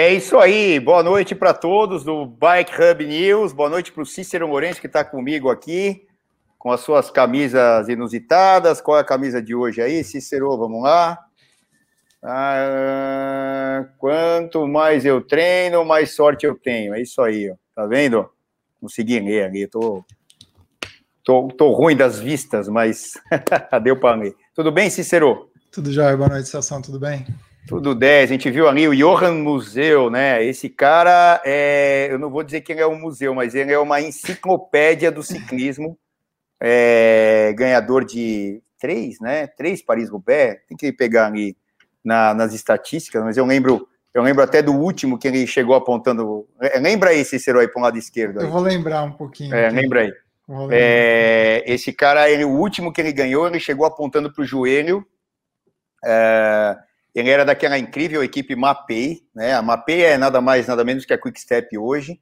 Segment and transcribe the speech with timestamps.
[0.00, 4.06] É isso aí, boa noite para todos do Bike Hub News, boa noite para o
[4.06, 6.06] Cícero Morense que está comigo aqui,
[6.56, 8.80] com as suas camisas inusitadas.
[8.80, 10.56] Qual é a camisa de hoje aí, Cícero?
[10.56, 11.18] Vamos lá.
[12.22, 16.94] Ah, quanto mais eu treino, mais sorte eu tenho.
[16.94, 17.56] É isso aí, ó.
[17.74, 18.30] tá vendo?
[18.80, 20.04] Consegui ler ali, tô,
[21.24, 23.14] tô, tô ruim das vistas, mas
[23.82, 24.36] deu para ler.
[24.54, 25.50] Tudo bem, Cícero?
[25.72, 27.26] Tudo jóia, boa noite, Sação, tudo bem?
[27.68, 28.30] Tudo 10.
[28.30, 30.42] A gente viu ali o Johan Museu, né?
[30.42, 33.78] Esse cara, é, eu não vou dizer que ele é um museu, mas ele é
[33.78, 35.96] uma enciclopédia do ciclismo.
[36.58, 39.46] É, ganhador de três, né?
[39.46, 40.60] Três Paris-Roubaix.
[40.66, 41.56] Tem que pegar ali
[42.02, 46.48] na, nas estatísticas, mas eu lembro, eu lembro até do último que ele chegou apontando.
[46.60, 48.40] É, lembra aí, Cícero, aí para o lado esquerdo?
[48.40, 48.46] Aí.
[48.46, 49.54] Eu vou lembrar um pouquinho.
[49.54, 50.12] É, lembra aí.
[50.70, 55.06] É, esse cara, ele, o último que ele ganhou, ele chegou apontando para o joelho.
[56.02, 56.78] É,
[57.18, 59.54] ele era daquela incrível equipe Mapei, né?
[59.54, 62.20] A Mapei é nada mais, nada menos que a Quick Step hoje,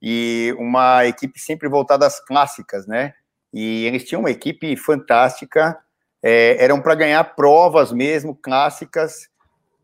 [0.00, 3.14] e uma equipe sempre voltada às clássicas, né?
[3.52, 5.76] E eles tinham uma equipe fantástica,
[6.22, 9.28] é, eram para ganhar provas mesmo, clássicas.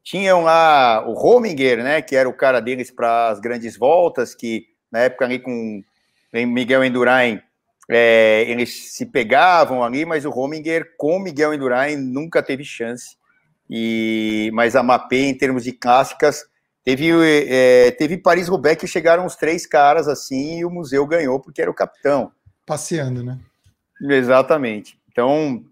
[0.02, 2.00] Tinham lá o Rominger, né?
[2.00, 5.82] Que era o cara deles para as grandes voltas, que na época ali com
[6.32, 7.40] Miguel Endurain,
[7.88, 13.16] é, eles se pegavam ali, mas o Rominger com Miguel Endurain nunca teve chance.
[13.68, 16.44] E, mas a Mapei, em termos de clássicas,
[16.84, 17.10] teve,
[17.48, 21.70] é, teve Paris-Roubaix que chegaram os três caras assim e o museu ganhou porque era
[21.70, 22.30] o capitão.
[22.64, 23.38] Passeando, né?
[24.00, 24.98] Exatamente.
[25.10, 25.64] Então,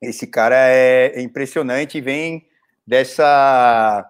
[0.00, 2.46] esse cara é, é impressionante e vem
[2.86, 4.08] dessa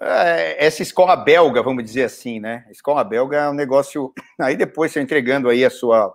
[0.00, 2.64] é, essa escola belga, vamos dizer assim, né?
[2.68, 4.12] A escola belga é um negócio.
[4.38, 6.14] Aí depois você entregando aí a sua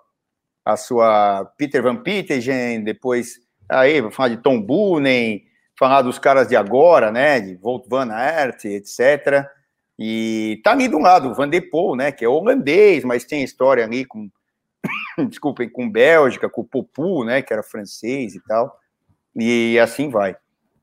[0.64, 5.44] a sua Peter Van Pittegen, depois aí vou falar de Tom Boonen,
[5.82, 9.48] falar dos caras de agora, né, de Volt van Aert, etc.
[9.98, 13.42] E tá ali do lado o Van de Poel, né, que é holandês, mas tem
[13.42, 14.30] história ali com,
[15.28, 18.80] desculpem, com Bélgica, com o Popu, né, que era francês e tal.
[19.36, 20.36] E assim vai.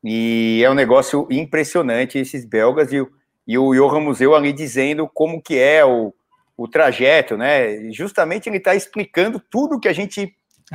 [0.02, 3.00] E é um negócio impressionante esses belgas e,
[3.46, 6.12] e o Johan Museu ali dizendo como que é o,
[6.56, 7.92] o trajeto, né?
[7.92, 10.34] Justamente ele está explicando tudo que a gente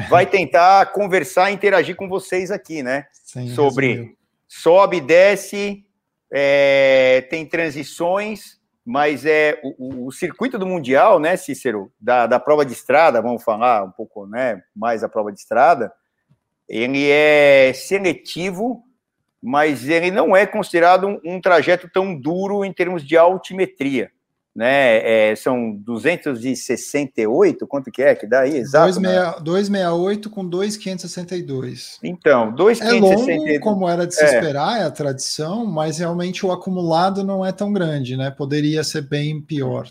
[0.09, 3.05] vai tentar conversar e interagir com vocês aqui, né?
[3.33, 4.17] Sim, Sobre resumiu.
[4.47, 5.83] sobe, desce,
[6.31, 12.63] é, tem transições, mas é o, o, circuito do Mundial, né, Cícero, da, da prova
[12.63, 15.91] de estrada, vamos falar um pouco né, mais da prova de estrada,
[16.69, 18.83] ele é seletivo,
[19.41, 24.11] mas ele não é considerado um, um trajeto tão duro em termos de altimetria
[24.55, 25.31] né?
[25.31, 28.57] É, são 268, quanto que é que dá aí?
[28.57, 28.99] Exato.
[29.43, 30.35] 268 né?
[30.35, 31.99] com 2,562.
[32.03, 33.27] Então, 2,562.
[33.27, 34.25] É longo, como era de se é.
[34.25, 38.29] esperar, é a tradição, mas realmente o acumulado não é tão grande, né?
[38.29, 39.87] Poderia ser bem pior.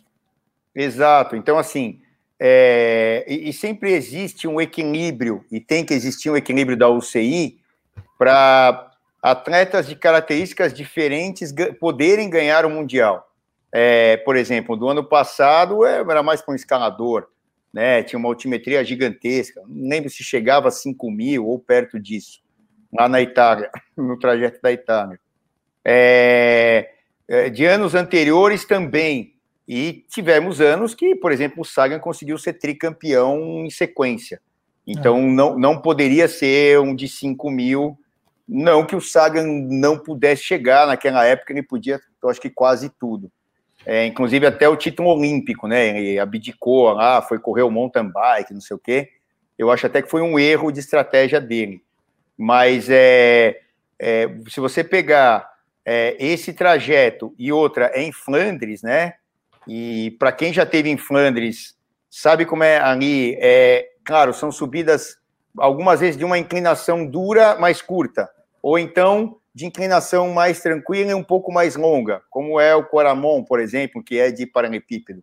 [0.74, 1.34] Exato.
[1.34, 2.00] Então, assim,
[2.38, 7.58] é, e, e sempre existe um equilíbrio, e tem que existir um equilíbrio da UCI
[8.16, 13.31] para atletas de características diferentes poderem ganhar o Mundial.
[13.72, 17.26] É, por exemplo, do ano passado é, era mais para um escalador,
[17.72, 18.02] né?
[18.02, 19.62] Tinha uma altimetria gigantesca.
[19.66, 22.42] Não lembro se chegava a 5 mil ou perto disso,
[22.92, 25.18] lá na Itália, no trajeto da Itália.
[25.84, 26.90] É,
[27.26, 29.32] é, de anos anteriores também.
[29.66, 34.40] E tivemos anos que, por exemplo, o Sagan conseguiu ser tricampeão em sequência.
[34.86, 35.22] Então, é.
[35.22, 37.96] não, não poderia ser um de 5 mil.
[38.46, 42.90] Não que o Sagan não pudesse chegar naquela época, ele podia, eu acho que quase
[42.90, 43.30] tudo.
[43.84, 45.98] É, inclusive até o título olímpico, né?
[45.98, 49.10] Ele abdicou lá, foi correr o mountain bike, não sei o quê.
[49.58, 51.82] Eu acho até que foi um erro de estratégia dele.
[52.36, 53.60] Mas é,
[53.98, 55.50] é se você pegar
[55.84, 59.14] é, esse trajeto e outra é em Flandres, né?
[59.66, 61.76] E para quem já teve em Flandres,
[62.10, 63.36] sabe como é ali?
[63.40, 65.16] É, claro, são subidas
[65.56, 68.28] algumas vezes de uma inclinação dura, mais curta,
[68.62, 73.44] ou então de inclinação mais tranquila e um pouco mais longa, como é o Coramon,
[73.44, 75.22] por exemplo, que é de paralelepípedo.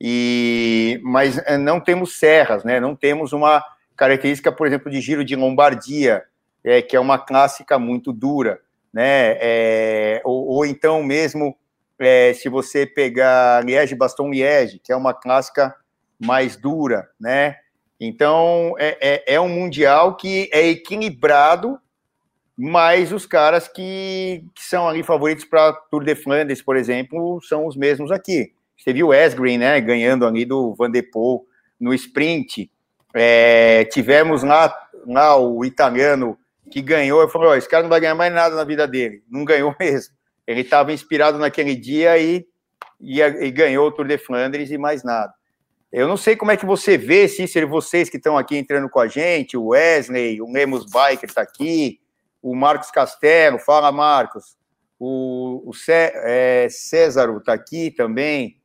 [0.00, 2.80] E mas eh, não temos serras, né?
[2.80, 3.62] Não temos uma
[3.96, 6.24] característica, por exemplo, de giro de Lombardia,
[6.64, 8.60] é, que é uma clássica muito dura,
[8.92, 9.36] né?
[9.40, 11.54] É, ou, ou, então mesmo
[11.98, 15.74] é, se você pegar Liège Baston Liège, que é uma clássica
[16.18, 17.56] mais dura, né?
[18.00, 21.78] Então é, é, é um mundial que é equilibrado
[22.62, 27.66] mas os caras que, que são ali favoritos para Tour de Flandres, por exemplo, são
[27.66, 28.52] os mesmos aqui.
[28.76, 31.46] Você viu o Esgreen, né, ganhando ali do Van de Poel
[31.78, 32.70] no sprint.
[33.14, 34.74] É, tivemos lá,
[35.06, 36.36] lá o italiano
[36.70, 39.22] que ganhou, eu falei, esse cara não vai ganhar mais nada na vida dele.
[39.30, 40.14] Não ganhou mesmo.
[40.46, 42.46] Ele estava inspirado naquele dia e
[43.00, 45.32] e, e ganhou o Tour de Flandres e mais nada.
[45.90, 49.00] Eu não sei como é que você vê, Cícero, vocês que estão aqui entrando com
[49.00, 51.99] a gente, o Wesley, o Lemos Biker está aqui,
[52.42, 54.56] o Marcos Castelo, fala Marcos,
[54.98, 58.56] o, o Cé, é, César está aqui também,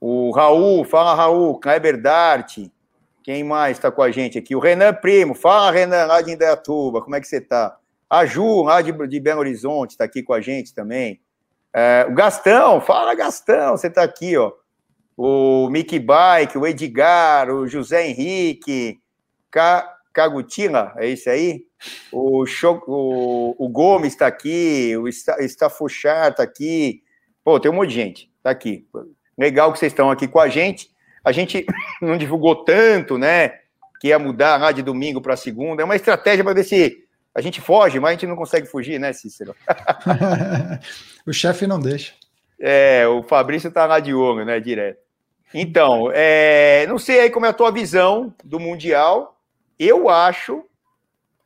[0.00, 2.58] o Raul, fala Raul, Kleber Dart,
[3.22, 4.56] quem mais está com a gente aqui?
[4.56, 7.76] O Renan Primo, fala Renan, lá de Indaiatuba, como é que você está?
[8.10, 11.20] A Ju, lá de, de Belo Horizonte, está aqui com a gente também.
[11.72, 14.52] É, o Gastão, fala Gastão, você está aqui, ó
[15.16, 19.00] o Mickey Bike, o Edgar, o José Henrique,
[20.12, 21.64] Cagutila, é isso aí?
[22.12, 27.02] O, Cho, o, o Gomes está aqui, o Stafuchar está aqui.
[27.44, 28.86] Pô, tem um monte de gente, está aqui.
[29.36, 30.90] Legal que vocês estão aqui com a gente.
[31.24, 31.64] A gente
[32.00, 33.60] não divulgou tanto, né?
[34.00, 35.82] Que ia mudar lá de domingo para segunda.
[35.82, 37.02] É uma estratégia para ver se
[37.34, 39.54] a gente foge, mas a gente não consegue fugir, né, Cícero?
[41.26, 42.12] o chefe não deixa.
[42.60, 45.00] É, o Fabrício está lá de olho, né, direto.
[45.54, 49.38] Então, é, não sei aí como é a tua visão do Mundial.
[49.78, 50.64] Eu acho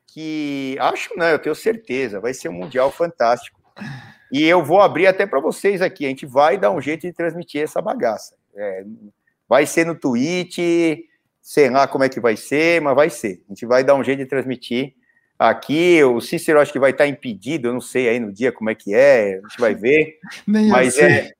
[0.06, 0.76] que.
[0.80, 2.20] Acho não, eu tenho certeza.
[2.20, 3.60] Vai ser um Mundial fantástico.
[4.32, 6.04] E eu vou abrir até para vocês aqui.
[6.04, 8.34] A gente vai dar um jeito de transmitir essa bagaça.
[8.54, 8.84] É,
[9.48, 10.58] vai ser no Twitch,
[11.40, 13.42] sei lá como é que vai ser, mas vai ser.
[13.46, 14.94] A gente vai dar um jeito de transmitir
[15.38, 16.02] aqui.
[16.02, 18.74] O Cícero acho que vai estar impedido, eu não sei aí no dia como é
[18.74, 20.18] que é, a gente vai ver.
[20.46, 21.30] Nem mas é,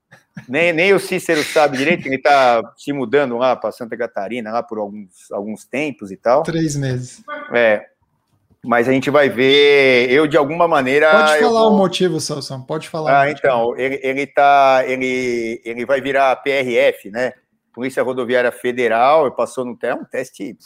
[0.47, 4.61] nem, nem o Cícero sabe direito, ele está se mudando lá para Santa Catarina, lá
[4.61, 6.43] por alguns, alguns tempos e tal.
[6.43, 7.23] Três meses.
[7.53, 7.85] É.
[8.63, 11.09] Mas a gente vai ver, eu de alguma maneira.
[11.11, 11.73] Pode falar vou...
[11.73, 13.21] o motivo, Salsão, pode falar.
[13.21, 17.33] Ah, então, ele, ele, tá, ele, ele vai virar PRF, né?
[17.73, 20.57] Polícia Rodoviária Federal, passou no é um teste.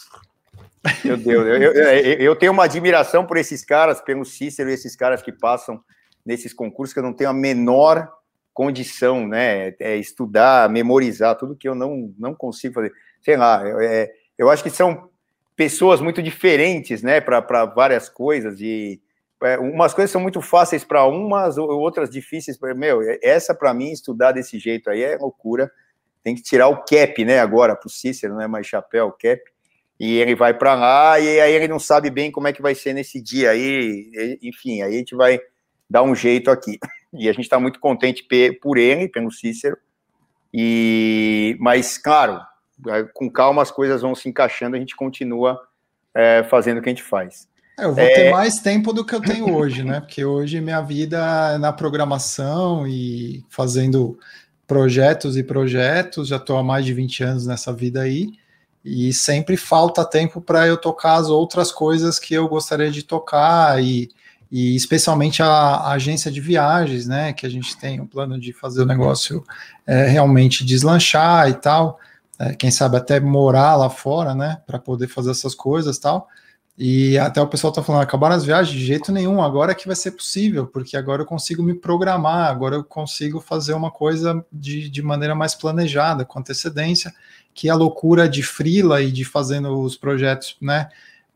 [1.04, 1.74] Meu Deus, eu, eu,
[2.20, 5.80] eu, tenho uma admiração por esses caras, pelo Cícero e esses caras que passam
[6.26, 8.10] nesses concursos, que eu não tenho a menor
[8.53, 9.74] condição, né?
[9.80, 12.92] É estudar, memorizar, tudo que eu não, não consigo fazer.
[13.21, 15.09] Sei lá, é, eu acho que são
[15.56, 18.59] pessoas muito diferentes, né, para várias coisas.
[18.59, 19.01] E
[19.44, 22.74] é, umas coisas são muito fáceis para umas, outras difíceis para.
[22.74, 25.71] Meu, essa para mim, estudar desse jeito aí é loucura.
[26.24, 29.42] Tem que tirar o cap, né, agora, para o Cícero, não é mais chapéu, cap.
[30.00, 32.74] E ele vai para lá, e aí ele não sabe bem como é que vai
[32.74, 34.39] ser nesse dia aí.
[34.42, 35.39] Enfim, aí a gente vai
[35.89, 36.80] dar um jeito aqui.
[37.13, 38.25] E a gente está muito contente
[38.62, 39.78] por ele, pelo Cícero.
[40.54, 42.42] E, mas, claro,
[43.13, 45.60] com calma as coisas vão se encaixando, a gente continua
[46.13, 47.48] é, fazendo o que a gente faz.
[47.80, 48.13] É, eu vou é...
[48.13, 50.00] ter mais tempo do que eu tenho hoje, né?
[50.00, 54.18] Porque hoje minha vida é na programação e fazendo
[54.68, 58.30] projetos e projetos, já estou há mais de 20 anos nessa vida aí,
[58.84, 63.84] e sempre falta tempo para eu tocar as outras coisas que eu gostaria de tocar
[63.84, 64.10] e
[64.51, 68.51] e especialmente a, a, agência de viagens, né, que a gente tem um plano de
[68.51, 69.44] fazer o negócio
[69.88, 71.98] é, realmente deslanchar e tal,
[72.38, 76.27] é, quem sabe até morar lá fora, né, para poder fazer essas coisas tal.
[76.77, 78.75] E até o pessoal está falando, acabaram as viagens?
[78.75, 82.50] De jeito nenhum, agora é que vai ser possível, porque agora eu consigo me programar,
[82.50, 87.13] agora eu consigo fazer uma coisa de, de maneira mais planejada, com antecedência,
[87.53, 90.89] que a loucura de frila e de fazendo os projetos, né,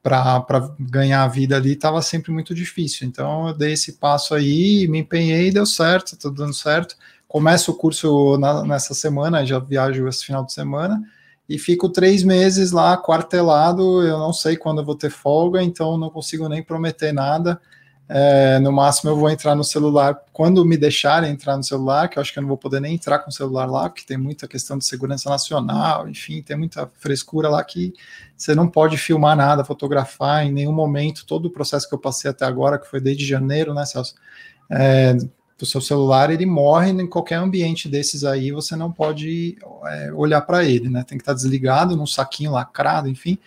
[0.05, 3.07] para ganhar a vida ali estava sempre muito difícil.
[3.07, 6.95] Então eu dei esse passo aí, me empenhei, deu certo, está dando certo.
[7.27, 11.01] Começo o curso na, nessa semana, já viajo esse final de semana
[11.49, 14.03] e fico três meses lá quartelado.
[14.03, 17.59] Eu não sei quando eu vou ter folga, então não consigo nem prometer nada.
[18.07, 22.19] É, no máximo eu vou entrar no celular quando me deixarem entrar no celular, que
[22.19, 24.17] eu acho que eu não vou poder nem entrar com o celular lá, porque tem
[24.17, 27.93] muita questão de segurança nacional, enfim, tem muita frescura lá que
[28.37, 31.25] você não pode filmar nada, fotografar em nenhum momento.
[31.25, 34.13] Todo o processo que eu passei até agora, que foi desde janeiro, né, Celso?
[34.69, 35.17] É,
[35.59, 40.41] o seu celular ele morre em qualquer ambiente desses aí, você não pode é, olhar
[40.41, 41.03] para ele, né?
[41.07, 43.39] Tem que estar desligado num saquinho lacrado, enfim.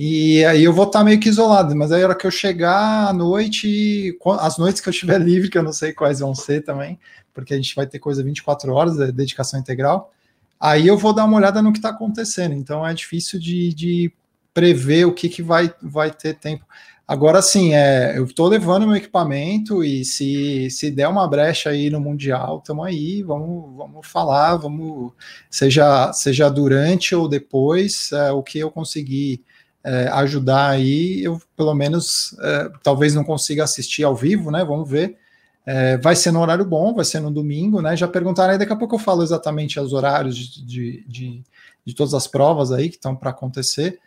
[0.00, 3.08] E aí eu vou estar meio que isolado, mas aí a hora que eu chegar
[3.08, 6.60] à noite, as noites que eu estiver livre, que eu não sei quais vão ser
[6.62, 7.00] também,
[7.34, 10.12] porque a gente vai ter coisa 24 horas, é dedicação integral,
[10.60, 12.54] aí eu vou dar uma olhada no que está acontecendo.
[12.54, 14.12] Então é difícil de, de
[14.54, 16.64] prever o que, que vai, vai ter tempo.
[17.04, 21.90] Agora sim, é, eu estou levando meu equipamento e se, se der uma brecha aí
[21.90, 25.12] no Mundial, estamos aí, vamos, vamos falar, vamos,
[25.50, 29.42] seja, seja durante ou depois, é, o que eu conseguir
[29.84, 34.64] é, ajudar aí, eu pelo menos é, talvez não consiga assistir ao vivo, né?
[34.64, 35.16] Vamos ver.
[35.64, 37.96] É, vai ser no horário bom, vai ser no domingo, né?
[37.96, 41.44] Já perguntaram aí, daqui a pouco eu falo exatamente os horários de, de, de,
[41.84, 43.98] de todas as provas aí que estão para acontecer.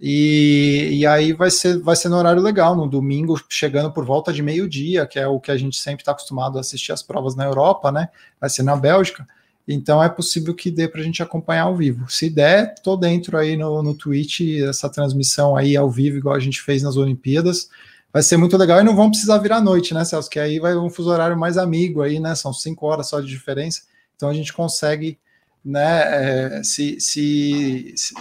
[0.00, 4.32] E, e, aí vai ser, vai ser no horário legal, no domingo, chegando por volta
[4.32, 7.36] de meio-dia, que é o que a gente sempre está acostumado a assistir as provas
[7.36, 8.08] na Europa, né?
[8.40, 9.26] Vai ser na Bélgica.
[9.66, 12.10] Então é possível que dê para a gente acompanhar ao vivo.
[12.10, 16.40] Se der, tô dentro aí no, no Twitch, essa transmissão aí ao vivo, igual a
[16.40, 17.68] gente fez nas Olimpíadas.
[18.12, 20.28] Vai ser muito legal e não vão precisar virar noite, né, Celso?
[20.28, 22.34] Que aí vai um fuso horário mais amigo aí, né?
[22.34, 23.82] São cinco horas só de diferença.
[24.16, 25.18] Então a gente consegue
[25.64, 28.14] né, é, se, se, se,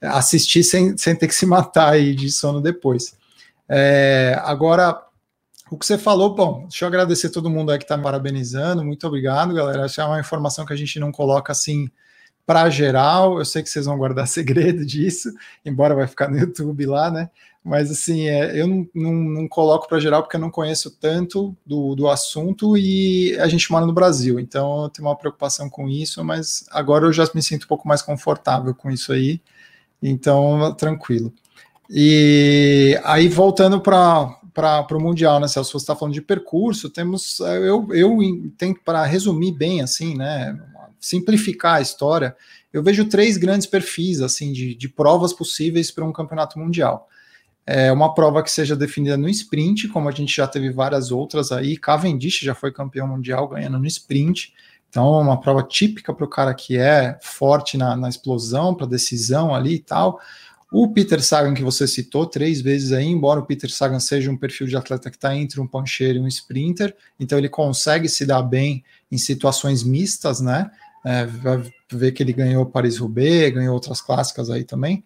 [0.00, 3.14] assistir sem, sem ter que se matar aí de sono depois.
[3.68, 5.05] É, agora,
[5.70, 8.84] o que você falou, bom, deixa eu agradecer todo mundo aí que está me parabenizando,
[8.84, 9.86] muito obrigado, galera.
[9.86, 11.90] Essa é uma informação que a gente não coloca assim
[12.46, 13.38] para geral.
[13.38, 15.32] Eu sei que vocês vão guardar segredo disso,
[15.64, 17.28] embora vai ficar no YouTube lá, né?
[17.64, 21.56] Mas assim, é, eu não, não, não coloco para geral porque eu não conheço tanto
[21.66, 25.88] do, do assunto e a gente mora no Brasil, então eu tenho uma preocupação com
[25.88, 29.40] isso, mas agora eu já me sinto um pouco mais confortável com isso aí,
[30.00, 31.34] então tranquilo.
[31.90, 35.72] E aí, voltando para o Mundial, né, Celso?
[35.72, 37.40] Você está falando de percurso, temos.
[37.40, 38.18] Eu, eu
[38.56, 40.58] tento, para resumir bem, assim, né?
[41.00, 42.34] Simplificar a história,
[42.72, 47.08] eu vejo três grandes perfis, assim, de, de provas possíveis para um campeonato mundial.
[47.66, 51.50] É uma prova que seja definida no sprint, como a gente já teve várias outras
[51.50, 51.76] aí.
[51.76, 54.52] Cavendish já foi campeão mundial ganhando no sprint.
[54.88, 58.86] Então, é uma prova típica para o cara que é forte na, na explosão, para
[58.86, 60.20] decisão ali e tal.
[60.70, 64.36] O Peter Sagan, que você citou três vezes aí, embora o Peter Sagan seja um
[64.36, 68.26] perfil de atleta que está entre um pancheiro e um sprinter, então ele consegue se
[68.26, 70.70] dar bem em situações mistas, né?
[71.04, 75.04] É, vai ver que ele ganhou Paris-Roubaix, ganhou outras clássicas aí também.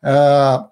[0.00, 0.68] Uh,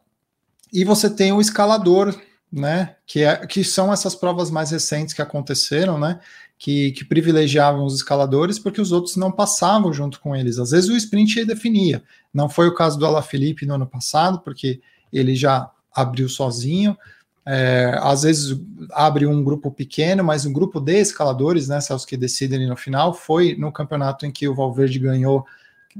[0.73, 2.17] e você tem o escalador,
[2.51, 2.95] né?
[3.05, 6.21] Que, é, que são essas provas mais recentes que aconteceram, né?
[6.59, 10.59] Que, que, privilegiavam os escaladores porque os outros não passavam junto com eles.
[10.59, 12.03] Às vezes o sprint definia.
[12.35, 14.81] Não foi o caso do Alaphilippe no ano passado, porque
[15.13, 16.99] ele já abriu sozinho.
[17.47, 18.61] É, às vezes
[18.91, 23.15] abre um grupo pequeno, mas um grupo de escaladores, né, os que decidem no final,
[23.15, 25.47] foi no campeonato em que o Valverde ganhou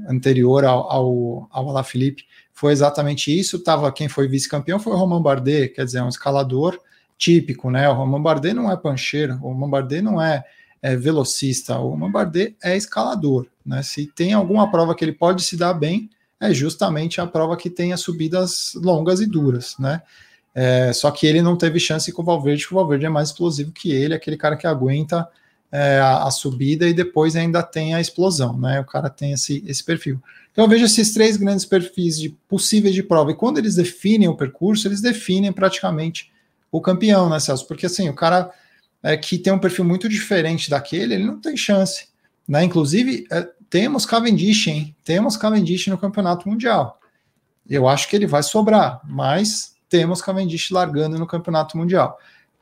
[0.07, 1.83] anterior ao, ao, ao
[2.53, 3.59] foi exatamente isso.
[3.59, 6.79] Tava quem foi vice-campeão foi o Romain Bardet, quer dizer, um escalador
[7.19, 7.87] típico, né?
[7.89, 10.43] O Romain Bardet não é pancheiro, o Romain Bardet não é,
[10.81, 13.83] é velocista, o Romain Bardet é escalador, né?
[13.83, 16.09] Se tem alguma prova que ele pode se dar bem,
[16.39, 20.01] é justamente a prova que tem as subidas longas e duras, né?
[20.55, 23.29] É, só que ele não teve chance com o Valverde, porque o Valverde é mais
[23.29, 25.27] explosivo que ele, aquele cara que aguenta
[25.71, 28.79] é, a, a, subida e depois ainda tem a explosão, né?
[28.79, 30.21] O cara tem esse, esse perfil.
[30.51, 34.29] Então eu vejo esses três grandes perfis de possíveis de prova, e quando eles definem
[34.29, 36.31] o percurso, eles definem praticamente
[36.71, 37.67] o campeão, né, Celso?
[37.67, 38.51] Porque assim, o cara
[39.01, 42.07] é, que tem um perfil muito diferente daquele, ele não tem chance.
[42.47, 42.63] Né?
[42.63, 44.95] Inclusive, é, temos Cavendish, hein?
[45.03, 46.99] Temos Cavendish no campeonato mundial.
[47.69, 52.17] Eu acho que ele vai sobrar, mas temos Cavendish largando no campeonato mundial.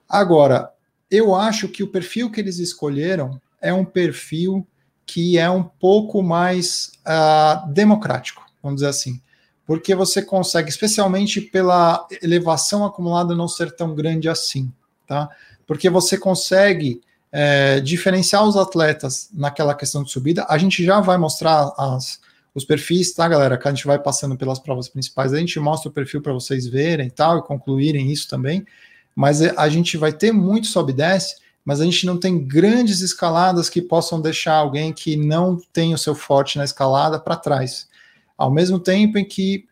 [0.08, 0.72] Agora,
[1.10, 4.68] eu acho que o perfil que eles escolheram é um perfil
[5.06, 9.22] que é um pouco mais uh, democrático, vamos dizer assim
[9.68, 14.72] porque você consegue, especialmente pela elevação acumulada não ser tão grande assim,
[15.06, 15.30] tá?
[15.68, 20.46] Porque você consegue é, diferenciar os atletas naquela questão de subida.
[20.48, 22.22] A gente já vai mostrar as,
[22.56, 23.58] os perfis, tá, galera?
[23.58, 26.66] Que a gente vai passando pelas provas principais, a gente mostra o perfil para vocês
[26.66, 28.66] verem tal, e concluírem isso também.
[29.14, 33.02] Mas a gente vai ter muito sobe e desce, mas a gente não tem grandes
[33.02, 37.90] escaladas que possam deixar alguém que não tem o seu forte na escalada para trás.
[38.38, 39.66] Ao mesmo tempo em que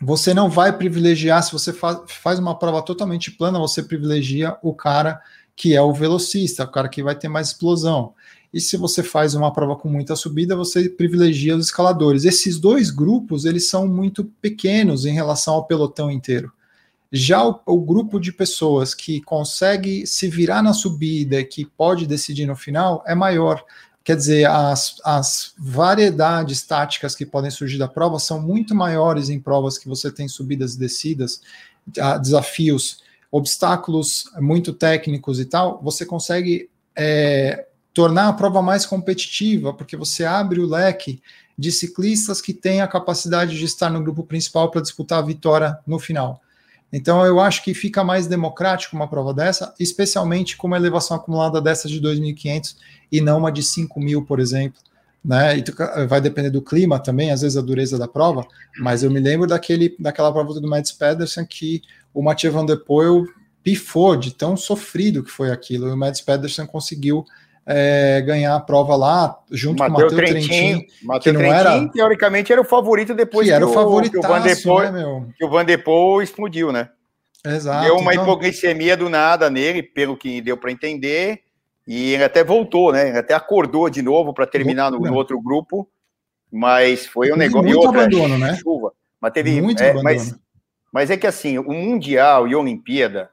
[0.00, 5.20] você não vai privilegiar, se você faz, uma prova totalmente plana, você privilegia o cara
[5.54, 8.14] que é o velocista, o cara que vai ter mais explosão.
[8.52, 12.24] E se você faz uma prova com muita subida, você privilegia os escaladores.
[12.24, 16.50] Esses dois grupos, eles são muito pequenos em relação ao pelotão inteiro.
[17.12, 22.46] Já o, o grupo de pessoas que consegue se virar na subida, que pode decidir
[22.46, 23.62] no final, é maior.
[24.10, 29.38] Quer dizer, as, as variedades táticas que podem surgir da prova são muito maiores em
[29.38, 31.40] provas que você tem subidas e descidas,
[32.20, 35.80] desafios, obstáculos muito técnicos e tal.
[35.84, 41.22] Você consegue é, tornar a prova mais competitiva, porque você abre o leque
[41.56, 45.78] de ciclistas que têm a capacidade de estar no grupo principal para disputar a vitória
[45.86, 46.42] no final.
[46.92, 51.60] Então, eu acho que fica mais democrático uma prova dessa, especialmente com uma elevação acumulada
[51.60, 52.76] dessa de 2.500
[53.12, 54.80] e não uma de 5.000, por exemplo.
[55.24, 55.58] Né?
[55.58, 58.44] E vai depender do clima também, às vezes a dureza da prova,
[58.78, 61.82] mas eu me lembro daquele, daquela prova do Mads Pedersen que
[62.12, 63.26] o Mathieu Van Der Poel
[63.62, 67.24] pifou de tão sofrido que foi aquilo, e o Mads Pedersen conseguiu
[67.72, 70.88] é, ganhar a prova lá, junto Mateu com o Matheus Trentin, Trentin
[71.20, 71.88] que não Trentin, era...
[71.88, 74.92] teoricamente era o favorito depois que, que era o, favorito que o Van Der Poel,
[74.92, 75.64] né, que o Van
[76.20, 76.88] explodiu, né?
[77.44, 77.84] Exato.
[77.84, 78.24] Deu uma então...
[78.24, 81.42] hipoglicemia do nada nele, pelo que deu para entender,
[81.86, 83.08] E ele até voltou, né?
[83.08, 85.88] Ele até acordou de novo para terminar no, no, outro grupo,
[86.52, 87.68] mas foi um negócio.
[87.68, 88.56] Muito outra, abandono, né?
[88.56, 88.92] Chuva.
[89.20, 89.60] Mas teve.
[89.60, 90.34] Muito é, mas,
[90.92, 93.30] mas é que assim, o Mundial e a Olimpíada,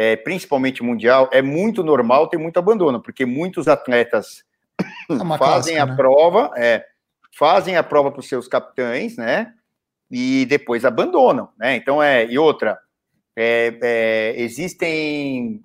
[0.00, 4.44] é, principalmente Mundial, é muito normal ter muito abandono, porque muitos atletas
[5.10, 5.96] é fazem clássica, a né?
[5.96, 6.84] prova, é,
[7.36, 9.52] fazem a prova para os seus capitães, né?
[10.08, 11.74] E depois abandonam, né?
[11.74, 12.24] Então é.
[12.26, 12.78] E outra,
[13.36, 15.64] é, é, existem,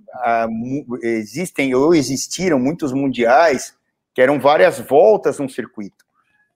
[1.04, 3.78] existem ou existiram muitos mundiais
[4.16, 6.04] que eram várias voltas no circuito.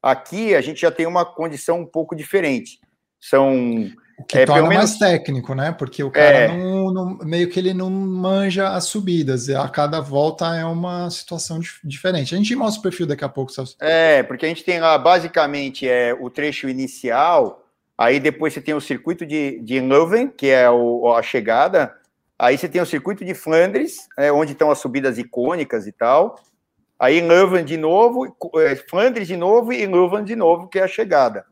[0.01, 2.79] Aqui a gente já tem uma condição um pouco diferente.
[3.19, 3.87] São
[4.17, 4.77] o que é, torna menos...
[4.77, 5.71] mais técnico, né?
[5.71, 6.47] Porque o cara é...
[6.57, 9.49] não, não, meio que ele não manja as subidas.
[9.49, 12.33] A cada volta é uma situação diferente.
[12.33, 13.75] A gente mostra o perfil daqui a pouco, Celso.
[13.79, 17.63] É, porque a gente tem lá basicamente é, o trecho inicial
[17.97, 21.95] Aí depois você tem o circuito de, de Leuven, que é o, a chegada.
[22.37, 26.39] Aí você tem o circuito de Flandres, é, onde estão as subidas icônicas e tal.
[26.99, 30.87] Aí Leuven de novo, é, Flandres de novo e Leuven de novo, que é a
[30.87, 31.45] chegada.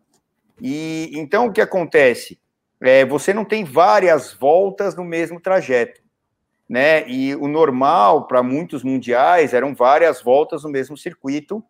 [0.61, 2.39] E então o que acontece?
[2.85, 6.01] É, você não tem várias voltas no mesmo trajeto,
[6.69, 7.09] né?
[7.09, 11.63] E o normal para muitos mundiais eram várias voltas no mesmo circuito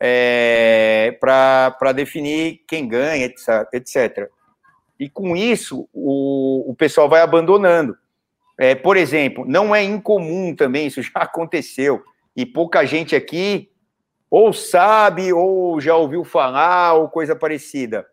[0.00, 3.32] é, para definir quem ganha,
[3.72, 4.28] etc.
[4.98, 7.96] E com isso, o, o pessoal vai abandonando.
[8.58, 12.02] É, por exemplo, não é incomum também, isso já aconteceu,
[12.34, 13.70] e pouca gente aqui
[14.28, 18.04] ou sabe, ou já ouviu falar, ou coisa parecida.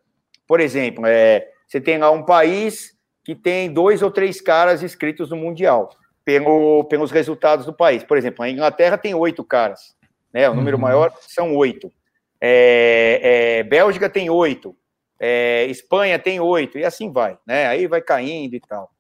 [0.47, 5.29] Por exemplo, é, você tem lá um país que tem dois ou três caras inscritos
[5.29, 5.89] no Mundial,
[6.23, 8.03] pelo, pelos resultados do país.
[8.03, 9.95] Por exemplo, a Inglaterra tem oito caras
[10.33, 10.49] né?
[10.49, 10.81] O número uhum.
[10.81, 11.93] maior são oito.
[12.41, 14.75] É, é, Bélgica tem oito.
[15.19, 17.67] É, Espanha tem oito, e assim vai, né?
[17.67, 18.91] Aí vai caindo e tal.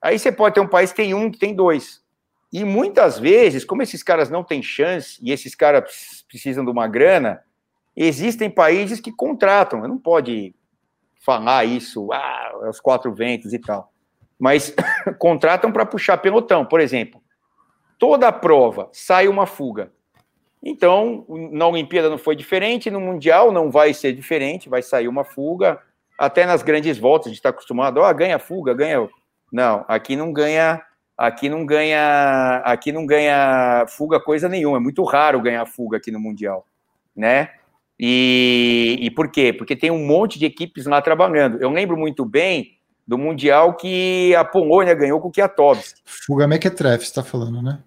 [0.00, 2.00] Aí você pode ter um país que tem um, que tem dois.
[2.52, 6.86] E muitas vezes, como esses caras não têm chance, e esses caras precisam de uma
[6.86, 7.42] grana,
[7.96, 9.80] existem países que contratam.
[9.80, 10.54] Não pode
[11.18, 13.92] falar isso, ah, é os quatro ventos e tal.
[14.38, 14.74] Mas
[15.18, 16.64] contratam para puxar pelotão.
[16.64, 17.20] Por exemplo,
[17.98, 19.92] toda a prova sai uma fuga.
[20.62, 25.24] Então, na Olimpíada não foi diferente, no Mundial não vai ser diferente, vai sair uma
[25.24, 25.80] fuga.
[26.18, 29.08] Até nas grandes voltas, a gente está acostumado, ó, oh, ganha fuga, ganha.
[29.52, 30.82] Não, aqui não ganha,
[31.16, 34.78] aqui não ganha, aqui não ganha fuga coisa nenhuma.
[34.78, 36.66] É muito raro ganhar fuga aqui no Mundial,
[37.14, 37.50] né?
[37.98, 39.52] E, e por quê?
[39.52, 41.60] Porque tem um monte de equipes lá trabalhando.
[41.60, 46.00] Eu lembro muito bem do Mundial que a Polônia ganhou com o Kwiatkowski.
[46.04, 47.78] Fuga Mequetrefe, está falando, né?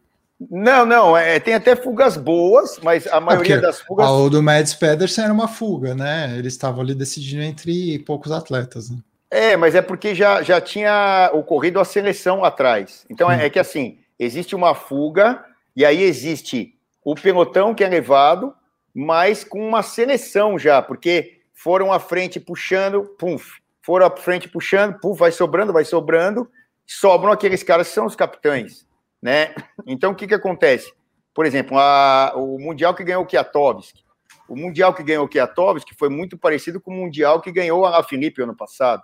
[0.50, 4.10] Não, não, é, tem até fugas boas, mas a maioria é das fugas.
[4.10, 6.36] O do Mads Pedersen era uma fuga, né?
[6.36, 8.90] Eles estavam ali decidindo entre poucos atletas.
[8.90, 8.98] Né?
[9.30, 13.06] É, mas é porque já, já tinha ocorrido a seleção atrás.
[13.08, 15.46] Então é, é, que assim, existe uma fuga,
[15.76, 16.74] e aí existe
[17.06, 18.54] o pelotão que é levado,
[18.94, 23.38] mas com uma seleção já, porque foram à frente puxando, pum,
[23.82, 26.50] foram à frente puxando, pum, vai sobrando, vai sobrando,
[26.86, 28.86] sobram aqueles caras que são os capitães
[29.22, 29.54] né?
[29.86, 30.92] Então, o que, que acontece?
[31.34, 34.04] Por exemplo, a, o Mundial que ganhou o Kiatovski.
[34.50, 38.04] O Mundial que ganhou o Kiatovski foi muito parecido com o Mundial que ganhou a
[38.04, 39.04] Felipe ano passado.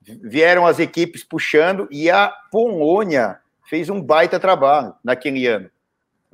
[0.00, 5.70] Vieram as equipes puxando e a Polônia fez um baita trabalho naquele ano.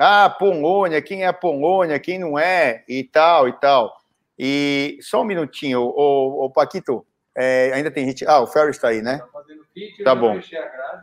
[0.03, 3.95] Ah, Polônia, quem é a Polônia, quem não é, e tal, e tal.
[4.39, 7.05] E só um minutinho, o, o Paquito,
[7.37, 8.27] é, ainda tem gente.
[8.27, 9.19] Ah, o Ferris está aí, né?
[9.19, 10.41] Tá, tá bom.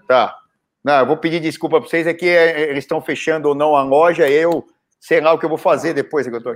[0.08, 0.36] Tá.
[0.84, 3.76] Não, eu vou pedir desculpa para vocês, é que é, eles estão fechando ou não
[3.76, 4.66] a loja, eu
[5.00, 6.56] sei lá o que eu vou fazer depois, que eu tô...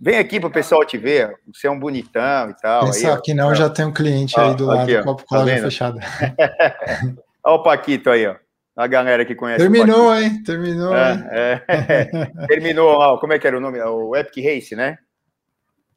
[0.00, 2.86] Vem aqui para o pessoal te ver, você é um bonitão e tal.
[2.86, 4.90] Pensa aí, que não, já tem um cliente aí do lado,
[5.26, 6.00] com a loja fechada.
[7.44, 8.36] Olha o Paquito aí, ó.
[8.76, 9.62] A galera que conhece.
[9.62, 10.42] Terminou, hein?
[10.42, 10.94] Terminou.
[10.94, 11.64] É?
[11.64, 12.14] É.
[12.46, 13.80] Terminou, ó, como é que era o nome?
[13.80, 14.98] O Epic Race, né?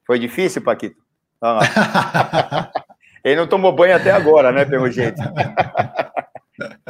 [0.08, 0.96] Foi difícil, Paquito?
[3.24, 5.22] Ele não tomou banho até agora, né, pelo jeito.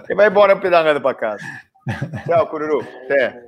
[0.09, 1.45] E vai embora pedalando para casa.
[2.25, 2.81] Tchau, Cururu.
[3.05, 3.39] Até.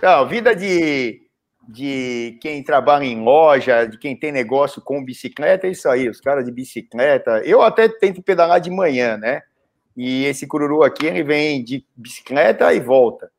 [0.00, 0.26] Tchau.
[0.26, 1.20] Vida de,
[1.68, 6.08] de quem trabalha em loja, de quem tem negócio com bicicleta, é isso aí.
[6.08, 7.42] Os caras de bicicleta.
[7.44, 9.42] Eu até tento pedalar de manhã, né?
[9.96, 13.30] E esse cururu aqui, ele vem de bicicleta e volta.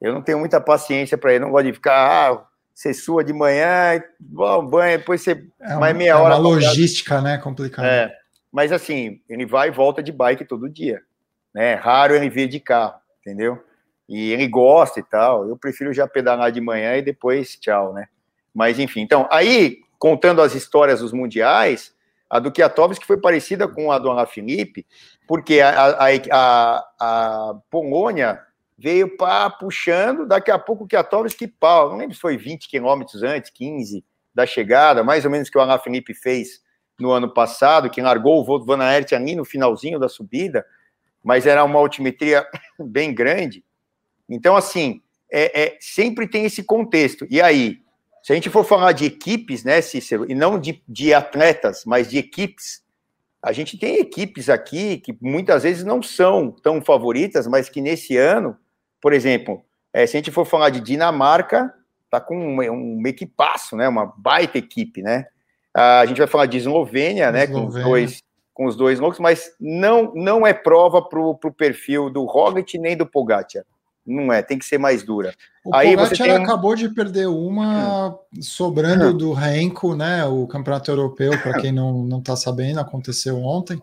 [0.00, 3.32] Eu não tenho muita paciência para ele, não gosto de ficar, ah, você sua de
[3.32, 6.34] manhã, bom, banho, depois você é mais meia hora.
[6.34, 7.86] É uma logística, né, complicada.
[7.86, 8.12] É,
[8.50, 11.00] mas assim, ele vai e volta de bike todo dia
[11.54, 11.74] né?
[11.74, 13.62] Raro ele vir de carro, entendeu?
[14.08, 15.48] E ele gosta e tal.
[15.48, 18.06] Eu prefiro já pedalar de manhã e depois tchau, né?
[18.54, 21.91] Mas enfim, então, aí, contando as histórias dos mundiais,
[22.32, 24.86] a do Kwiatkowski foi parecida com a do Alaphilippe,
[25.28, 28.40] porque a, a, a, a Polônia
[28.78, 33.22] veio pá, puxando, daqui a pouco a que pau, não lembro se foi 20 quilômetros
[33.22, 34.02] antes, 15
[34.34, 36.62] da chegada, mais ou menos que o Alain Felipe fez
[36.98, 40.64] no ano passado, que largou o voo do Van Aert ali no finalzinho da subida,
[41.22, 42.46] mas era uma altimetria
[42.80, 43.62] bem grande.
[44.26, 47.26] Então, assim, é, é, sempre tem esse contexto.
[47.28, 47.81] E aí,
[48.22, 52.08] se a gente for falar de equipes, né, Cícero, e não de, de atletas, mas
[52.08, 52.82] de equipes,
[53.42, 58.16] a gente tem equipes aqui que muitas vezes não são tão favoritas, mas que nesse
[58.16, 58.56] ano
[59.02, 61.74] por exemplo, é, se a gente for falar de Dinamarca,
[62.08, 63.88] tá com um, um equipaço, né?
[63.88, 65.26] Uma baita equipe, né?
[65.74, 67.48] A gente vai falar de Eslovênia, né?
[67.48, 68.22] Com os dois,
[68.54, 72.96] com os dois loucos, mas não não é prova para o perfil do Roglic nem
[72.96, 73.64] do Pogacar.
[74.06, 75.32] Não é, tem que ser mais dura.
[75.64, 76.30] O Aí Pogacar tem...
[76.30, 79.16] acabou de perder uma sobrando hum.
[79.16, 80.24] do Renko, né?
[80.24, 83.80] O campeonato europeu, para quem não não está sabendo, aconteceu ontem.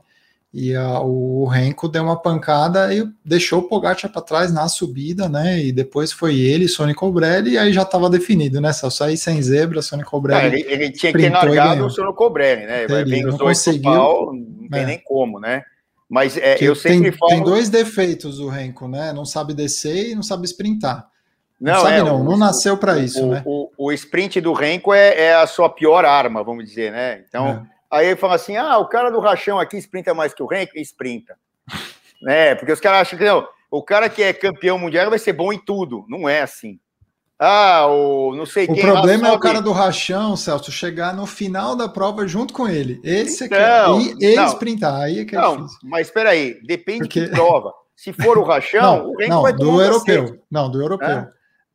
[0.51, 5.29] E a, o Renko deu uma pancada e deixou o Pogacar para trás na subida,
[5.29, 5.59] né?
[5.59, 8.73] E depois foi ele, Sony Cobrelli, e aí já estava definido, né?
[8.73, 10.61] Só sair sem zebra, Sony Cobrelli.
[10.61, 12.87] ele, ele, tinha que ter largado o Sony Cobrelli, né?
[12.87, 14.85] Vai bem os dois conseguiu, pau, não tem é.
[14.85, 15.63] nem como, né?
[16.09, 17.31] Mas é, eu sempre tem, falo.
[17.31, 19.13] Tem dois defeitos o Renko, né?
[19.13, 21.07] Não sabe descer e não sabe sprintar.
[21.61, 23.43] Não, não sabe, é, não, o, não nasceu para isso, o, né?
[23.45, 27.23] O, o, sprint do Renko é, é, a sua pior arma, vamos dizer, né?
[27.27, 27.67] Então.
[27.75, 30.45] É Aí ele fala assim: ah, o cara do rachão aqui sprinta mais que o
[30.45, 31.35] Renko, sprinta.
[32.21, 32.55] né?
[32.55, 35.51] Porque os caras acham que não, o cara que é campeão mundial vai ser bom
[35.51, 36.05] em tudo.
[36.07, 36.79] Não é assim.
[37.41, 38.75] Ah, o não sei o quem.
[38.75, 42.67] O problema é o cara do rachão, Celso, chegar no final da prova junto com
[42.67, 42.99] ele.
[43.01, 44.31] Esse então, é que é.
[44.33, 45.01] E, não, sprintar.
[45.01, 45.79] Aí é que é não, difícil.
[45.83, 47.21] Mas espera aí, depende Porque...
[47.21, 47.73] de prova.
[47.95, 50.43] Se for o rachão, não, o Renko não, vai do europeu.
[50.51, 51.27] Não, do europeu.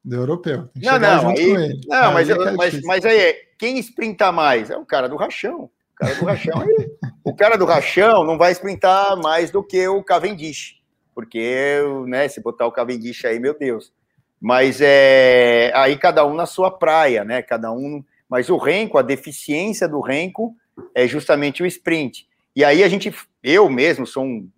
[0.05, 0.69] Do europeu.
[0.77, 4.71] Não, não, aí, não, mas, é mas, mas aí, quem sprinta mais?
[4.71, 5.65] É o cara do rachão.
[5.65, 6.91] O cara do rachão, ele,
[7.25, 10.77] o cara do rachão não vai sprintar mais do que o Cavendish,
[11.15, 13.93] porque, né, se botar o Cavendish aí, meu Deus.
[14.41, 17.43] Mas é aí cada um na sua praia, né?
[17.43, 18.05] Cada um.
[18.29, 20.55] Mas o Renko, a deficiência do Renko
[20.95, 22.27] é justamente o sprint.
[22.55, 24.49] E aí a gente, eu mesmo sou um,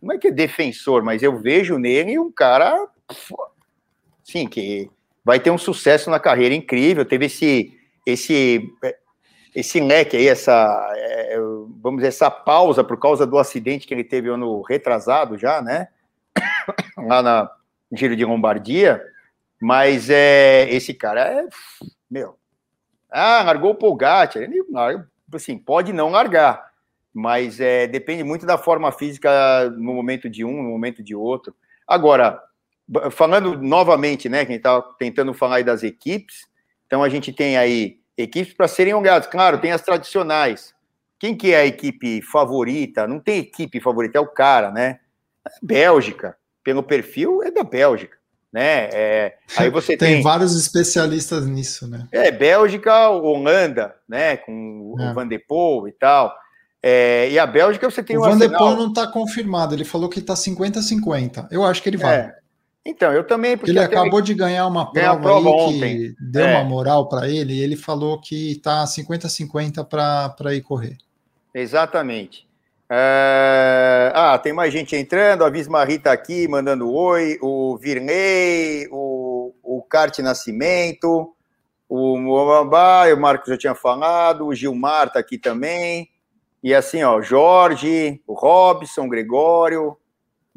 [0.00, 2.88] não é que é defensor, mas eu vejo nele um cara,
[4.22, 4.90] sim, que
[5.24, 7.04] vai ter um sucesso na carreira incrível.
[7.04, 7.72] Teve esse,
[8.06, 8.70] esse
[9.54, 11.36] esse leque aí, essa, é,
[11.82, 15.88] vamos dizer, essa pausa por causa do acidente que ele teve ano retrasado já, né?
[16.96, 17.50] Lá na
[17.92, 19.02] Giro de Lombardia.
[19.60, 21.48] Mas é, esse cara é,
[22.10, 22.38] meu,
[23.10, 24.62] ah, largou o Pogacar, ele
[25.34, 26.70] assim, pode não largar,
[27.12, 31.54] mas é, depende muito da forma física no momento de um, no momento de outro.
[31.86, 32.42] Agora,
[33.10, 36.46] falando novamente, né, quem está tentando falar aí das equipes,
[36.86, 39.28] então a gente tem aí equipes para serem olhadas.
[39.28, 40.74] Claro, tem as tradicionais.
[41.18, 43.06] Quem que é a equipe favorita?
[43.06, 45.00] Não tem equipe favorita, é o cara, né?
[45.62, 48.16] Bélgica, pelo perfil, é da Bélgica,
[48.52, 48.88] né?
[48.92, 52.08] É, aí você tem, tem, vários especialistas nisso, né?
[52.10, 54.36] É, Bélgica, Holanda, né?
[54.38, 55.10] Com é.
[55.10, 56.34] o Van de Poel e tal.
[56.82, 59.84] É, e a Bélgica você tem o, o Van de Poel não está confirmado, ele
[59.84, 61.48] falou que está 50-50.
[61.50, 62.16] Eu acho que ele vai.
[62.16, 62.34] É,
[62.86, 63.58] então, eu também.
[63.66, 66.14] ele acabou de ganhar uma prova, prova ontem.
[66.18, 66.56] deu é.
[66.56, 70.96] uma moral para ele ele falou que está 50-50 para ir correr.
[71.52, 72.47] Exatamente.
[72.90, 74.12] É...
[74.14, 75.44] Ah, tem mais gente entrando.
[75.44, 77.38] A Vismarie está aqui mandando oi.
[77.42, 81.34] O Virney, o, o Carte Nascimento,
[81.88, 84.46] o Moabá, o Marcos já tinha falado.
[84.46, 86.08] O Gilmar está aqui também.
[86.62, 89.96] E assim, ó, Jorge, o Robson, Gregório,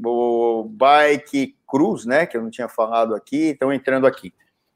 [0.03, 4.33] o Bike Cruz, né, que eu não tinha falado aqui, estão entrando aqui.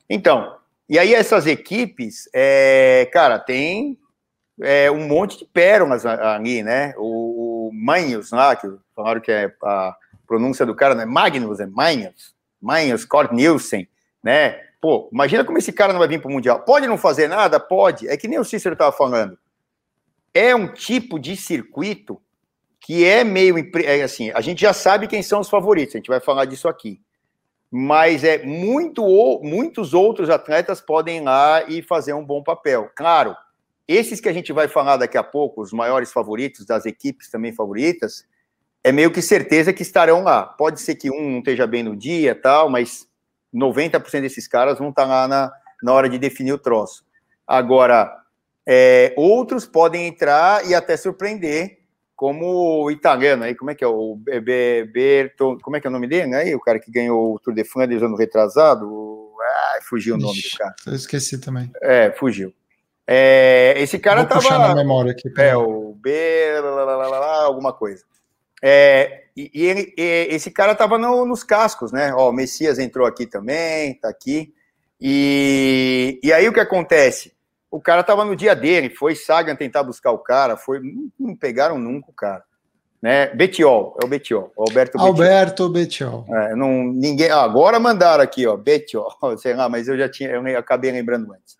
[0.10, 0.56] Então,
[0.88, 3.98] e aí essas equipes, é, cara, tem
[4.62, 6.94] é, um monte de pérolas ali, né?
[6.98, 9.96] O, Manhos lá, que falaram que é a
[10.28, 11.06] pronúncia do cara, né?
[11.06, 13.88] Magnus, é Manhos, Manhos, Kort Nielsen,
[14.24, 14.62] né?
[14.82, 16.60] Pô, imagina como esse cara não vai vir para o Mundial.
[16.62, 17.60] Pode não fazer nada?
[17.60, 18.08] Pode.
[18.08, 19.38] É que nem o Cícero estava falando.
[20.34, 22.22] É um tipo de circuito
[22.86, 26.08] que é meio é assim, a gente já sabe quem são os favoritos, a gente
[26.08, 27.02] vai falar disso aqui.
[27.72, 29.04] Mas é muito
[29.42, 32.92] muitos outros atletas podem ir lá e fazer um bom papel.
[32.96, 33.36] Claro,
[33.88, 37.54] esses que a gente vai falar daqui a pouco, os maiores favoritos das equipes também
[37.54, 38.26] favoritas,
[38.84, 40.44] é meio que certeza que estarão lá.
[40.44, 43.08] Pode ser que um não esteja bem no dia, tal, mas
[43.54, 47.04] 90% desses caras vão estar lá na, na hora de definir o troço.
[47.48, 48.16] Agora,
[48.66, 51.80] é, outros podem entrar e até surpreender,
[52.16, 53.88] como o italiano aí, como é que é?
[53.88, 56.56] O Berto, como é que é o nome dele aí?
[56.56, 59.32] O cara que ganhou o Tour de Flandres ano retrasado?
[59.42, 60.76] Ah, fugiu o nome Ixi, do cara.
[60.88, 61.72] Eu esqueci também.
[61.82, 62.54] É, fugiu.
[63.08, 64.68] É, esse cara Vou tava.
[64.68, 65.32] na memória aqui.
[65.38, 68.04] É, o B, lá, lá, lá, alguma coisa.
[68.62, 72.14] é, e, e, ele, e, esse cara estava no, nos cascos, né?
[72.14, 74.54] Ó, o Messias entrou aqui também, tá aqui.
[75.00, 77.34] E, e aí o que acontece?
[77.70, 81.36] O cara estava no dia dele, foi Sagan tentar buscar o cara, foi não, não
[81.36, 82.44] pegaram nunca o cara.
[83.02, 83.28] Né?
[83.36, 85.08] Betiol, é o Betiol, Alberto Betiol.
[85.08, 86.26] Alberto Betiol.
[86.28, 90.30] É, não, ninguém, ah, agora mandaram aqui, ó, Betiol, sei lá, mas eu já tinha,
[90.32, 91.58] eu acabei lembrando antes.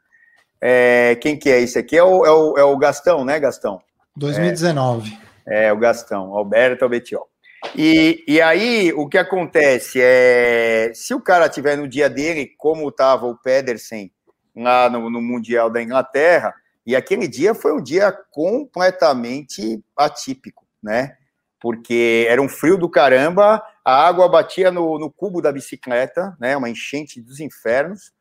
[0.68, 1.96] É, quem que é esse aqui?
[1.96, 3.80] É o, é o, é o Gastão, né, Gastão?
[4.18, 5.16] 2019.
[5.48, 7.30] É, é o Gastão, Alberto Betiol.
[7.76, 12.90] E, e aí, o que acontece é, se o cara tiver no dia dele, como
[12.90, 14.12] estava o Pedersen
[14.56, 16.52] lá no, no, Mundial da Inglaterra,
[16.84, 21.16] e aquele dia foi um dia completamente atípico, né?
[21.62, 26.58] Porque era um frio do caramba, a água batia no, no cubo da bicicleta, né?
[26.58, 28.15] Uma enchente dos infernos,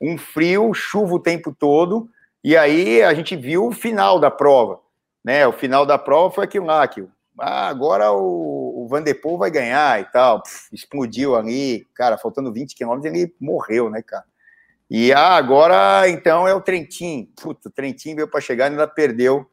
[0.00, 2.08] um frio, chuva o tempo todo,
[2.42, 4.80] e aí a gente viu o final da prova,
[5.24, 5.46] né?
[5.46, 7.04] O final da prova foi aquilo lá, que
[7.38, 10.42] ah, agora o, o Van der Poel vai ganhar e tal.
[10.42, 14.24] Pff, explodiu ali, cara, faltando 20 quilômetros, ele morreu, né, cara?
[14.88, 17.28] E ah, agora então é o Trentin.
[17.40, 19.46] Puta, o Trentin veio para chegar e ainda perdeu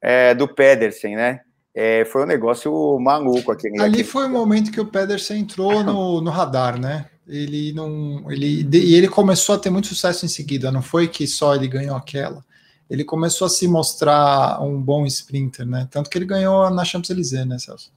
[0.00, 1.40] é, do Pedersen, né?
[1.72, 3.80] É, foi um negócio maluco aquele.
[3.80, 4.04] Ali aquele...
[4.04, 7.06] foi o momento que o Pedersen entrou no, no radar, né?
[7.30, 8.30] Ele não.
[8.30, 11.68] Ele, e ele começou a ter muito sucesso em seguida, não foi que só ele
[11.68, 12.44] ganhou aquela
[12.90, 15.86] ele começou a se mostrar um bom sprinter, né?
[15.88, 17.92] Tanto que ele ganhou na Champs-Élysées, né, Celso?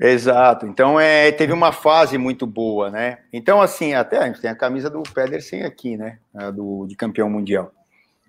[0.00, 0.64] Exato.
[0.64, 3.18] Então, é, teve uma fase muito boa, né?
[3.30, 6.18] Então, assim, até a gente tem a camisa do Pedersen aqui, né?
[6.34, 7.70] A do, de campeão mundial.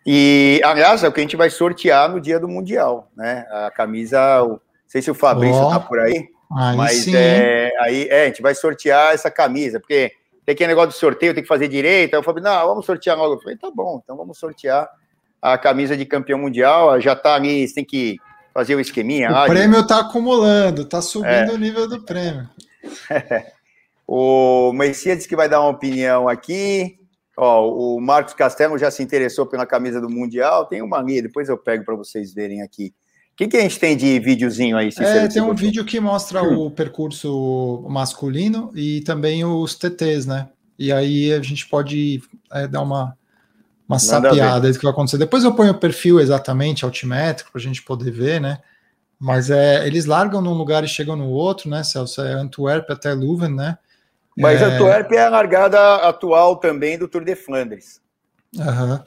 [0.06, 3.46] E, aliás, é o que a gente vai sortear no dia do Mundial, né?
[3.50, 7.16] A camisa, o, não sei se o Fabrício oh, tá por aí, aí mas sim.
[7.16, 10.14] É, aí, é, a gente vai sortear essa camisa, porque
[10.50, 12.16] tem aquele negócio de sorteio, tem que fazer direito.
[12.16, 13.36] Aí eu falei, não, vamos sortear logo.
[13.36, 14.90] Eu falei, tá bom, então vamos sortear
[15.40, 18.18] a camisa de campeão mundial, já está ali, você tem que
[18.52, 19.30] fazer o esqueminha.
[19.30, 21.54] O lá, prêmio está acumulando, está subindo é.
[21.54, 22.50] o nível do prêmio.
[24.08, 26.98] o Messias disse que vai dar uma opinião aqui.
[27.38, 30.66] Ó, o Marcos Castelo já se interessou pela camisa do Mundial.
[30.66, 32.92] Tem uma ali, depois eu pego para vocês verem aqui.
[33.40, 34.90] O que, que a gente tem de videozinho aí?
[35.00, 36.66] É, tem um vídeo que mostra hum.
[36.66, 40.50] o percurso masculino e também os TTs, né?
[40.78, 42.22] E aí a gente pode
[42.52, 43.18] é, dar uma
[43.88, 45.18] uma sapiada que vai acontecer.
[45.18, 48.60] Depois eu ponho o perfil exatamente altimétrico para a gente poder ver, né?
[49.18, 52.22] Mas é, eles largam num lugar e chegam no outro, né, Celso?
[52.22, 53.78] É Antwerp até Leuven, né?
[54.38, 54.66] Mas é...
[54.66, 58.02] Antwerp é a largada atual também do Tour de Flandres.
[58.56, 59.00] Uhum.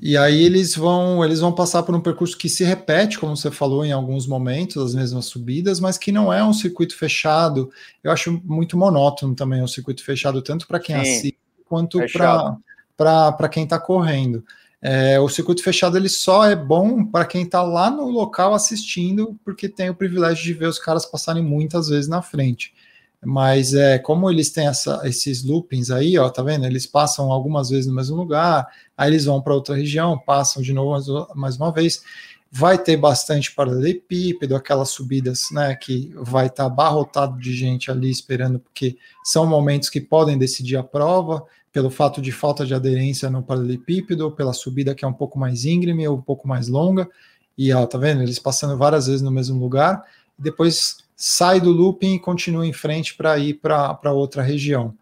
[0.00, 3.50] E aí eles vão eles vão passar por um percurso que se repete, como você
[3.50, 7.70] falou, em alguns momentos, as mesmas subidas, mas que não é um circuito fechado.
[8.04, 11.98] Eu acho muito monótono também o um circuito fechado, tanto para quem Sim, assiste quanto
[12.12, 14.44] para para quem está correndo.
[14.82, 19.38] É, o circuito fechado ele só é bom para quem está lá no local assistindo,
[19.44, 22.74] porque tem o privilégio de ver os caras passarem muitas vezes na frente.
[23.22, 26.64] Mas é como eles têm essa, esses loopings aí, ó, tá vendo?
[26.64, 30.72] Eles passam algumas vezes no mesmo lugar, aí eles vão para outra região, passam de
[30.72, 32.02] novo mais, mais uma vez.
[32.50, 38.10] Vai ter bastante paralelepípedo, aquelas subidas, né, que vai estar tá abarrotado de gente ali
[38.10, 43.30] esperando, porque são momentos que podem decidir a prova pelo fato de falta de aderência
[43.30, 47.08] no paralelepípedo, pela subida que é um pouco mais íngreme ou um pouco mais longa,
[47.56, 48.22] e ó, tá vendo?
[48.22, 50.02] Eles passando várias vezes no mesmo lugar,
[50.38, 54.94] depois sai do looping e continua em frente para ir para outra região,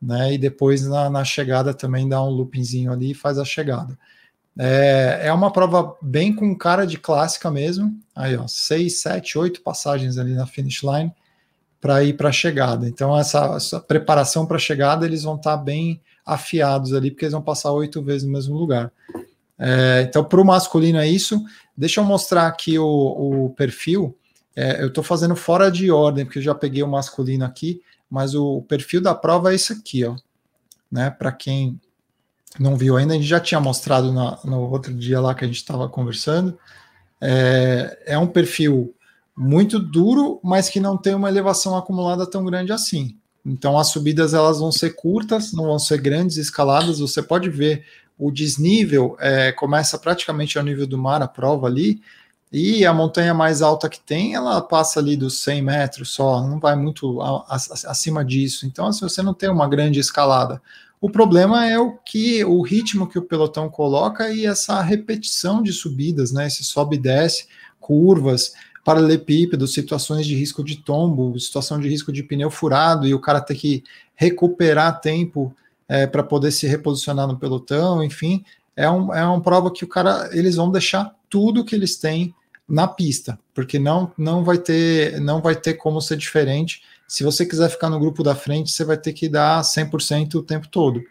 [0.00, 0.34] né?
[0.34, 3.98] E depois na, na, chegada também dá um loopingzinho ali e faz a chegada.
[4.56, 9.62] É, é uma prova bem com cara de clássica mesmo, aí ó, seis, sete, oito
[9.62, 11.12] passagens ali na finish line
[11.80, 12.88] para ir para a chegada.
[12.88, 17.24] Então essa, essa preparação para a chegada eles vão estar tá bem afiados ali, porque
[17.24, 18.92] eles vão passar oito vezes no mesmo lugar.
[19.58, 21.42] É, então, para o masculino é isso.
[21.76, 22.86] Deixa eu mostrar aqui o,
[23.46, 24.16] o perfil.
[24.56, 28.34] É, eu estou fazendo fora de ordem, porque eu já peguei o masculino aqui, mas
[28.34, 30.16] o, perfil da prova é esse aqui, ó.
[30.90, 31.80] Né, para quem
[32.58, 35.46] não viu ainda, a gente já tinha mostrado na, no outro dia lá que a
[35.46, 36.56] gente estava conversando.
[37.20, 38.94] É, é um perfil
[39.36, 43.18] muito duro, mas que não tem uma elevação acumulada tão grande assim.
[43.44, 47.00] Então as subidas elas vão ser curtas, não vão ser grandes escaladas.
[47.00, 47.84] Você pode ver
[48.18, 52.00] o desnível é, começa praticamente ao nível do mar a prova ali,
[52.56, 56.60] e a montanha mais alta que tem, ela passa ali dos 100 metros só, não
[56.60, 57.18] vai muito
[57.50, 58.64] acima disso.
[58.64, 60.62] Então, assim, você não tem uma grande escalada,
[61.00, 65.72] o problema é o que o ritmo que o pelotão coloca e essa repetição de
[65.72, 66.46] subidas, né?
[66.46, 67.48] Esse sobe e desce,
[67.80, 68.52] curvas
[68.84, 73.40] paralelepípedo, situações de risco de tombo, situação de risco de pneu furado e o cara
[73.40, 73.82] ter que
[74.14, 75.52] recuperar tempo
[75.88, 78.44] é, para poder se reposicionar no pelotão, enfim,
[78.76, 82.34] é, um, é uma prova que o cara eles vão deixar tudo que eles têm
[82.68, 86.82] na pista, porque não, não vai ter não vai ter como ser diferente.
[87.06, 90.42] Se você quiser ficar no grupo da frente, você vai ter que dar 100% o
[90.42, 91.02] tempo todo.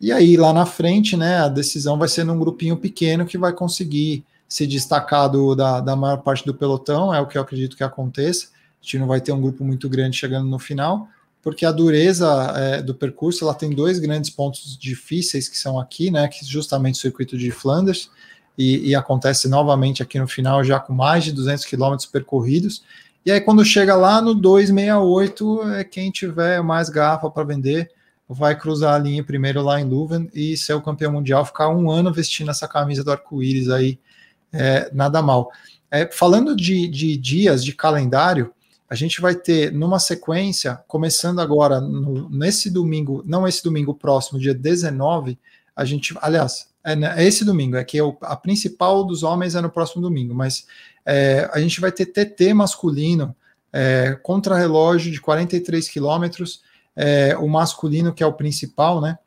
[0.00, 3.52] E aí lá na frente, né, a decisão vai ser num grupinho pequeno que vai
[3.52, 7.76] conseguir se destacar do, da, da maior parte do pelotão, é o que eu acredito
[7.76, 8.48] que aconteça.
[8.80, 11.08] A gente não vai ter um grupo muito grande chegando no final,
[11.42, 16.10] porque a dureza é, do percurso ela tem dois grandes pontos difíceis que são aqui,
[16.10, 18.10] né, que justamente o circuito de Flanders,
[18.56, 22.82] e, e, acontece novamente aqui no final, já com mais de 200 quilômetros percorridos.
[23.24, 27.90] E aí, quando chega lá no 268, é quem tiver mais garrafa para vender
[28.28, 31.90] vai cruzar a linha primeiro lá em Leuven e ser o campeão mundial, ficar um
[31.90, 33.98] ano vestindo essa camisa do arco-íris aí,
[34.52, 35.50] é, nada mal.
[35.90, 38.52] É, falando de, de dias de calendário,
[38.88, 44.38] a gente vai ter numa sequência, começando agora no, nesse domingo, não esse domingo próximo,
[44.38, 45.38] dia 19,
[45.74, 49.56] a gente, aliás, é, né, é esse domingo, é que eu, a principal dos homens
[49.56, 50.66] é no próximo domingo, mas
[51.04, 53.34] é, a gente vai ter TT masculino,
[53.72, 56.62] é, contra-relógio de 43 quilômetros,
[56.94, 59.18] é, o masculino, que é o principal, né?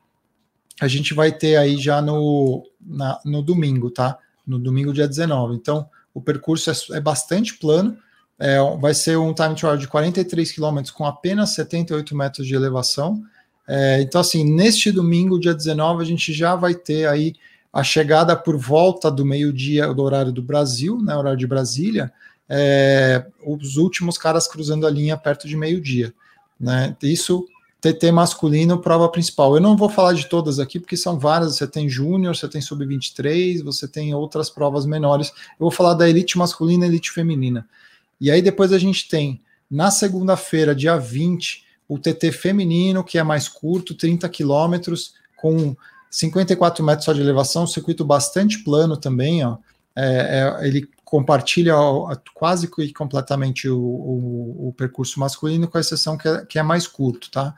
[0.80, 4.18] A gente vai ter aí já no, na, no domingo, tá?
[4.48, 5.56] No domingo, dia 19.
[5.56, 7.98] Então, o percurso é, é bastante plano,
[8.40, 13.22] é, vai ser um time trial de 43 quilômetros com apenas 78 metros de elevação.
[13.72, 17.36] É, então, assim, neste domingo, dia 19, a gente já vai ter aí
[17.72, 22.12] a chegada por volta do meio-dia do horário do Brasil, né, horário de Brasília,
[22.50, 26.12] é, os últimos caras cruzando a linha perto de meio-dia.
[26.60, 26.98] Né?
[27.04, 27.46] Isso
[27.80, 29.56] TT masculino, prova principal.
[29.56, 31.56] Eu não vou falar de todas aqui, porque são várias.
[31.56, 35.30] Você tem júnior, você tem sub-23, você tem outras provas menores.
[35.30, 37.70] Eu vou falar da elite masculina e elite feminina.
[38.20, 43.24] E aí depois a gente tem, na segunda-feira, dia 20, o TT feminino, que é
[43.24, 45.76] mais curto, 30 quilômetros, com
[46.12, 49.58] 54 metros só de elevação, circuito bastante plano também, ó.
[49.96, 51.74] É, é, ele compartilha
[52.34, 56.88] quase que completamente o, o, o, percurso masculino, com exceção que é, que é mais
[56.88, 57.56] curto, tá?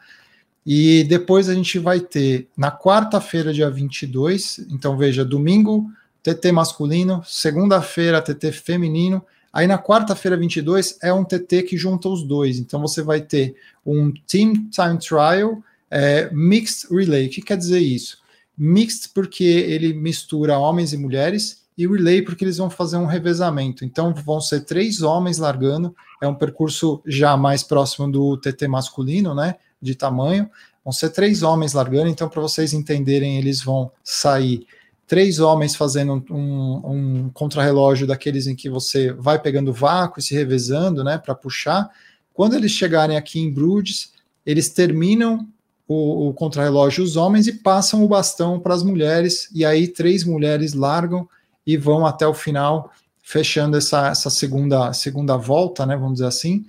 [0.66, 5.92] E depois a gente vai ter na quarta-feira, dia 22, então veja, domingo,
[6.24, 12.24] TT masculino, segunda-feira, TT feminino, Aí na quarta-feira 22 é um TT que junta os
[12.24, 12.58] dois.
[12.58, 17.28] Então você vai ter um Team Time Trial é, Mixed Relay.
[17.28, 18.20] O que quer dizer isso?
[18.58, 23.84] Mixed porque ele mistura homens e mulheres e Relay porque eles vão fazer um revezamento.
[23.84, 25.94] Então vão ser três homens largando.
[26.22, 29.56] É um percurso já mais próximo do TT masculino, né?
[29.82, 30.50] De tamanho.
[30.84, 32.08] Vão ser três homens largando.
[32.08, 34.66] Então para vocês entenderem, eles vão sair
[35.12, 40.34] três homens fazendo um, um contrarrelógio daqueles em que você vai pegando vácuo e se
[40.34, 41.90] revezando, né, para puxar.
[42.34, 44.14] Quando eles chegarem aqui em Bruges,
[44.46, 45.46] eles terminam
[45.86, 50.24] o, o contrarrelógio os homens e passam o bastão para as mulheres, e aí três
[50.24, 51.28] mulheres largam
[51.68, 52.90] e vão até o final,
[53.22, 56.66] fechando essa, essa segunda, segunda volta, né, vamos dizer assim.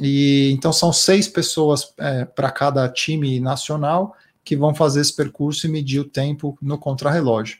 [0.00, 5.66] E então são seis pessoas é, para cada time nacional que vão fazer esse percurso
[5.66, 7.58] e medir o tempo no contrarrelógio.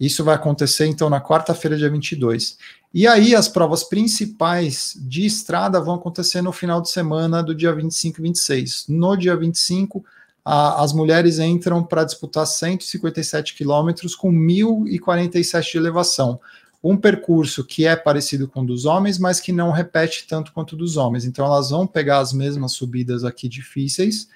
[0.00, 2.56] Isso vai acontecer então na quarta-feira, dia 22.
[2.92, 7.72] E aí as provas principais de estrada vão acontecer no final de semana do dia
[7.74, 8.86] 25 e 26.
[8.88, 10.02] No dia 25,
[10.42, 16.40] a, as mulheres entram para disputar 157 quilômetros com 1.047 de elevação.
[16.82, 20.72] Um percurso que é parecido com o dos homens, mas que não repete tanto quanto
[20.72, 21.26] o dos homens.
[21.26, 24.28] Então elas vão pegar as mesmas subidas aqui difíceis,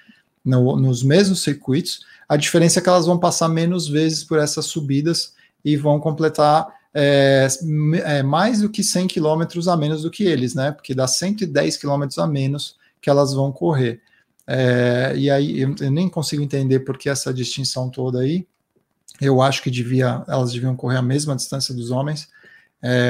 [0.43, 2.01] no, nos mesmos circuitos.
[2.29, 5.33] A diferença é que elas vão passar menos vezes por essas subidas
[5.65, 7.47] e vão completar é,
[8.05, 10.71] é, mais do que 100 quilômetros a menos do que eles, né?
[10.71, 13.99] Porque dá 110 quilômetros a menos que elas vão correr.
[14.47, 18.47] É, e aí eu, eu, nem consigo entender por que essa distinção toda aí.
[19.19, 22.29] Eu acho que devia, elas deviam correr a mesma distância dos homens.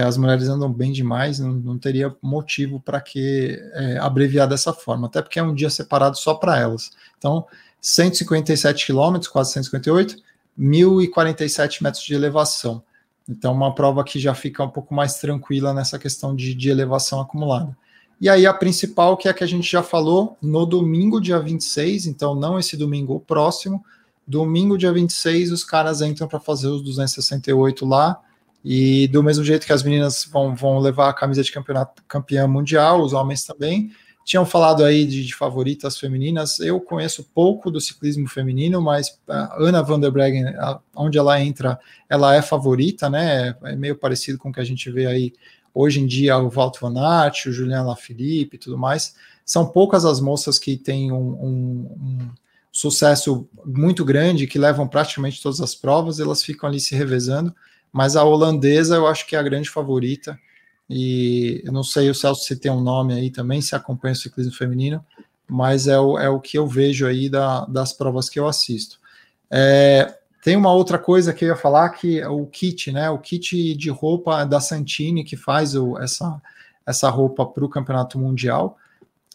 [0.07, 3.59] As mulheres andam bem demais, não, não teria motivo para que
[3.99, 6.91] abreviar dessa forma, até porque é um dia separado só para elas.
[7.17, 7.45] Então,
[7.81, 10.15] 157 quilômetros, quase 158,
[10.59, 12.83] 1.047 metros de elevação.
[13.27, 17.19] Então, uma prova que já fica um pouco mais tranquila nessa questão de, de elevação
[17.19, 17.75] acumulada.
[18.21, 21.39] E aí, a principal, que é a que a gente já falou, no domingo, dia
[21.39, 23.83] 26, então não esse domingo, o próximo,
[24.25, 28.19] domingo, dia 26, os caras entram para fazer os 268 lá.
[28.63, 32.47] E do mesmo jeito que as meninas vão, vão levar a camisa de campeonato campeã
[32.47, 33.91] mundial, os homens também,
[34.25, 36.59] tinham falado aí de, de, favoritas femininas.
[36.59, 41.39] Eu conheço pouco do ciclismo feminino, mas a Ana van der Breggen, a, onde ela
[41.39, 43.55] entra, ela é favorita, né?
[43.63, 45.31] É meio parecido com o que a gente vê aí
[45.71, 49.13] hoje em dia, o Walter Van Aert, o Julian Lafilippe e tudo mais.
[49.45, 52.29] São poucas as moças que têm um, um, um
[52.71, 57.53] sucesso muito grande, que levam praticamente todas as provas, elas ficam ali se revezando.
[57.93, 60.35] Mas a holandesa eu acho que é a grande favorita
[60.89, 64.17] E eu não sei o Celso se tem um nome aí também, se acompanha o
[64.17, 65.03] ciclismo feminino,
[65.47, 68.99] mas é o, é o que eu vejo aí da, das provas que eu assisto.
[69.49, 73.09] É, tem uma outra coisa que eu ia falar que é o kit, né?
[73.09, 76.39] O kit de roupa da Santini que faz o, essa,
[76.85, 78.77] essa roupa para o campeonato mundial.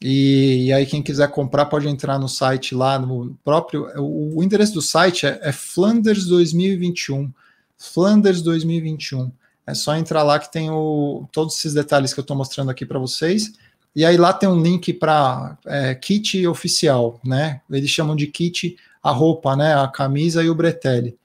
[0.00, 3.86] E, e, aí, quem quiser comprar pode entrar no site lá, no próprio.
[4.00, 7.30] O, o endereço do site é, é Flanders 2021.
[7.76, 9.30] Flanders 2021.
[9.70, 12.84] É só entrar lá que tem o, todos esses detalhes que eu estou mostrando aqui
[12.84, 13.52] para vocês.
[13.94, 17.60] E aí lá tem um link para é, kit oficial, né?
[17.70, 19.74] Eles chamam de kit a roupa, né?
[19.74, 21.16] A camisa e o bretelle.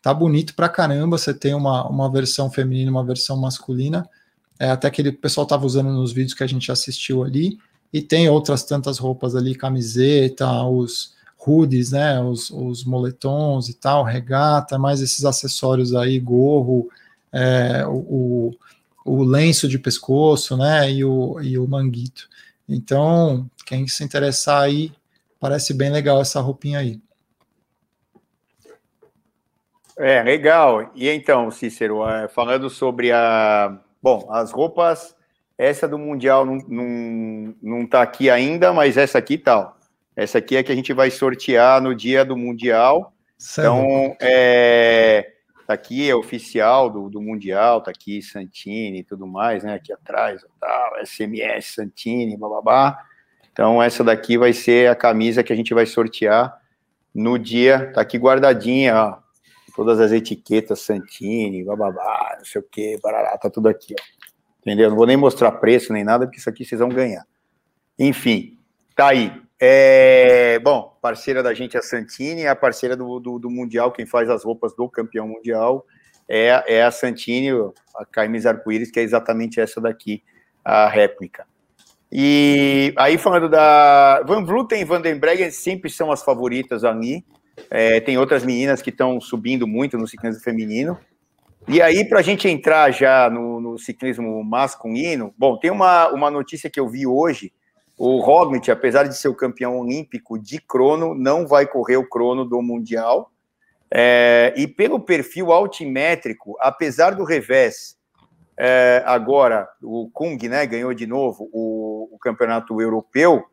[0.00, 1.18] Tá bonito pra caramba.
[1.18, 4.08] Você tem uma, uma versão feminina, uma versão masculina.
[4.58, 7.58] É, até que o pessoal tava usando nos vídeos que a gente assistiu ali.
[7.92, 11.14] E tem outras tantas roupas ali, camiseta, os
[11.46, 16.88] hoodies, né, os, os moletons e tal, regata, mais esses acessórios aí, gorro,
[17.34, 18.52] é, o,
[19.04, 22.28] o lenço de pescoço, né, e o, e o manguito.
[22.68, 24.92] Então, quem se interessar aí,
[25.40, 27.00] parece bem legal essa roupinha aí.
[29.98, 30.90] É, legal.
[30.94, 33.78] E então, Cícero, é, falando sobre a...
[34.02, 35.14] Bom, as roupas
[35.56, 39.78] essa do Mundial não, não, não tá aqui ainda, mas essa aqui tal.
[40.16, 43.12] Essa aqui é que a gente vai sortear no dia do Mundial.
[43.38, 43.66] Certo.
[43.66, 45.33] Então, é,
[45.66, 49.74] tá aqui, é oficial do, do Mundial, tá aqui Santini e tudo mais, né?
[49.74, 52.98] Aqui atrás, tal, SMS Santini, bababá.
[53.52, 56.60] Então, essa daqui vai ser a camisa que a gente vai sortear
[57.14, 59.24] no dia, tá aqui guardadinha, ó.
[59.76, 64.02] Todas as etiquetas Santini, bababá, não sei o que, barará, tá tudo aqui, ó.
[64.60, 64.88] Entendeu?
[64.88, 67.24] Não vou nem mostrar preço nem nada, porque isso aqui vocês vão ganhar.
[67.98, 68.58] Enfim,
[68.96, 69.43] tá aí.
[69.66, 73.90] É, bom, parceira da gente é a Santini, é a parceira do, do, do, Mundial,
[73.90, 75.86] quem faz as roupas do campeão mundial
[76.28, 77.48] é, é a Santini,
[77.96, 80.22] a camisa arco-íris, que é exatamente essa daqui,
[80.62, 81.46] a réplica.
[82.12, 87.24] E aí, falando da Van Vluten e Vandenberg, sempre são as favoritas ali.
[87.70, 90.98] É, tem outras meninas que estão subindo muito no ciclismo feminino.
[91.66, 96.30] E aí, para a gente entrar já no, no, ciclismo masculino, bom, tem uma, uma
[96.30, 97.50] notícia que eu vi hoje.
[97.96, 102.44] O Roglic, apesar de ser o campeão olímpico de crono, não vai correr o crono
[102.44, 103.30] do Mundial.
[103.90, 107.96] É, e pelo perfil altimétrico, apesar do revés,
[108.56, 113.44] é, agora o Kung né, ganhou de novo o, o campeonato europeu,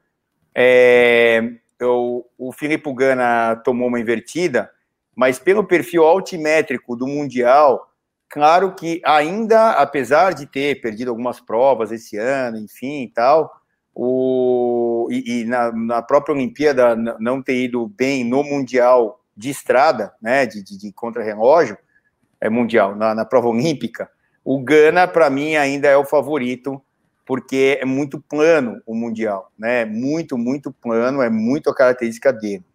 [0.56, 1.42] é,
[1.82, 4.72] o, o Filipe Gana tomou uma invertida,
[5.16, 7.92] mas pelo perfil altimétrico do Mundial,
[8.32, 13.61] Claro que ainda, apesar de ter perdido algumas provas esse ano, enfim e tal,
[13.94, 20.14] o, e, e na, na, própria Olimpíada não ter ido bem no Mundial de estrada,
[20.22, 21.78] né, de, de, de contra-relógio,
[22.40, 24.10] é mundial, na, na prova olímpica,
[24.44, 26.82] o Gana, para mim, ainda é o favorito,
[27.26, 29.86] porque é muito plano o Mundial, né?
[29.86, 32.66] Muito, muito plano, é muito a característica dele.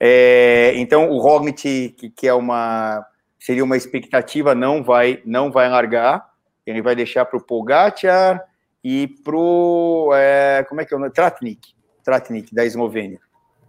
[0.00, 3.06] É, então, o Roglic, que, que é uma
[3.38, 6.24] seria uma expectativa, não vai, não vai largar,
[6.64, 8.42] ele vai deixar para o Pogacar
[8.82, 11.12] e para o, é, como é que é o nome?
[11.12, 11.74] Tratnik,
[12.04, 13.20] Tratnik, da Eslovênia.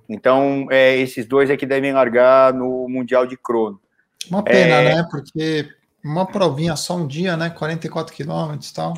[0.10, 3.80] Então, é, esses dois é que devem largar no Mundial de Crono.
[4.30, 4.96] Uma pena, é...
[4.96, 5.08] né?
[5.10, 5.70] Porque
[6.04, 7.50] uma provinha só um dia, né?
[7.50, 8.94] 44 quilômetros e tal.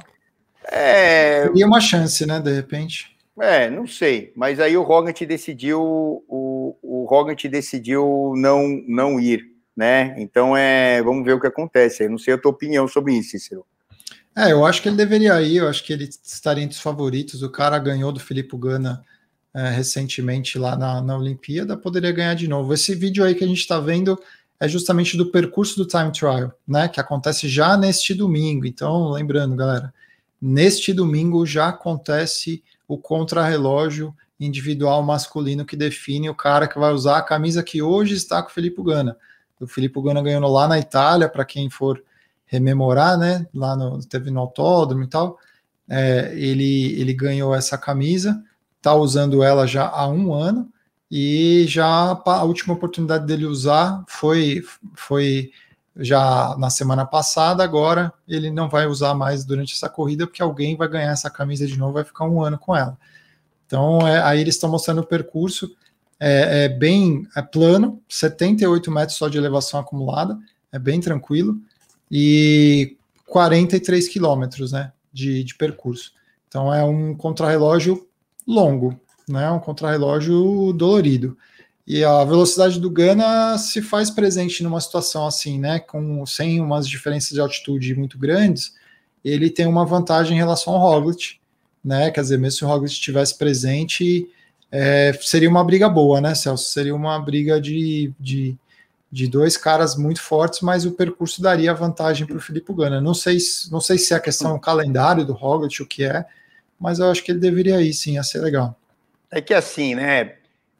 [0.71, 1.47] É.
[1.47, 2.39] Teria uma chance, né?
[2.39, 3.15] De repente.
[3.39, 4.31] É, não sei.
[4.35, 10.15] Mas aí o Roglic decidiu, o, o Roglic decidiu não, não ir né?
[10.17, 12.03] Então é, vamos ver o que acontece.
[12.03, 13.65] Eu não sei a tua opinião sobre isso, Cícero.
[14.37, 17.41] É, eu acho que ele deveria ir, eu acho que ele estaria entre os favoritos.
[17.41, 19.03] O cara ganhou do Felipe Gana
[19.53, 22.73] é, recentemente lá na, na Olimpíada, poderia ganhar de novo.
[22.73, 24.19] Esse vídeo aí que a gente está vendo
[24.59, 26.87] é justamente do percurso do time trial, né?
[26.87, 28.65] Que acontece já neste domingo.
[28.65, 29.93] Então, lembrando, galera,
[30.41, 37.17] neste domingo já acontece o contrarrelógio individual masculino que define o cara que vai usar
[37.17, 39.17] a camisa que hoje está com o Felipe Gana
[39.59, 42.01] o Filipe Gana ganhando lá na Itália, para quem for
[42.55, 43.45] rememorar, né?
[43.53, 45.37] Lá no, teve no autódromo e tal.
[45.87, 48.41] É, ele, ele ganhou essa camisa,
[48.81, 50.69] tá usando ela já há um ano,
[51.09, 51.85] e já
[52.25, 54.63] a última oportunidade dele usar foi,
[54.95, 55.51] foi
[55.95, 60.75] já na semana passada, agora ele não vai usar mais durante essa corrida, porque alguém
[60.75, 62.97] vai ganhar essa camisa de novo, vai ficar um ano com ela.
[63.65, 65.75] Então, é, aí eles estão mostrando o percurso
[66.19, 70.37] é, é bem é plano, 78 metros só de elevação acumulada,
[70.71, 71.57] é bem tranquilo,
[72.17, 72.95] e
[73.27, 76.13] 43 quilômetros né, de, de percurso.
[76.47, 78.07] Então é um contrarrelógio
[78.47, 78.97] longo,
[79.27, 81.37] né, um contrarrelógio dolorido.
[81.85, 86.87] E a velocidade do Gana se faz presente numa situação assim, né, com sem umas
[86.87, 88.73] diferenças de altitude muito grandes,
[89.21, 91.39] ele tem uma vantagem em relação ao Roglic,
[91.83, 92.11] né?
[92.11, 94.29] Quer dizer, mesmo se o Roglic estivesse presente,
[94.71, 96.71] é, seria uma briga boa, né, Celso?
[96.71, 98.55] Seria uma briga de, de,
[99.15, 102.99] de dois caras muito fortes, mas o percurso daria vantagem para o Filipe Gana.
[102.99, 103.37] Não sei,
[103.71, 106.25] não sei se é a questão do calendário do Roglic, o que é,
[106.77, 108.77] mas eu acho que ele deveria ir, sim, ia ser legal.
[109.31, 110.33] É que assim, né?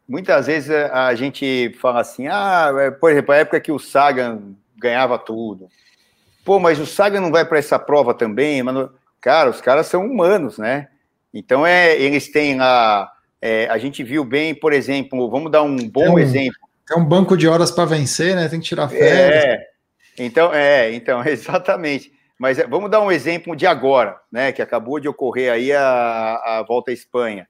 [0.06, 4.54] Muitas vezes a gente fala assim, ah, é, por exemplo, a época que o Sagan
[4.76, 5.70] ganhava tudo.
[6.44, 8.92] Pô, mas o Sagan não vai para essa prova também, mano.
[9.22, 10.90] Cara, os caras são humanos, né?
[11.34, 13.10] Então é, eles têm a,
[13.42, 16.65] é, a gente viu bem, por exemplo, vamos dar um bom um, exemplo.
[16.92, 18.48] É um banco de horas para vencer, né?
[18.48, 19.44] Tem que tirar férias.
[19.44, 19.68] É,
[20.18, 22.12] então, é, então, exatamente.
[22.38, 24.52] Mas é, vamos dar um exemplo de agora, né?
[24.52, 27.48] Que acabou de ocorrer aí a, a volta à Espanha.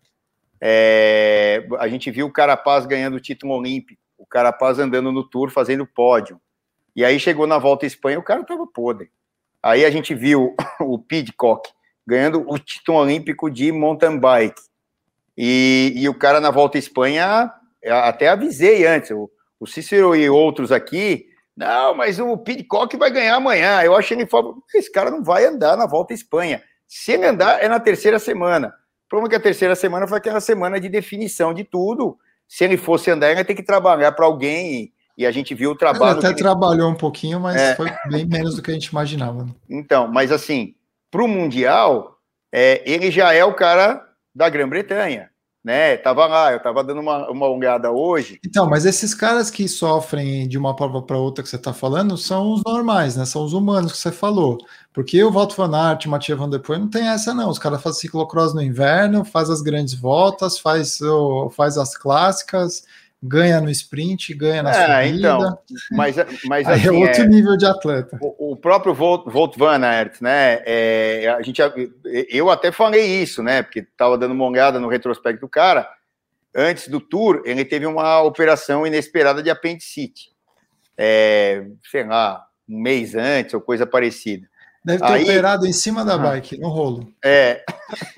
[0.61, 5.51] É, a gente viu o Carapaz ganhando o título olímpico, o Carapaz andando no Tour
[5.51, 6.39] fazendo pódio.
[6.95, 9.09] E aí chegou na volta à Espanha, o cara estava podre.
[9.61, 11.69] Aí a gente viu o Pidcock
[12.07, 14.61] ganhando o título olímpico de mountain bike.
[15.38, 17.51] E, e o cara na volta à Espanha,
[17.86, 19.29] até avisei antes, o,
[19.59, 21.25] o Cícero e outros aqui,
[21.55, 23.81] não, mas o Pidcock vai ganhar amanhã.
[23.81, 26.61] Eu achei ele falou, esse cara não vai andar na volta à Espanha.
[26.88, 28.73] Se ele andar, é na terceira semana.
[29.05, 32.17] O problema é que a terceira semana foi aquela semana de definição de tudo.
[32.47, 35.71] Se ele fosse andar, ele ia ter que trabalhar para alguém e a gente viu
[35.71, 36.19] o trabalho.
[36.19, 37.75] Ele até trabalhou um pouquinho, mas é.
[37.75, 39.47] foi bem menos do que a gente imaginava.
[39.69, 40.75] Então, mas assim,
[41.09, 42.17] para o Mundial,
[42.51, 45.29] é, ele já é o cara da Grã-Bretanha,
[45.66, 45.97] né?
[45.97, 48.39] Tava lá, eu tava dando uma, uma olhada hoje.
[48.45, 52.16] Então, mas esses caras que sofrem de uma prova para outra que você está falando
[52.20, 53.26] são os normais, né?
[53.26, 54.59] São os humanos que você falou.
[54.93, 57.49] Porque o Walter Van Aert, Mathieu Van Der Poel, não tem essa não.
[57.49, 60.99] Os caras fazem ciclocross no inverno, faz as grandes voltas, faz,
[61.55, 62.84] faz as clássicas,
[63.28, 65.28] ganha no sprint, ganha na é, subida.
[65.30, 65.59] Então,
[65.91, 66.15] mas,
[66.45, 68.17] mas é assim, é outro é, nível de atleta.
[68.21, 70.61] O, o próprio Volt, Volt Van Aert, né?
[70.65, 71.61] É, a gente,
[72.30, 73.63] eu até falei isso, né?
[73.63, 75.89] Porque estava dando uma olhada no retrospecto do cara.
[76.55, 80.32] Antes do Tour, ele teve uma operação inesperada de apendicite.
[80.97, 84.47] É, sei lá, um mês antes ou coisa parecida.
[84.84, 87.11] Deve ter aí, operado em cima da bike, no rolo.
[87.23, 87.63] É.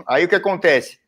[0.05, 0.99] Aí o que acontece?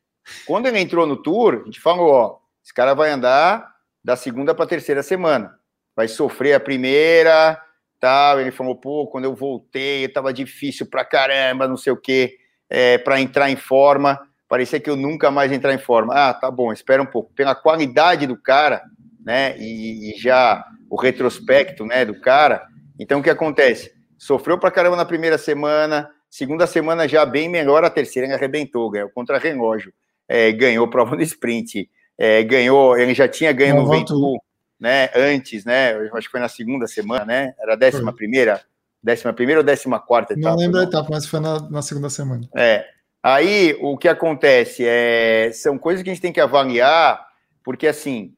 [0.46, 4.54] Quando ele entrou no Tour, a gente falou, ó, esse cara vai andar da segunda
[4.56, 5.54] para a terceira semana.
[5.96, 7.62] Vai sofrer a primeira,
[8.00, 8.40] tal.
[8.40, 12.38] Ele falou, pô, quando eu voltei, estava difícil pra caramba, não sei o quê,
[12.70, 14.20] é, para entrar em forma.
[14.48, 16.14] Parecia que eu nunca mais entrar em forma.
[16.14, 17.32] Ah, tá bom, espera um pouco.
[17.34, 18.82] Pela qualidade do cara,
[19.24, 22.66] né, e, e já o retrospecto, né, do cara.
[22.98, 23.94] Então, o que acontece?
[24.18, 29.10] Sofreu pra caramba na primeira semana, segunda semana já bem melhor, a terceira arrebentou, ganhou
[29.10, 29.94] contra relógio,
[30.28, 31.90] é, ganhou prova no sprint,
[32.20, 34.38] é, ganhou, ele já tinha ganho no Ventoux,
[34.78, 38.18] né, antes, né, eu acho que foi na segunda semana, né, era a décima foi.
[38.18, 38.62] primeira,
[39.02, 40.50] décima primeira ou décima quarta etapa?
[40.50, 42.48] Não lembro a etapa, mas foi na, na, segunda semana.
[42.54, 42.86] É,
[43.24, 47.26] aí o que acontece é, são coisas que a gente tem que avaliar,
[47.64, 48.34] porque assim,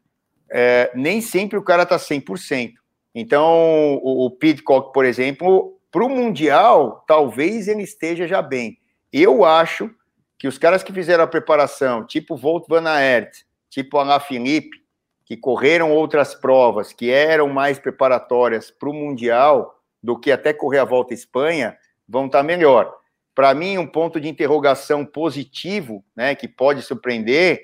[0.52, 2.74] é, nem sempre o cara tá 100%.
[3.16, 8.78] Então, o, o Pitcock, por exemplo, para o Mundial, talvez ele esteja já bem.
[9.12, 9.90] Eu acho
[10.38, 14.78] que os caras que fizeram a preparação, tipo Volt Van Aert, tipo Alain Felipe,
[15.26, 20.80] que correram outras provas que eram mais preparatórias para o Mundial do que até correr
[20.80, 22.94] a volta à Espanha, vão estar tá melhor.
[23.34, 27.64] Para mim, um ponto de interrogação positivo, né, que pode surpreender,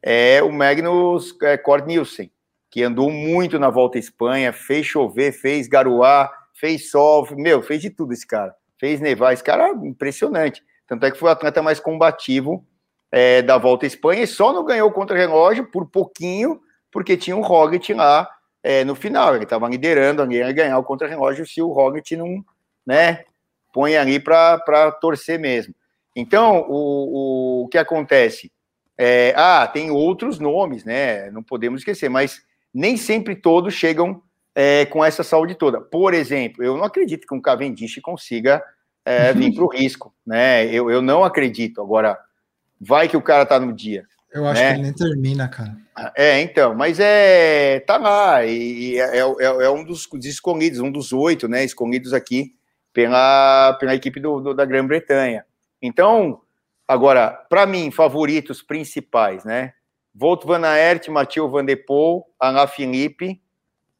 [0.00, 2.30] é o Magnus é, Kort Nielsen,
[2.70, 7.82] que andou muito na volta à Espanha, fez chover, fez garoar, fez sol, meu, fez
[7.82, 8.54] de tudo esse cara.
[8.78, 10.62] Fez nevar, esse cara é impressionante.
[10.86, 12.64] Tanto é que foi o atleta mais combativo
[13.10, 17.36] é, da Volta à Espanha e só não ganhou contra relógio por pouquinho, porque tinha
[17.36, 18.28] o Roglic lá
[18.62, 19.34] é, no final.
[19.34, 22.44] Ele estava liderando, alguém ia ganhar o contra relógio se o Roglic não
[22.86, 23.24] né,
[23.72, 25.74] põe ali para torcer mesmo.
[26.14, 28.50] Então, o, o, o que acontece?
[28.96, 31.30] É, ah, tem outros nomes, né?
[31.30, 32.42] Não podemos esquecer, mas
[32.74, 34.20] nem sempre todos chegam
[34.54, 35.80] é, com essa saúde toda.
[35.80, 38.60] Por exemplo, eu não acredito que um Cavendish consiga
[39.04, 40.66] é, vir para o risco, né?
[40.66, 41.80] Eu, eu não acredito.
[41.80, 42.18] Agora,
[42.80, 44.04] vai que o cara tá no dia.
[44.32, 44.68] Eu acho né?
[44.68, 45.76] que ele nem termina, cara.
[46.16, 47.80] É, então, mas é.
[47.80, 51.64] Tá lá, e é, é, é, é um dos escolhidos, um dos oito, né?
[51.64, 52.54] Escolhidos aqui
[52.92, 55.44] pela, pela equipe do, do da Grã-Bretanha.
[55.80, 56.40] Então,
[56.86, 59.72] agora, para mim, favoritos principais, né?
[60.14, 63.40] Volt Van Aert, Mathieu Van Der Poel, Alain Philippe,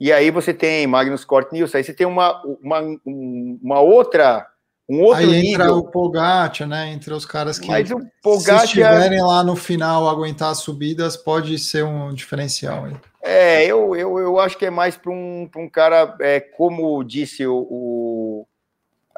[0.00, 4.46] e aí você tem Magnus Cort Nielsen, aí você tem uma, uma, uma outra
[4.89, 5.78] um outro Aí entra nível.
[5.78, 6.91] o Pogacar, né?
[6.93, 8.61] Entre os caras que Mas o Pogacar...
[8.61, 12.89] se estiverem lá no final aguentar as subidas, pode ser um diferencial.
[12.89, 12.97] Hein?
[13.22, 17.47] É, eu, eu, eu acho que é mais para um, um cara, é, como disse
[17.47, 18.47] o, o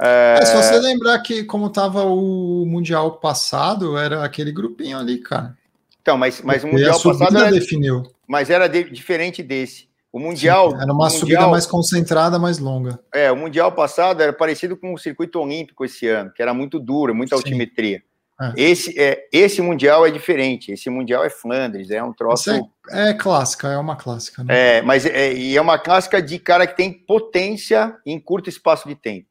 [0.00, 0.38] É...
[0.40, 5.56] é só você lembrar que, como estava o Mundial passado, era aquele grupinho ali, cara.
[6.02, 7.38] Então, mas, mas o Mundial passado.
[7.38, 8.02] Era, definiu.
[8.26, 9.89] Mas era de, diferente desse.
[10.12, 10.70] O Mundial.
[10.70, 12.98] Sim, era uma mundial, subida mais concentrada, mais longa.
[13.14, 16.80] É, o Mundial passado era parecido com o circuito olímpico esse ano, que era muito
[16.80, 17.42] duro, muita Sim.
[17.42, 18.02] altimetria.
[18.40, 18.54] É.
[18.56, 20.72] Esse, é, esse Mundial é diferente.
[20.72, 22.50] Esse Mundial é Flandres, é um troço.
[22.90, 24.42] É, é, clássica, é uma clássica.
[24.42, 24.78] Né?
[24.78, 28.88] É, mas é, e é uma clássica de cara que tem potência em curto espaço
[28.88, 29.28] de tempo.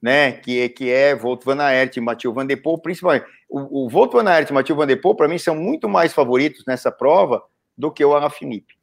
[0.00, 3.24] Né, que, que é Volt Van Aert e Mathieu Van Der Poel, principalmente.
[3.48, 6.12] O, o Volt Van Aert e Mathieu Van Der Poel, para mim, são muito mais
[6.12, 7.40] favoritos nessa prova
[7.78, 8.74] do que o Alaphilippe.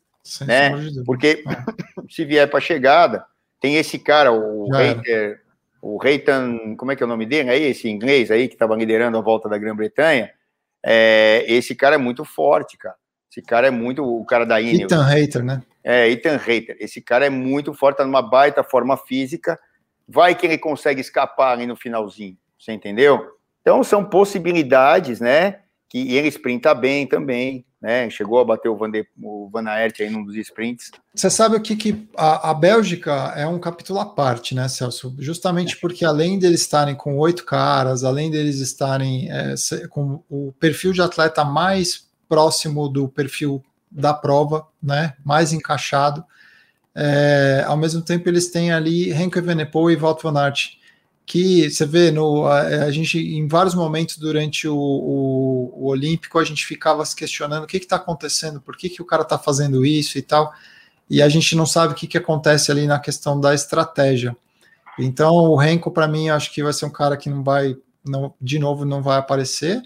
[0.45, 0.71] Né?
[1.05, 1.55] Porque é.
[2.09, 3.25] se vier para chegada,
[3.59, 5.41] tem esse cara, o Reiter,
[5.81, 8.75] o Reitan, como é que é o nome dele aí, esse inglês aí que estava
[8.75, 10.31] liderando a volta da Grã-Bretanha,
[10.83, 12.95] é, esse cara é muito forte, cara.
[13.31, 14.91] Esse cara é muito o cara da Ineos.
[14.91, 15.61] Ethan Reiter, né?
[15.83, 16.75] É, Ethan Reiter.
[16.79, 19.59] Esse cara é muito forte, tá numa baita forma física.
[20.07, 23.37] Vai que ele consegue escapar ali no finalzinho, você entendeu?
[23.61, 25.59] Então são possibilidades, né?
[25.87, 28.09] Que ele sprinta bem também né?
[28.09, 30.91] Chegou a bater o Van, de, o Van Aert aí num dos sprints.
[31.15, 35.15] Você sabe o que, que a, a, Bélgica é um capítulo à parte, né, Celso?
[35.19, 39.55] Justamente porque além deles estarem com oito caras, além deles estarem é,
[39.89, 46.23] com o perfil de atleta mais próximo do perfil da prova, né, mais encaixado,
[46.93, 50.78] é, ao mesmo tempo eles têm ali Henke Venepoel e Wout van Aert,
[51.29, 56.39] que você vê no a, a, gente em vários momentos durante o, o, o, Olímpico
[56.39, 59.37] a gente ficava se questionando o que está acontecendo, por que, que o cara está
[59.37, 60.51] fazendo isso e tal,
[61.07, 64.35] e a gente não sabe o que, que acontece ali na questão da estratégia.
[64.97, 68.33] Então o Renko para mim acho que vai ser um cara que não vai, não,
[68.41, 69.83] de novo não vai aparecer.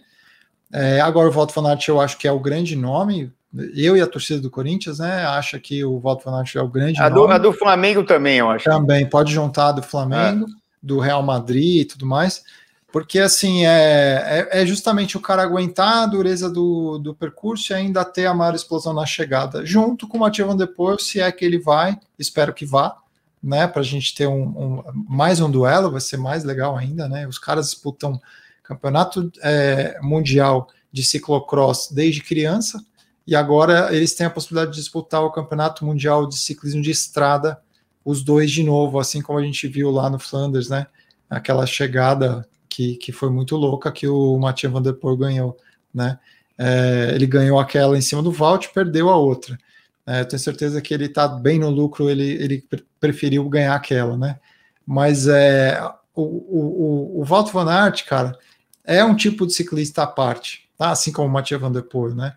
[0.71, 3.29] É, agora o Walter Van Aert eu acho que é o grande nome.
[3.75, 6.69] Eu e a torcida do Corinthians, né, acha que o Walter Van Aert é o
[6.69, 7.27] grande a nome.
[7.27, 8.63] Do, a do Flamengo também, eu acho.
[8.63, 10.45] Também pode juntar do Flamengo.
[10.45, 12.43] É do Real Madrid e tudo mais,
[12.91, 17.75] porque assim é, é, é, justamente o cara aguentar a dureza do, do percurso e
[17.75, 20.57] ainda ter a maior explosão na chegada, junto com o Mathieu Van
[20.99, 22.97] se é que ele vai, espero que vá,
[23.41, 27.07] né, para a gente ter um, um, mais um duelo, vai ser mais legal ainda,
[27.07, 28.21] né, os caras disputam
[28.61, 32.85] campeonato é, mundial de ciclocross desde criança,
[33.25, 37.59] e agora eles têm a possibilidade de disputar o campeonato mundial de ciclismo de estrada
[38.03, 40.87] os dois de novo, assim como a gente viu lá no Flanders, né?
[41.29, 45.57] Aquela chegada que, que foi muito louca que o Mathieu Van Der Poel ganhou,
[45.93, 46.19] né?
[46.57, 49.57] É, ele ganhou aquela em cima do Valt, perdeu a outra.
[50.05, 52.63] É, tenho certeza que ele está bem no lucro, ele, ele
[52.99, 54.39] preferiu ganhar aquela, né?
[54.85, 55.81] Mas é,
[56.13, 58.37] o, o, o, o Van Aert, cara,
[58.83, 60.91] é um tipo de ciclista à parte, tá?
[60.91, 62.35] assim como o Mathieu Van Der Poel, né?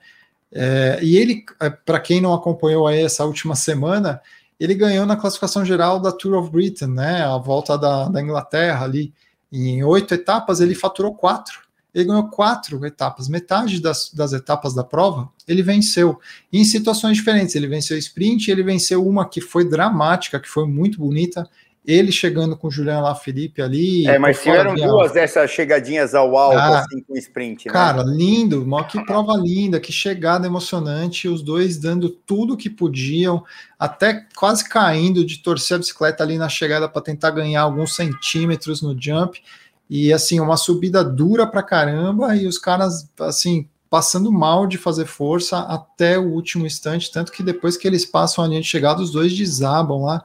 [0.53, 4.23] É, e ele, é, para quem não acompanhou aí essa última semana,
[4.59, 7.23] ele ganhou na classificação geral da Tour of Britain, né?
[7.23, 9.13] A volta da, da Inglaterra ali.
[9.53, 11.67] Em oito etapas, ele faturou quatro.
[11.95, 16.21] Ele ganhou quatro etapas, metade das, das etapas da prova, ele venceu.
[16.53, 20.99] em situações diferentes, ele venceu sprint, ele venceu uma que foi dramática, que foi muito
[20.99, 21.49] bonita,
[21.87, 24.07] ele chegando com o Julian Lafilippe ali.
[24.09, 27.73] É, mas tiveram duas dessas chegadinhas ao alto, ah, assim, com sprint, né?
[27.73, 33.45] Cara, lindo, uma que prova linda, que chegada emocionante, os dois dando tudo que podiam,
[33.79, 38.83] até quase caindo de torcer a bicicleta ali na chegada para tentar ganhar alguns centímetros
[38.83, 39.41] no jump.
[39.89, 45.07] E assim, uma subida dura pra caramba, e os caras, assim, passando mal de fazer
[45.07, 49.01] força até o último instante, tanto que depois que eles passam a linha de chegada,
[49.01, 50.25] os dois desabam lá.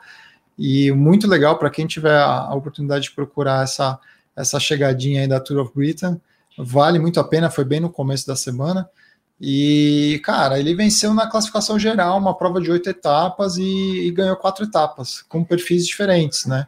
[0.57, 3.99] E muito legal para quem tiver a oportunidade de procurar essa,
[4.35, 6.19] essa chegadinha aí da Tour of Britain.
[6.57, 8.89] Vale muito a pena, foi bem no começo da semana.
[9.39, 14.35] E, cara, ele venceu na classificação geral, uma prova de oito etapas e, e ganhou
[14.35, 16.67] quatro etapas, com perfis diferentes, né?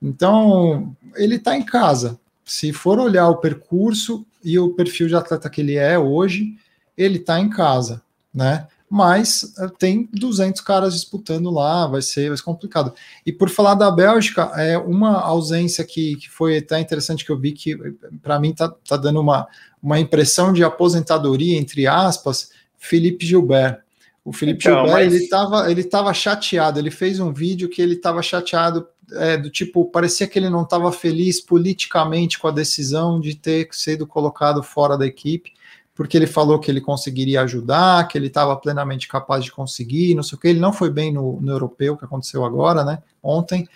[0.00, 2.18] Então, ele está em casa.
[2.42, 6.56] Se for olhar o percurso e o perfil de atleta que ele é hoje,
[6.96, 8.02] ele está em casa,
[8.32, 8.66] né?
[8.88, 12.92] Mas eh, tem 200 caras disputando lá, vai ser, vai ser complicado.
[13.24, 17.38] E por falar da Bélgica, é uma ausência que, que foi até interessante que eu
[17.38, 17.76] vi que
[18.22, 19.46] para mim tá, tá dando uma,
[19.82, 23.80] uma impressão de aposentadoria, entre aspas, Felipe Gilbert.
[24.24, 25.14] O Felipe então, Gilbert, mas...
[25.14, 29.50] ele estava ele tava chateado, ele fez um vídeo que ele estava chateado, é, do
[29.50, 34.62] tipo, parecia que ele não estava feliz politicamente com a decisão de ter sido colocado
[34.62, 35.55] fora da equipe
[35.96, 40.22] porque ele falou que ele conseguiria ajudar, que ele estava plenamente capaz de conseguir, não
[40.22, 40.48] sei o que.
[40.48, 43.02] Ele não foi bem no, no europeu, que aconteceu agora, né?
[43.22, 43.66] Ontem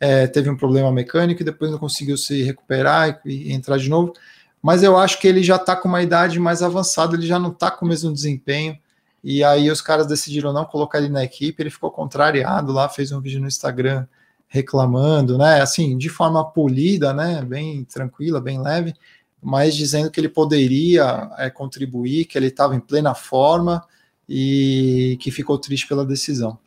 [0.00, 3.88] é, teve um problema mecânico e depois não conseguiu se recuperar e, e entrar de
[3.88, 4.12] novo.
[4.60, 7.52] Mas eu acho que ele já está com uma idade mais avançada, ele já não
[7.52, 8.76] está com o mesmo desempenho.
[9.22, 13.12] E aí os caras decidiram não colocar ele na equipe, ele ficou contrariado lá, fez
[13.12, 14.04] um vídeo no Instagram
[14.48, 15.60] reclamando, né?
[15.60, 17.40] Assim, de forma polida, né?
[17.42, 18.94] Bem tranquila, bem leve,
[19.42, 23.86] mas dizendo que ele poderia é, contribuir, que ele estava em plena forma
[24.28, 26.58] e que ficou triste pela decisão.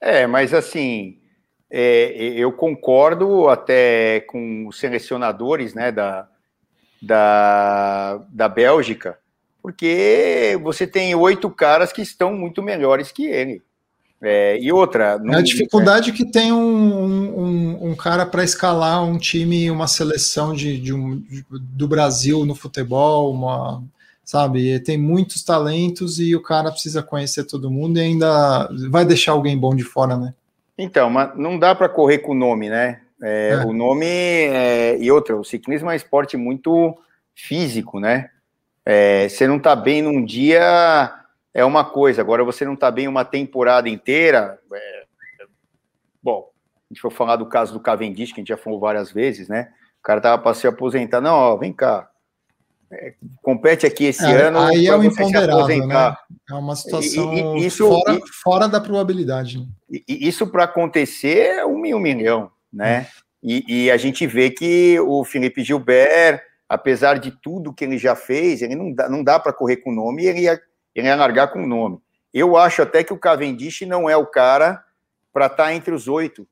[0.00, 1.18] É, mas assim,
[1.70, 6.28] é, eu concordo até com os selecionadores, né, da,
[7.00, 9.18] da, da Bélgica,
[9.62, 13.62] porque você tem oito caras que estão muito melhores que ele.
[14.22, 15.18] É, e outra.
[15.18, 16.12] Não, é a dificuldade é...
[16.12, 21.18] que tem um, um, um cara para escalar um time, uma seleção de, de um,
[21.18, 23.82] de, do Brasil no futebol, uma,
[24.24, 24.78] sabe?
[24.78, 29.58] Tem muitos talentos e o cara precisa conhecer todo mundo e ainda vai deixar alguém
[29.58, 30.32] bom de fora, né?
[30.78, 33.00] Então, mas não dá para correr com o nome, né?
[33.20, 33.66] É, é.
[33.66, 36.96] O nome é, e outra, o ciclismo é um esporte muito
[37.34, 38.30] físico, né?
[38.84, 41.12] É, você não está bem num dia
[41.54, 44.58] é uma coisa, agora você não está bem uma temporada inteira.
[44.72, 45.04] É,
[46.22, 46.50] bom,
[46.90, 49.48] a gente for falar do caso do Cavendish, que a gente já falou várias vezes,
[49.48, 49.72] né?
[50.00, 51.20] O cara tava para se aposentar.
[51.20, 52.08] Não, ó, vem cá.
[52.90, 54.58] É, compete aqui esse é, ano.
[54.58, 56.14] Aí é o imponderável, né?
[56.50, 59.66] É uma situação e, e, isso, fora, e, fora, da probabilidade.
[60.06, 63.06] isso para acontecer é um, um milhão, né?
[63.42, 68.62] E, a gente vê que o Felipe Gilbert, apesar de tudo que ele já fez,
[68.62, 70.60] ele não dá, não dá para correr com o nome, ele ia,
[70.94, 72.00] ele ia largar com o nome.
[72.32, 74.82] Eu acho até que o Cavendish não é o cara
[75.32, 76.46] para estar tá entre os oito,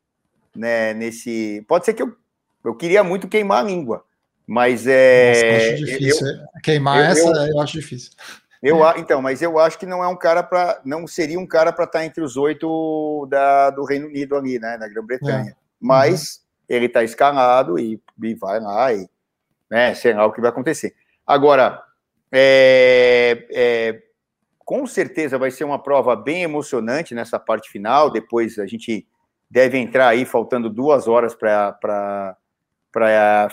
[0.54, 0.94] né?
[0.94, 1.64] Nesse.
[1.66, 2.14] Pode ser que eu,
[2.64, 4.04] eu queria muito queimar a língua,
[4.46, 5.28] mas é.
[5.28, 6.26] Nossa, eu acho difícil.
[6.26, 8.12] Eu, Queimar eu, essa eu, eu acho difícil.
[8.62, 11.72] Eu, então, mas eu acho que não é um cara para, não seria um cara
[11.72, 15.50] para estar tá entre os oito da, do Reino Unido ali, né, na Grã-Bretanha.
[15.50, 15.54] É.
[15.80, 16.20] Mas
[16.68, 16.76] uhum.
[16.76, 19.08] ele está escalado e, e, vai lá e,
[19.70, 20.94] né, sei lá o que vai acontecer.
[21.26, 21.82] Agora,
[22.30, 24.02] é, é,
[24.70, 28.08] com certeza vai ser uma prova bem emocionante nessa parte final.
[28.08, 29.04] Depois a gente
[29.50, 32.36] deve entrar aí faltando duas horas para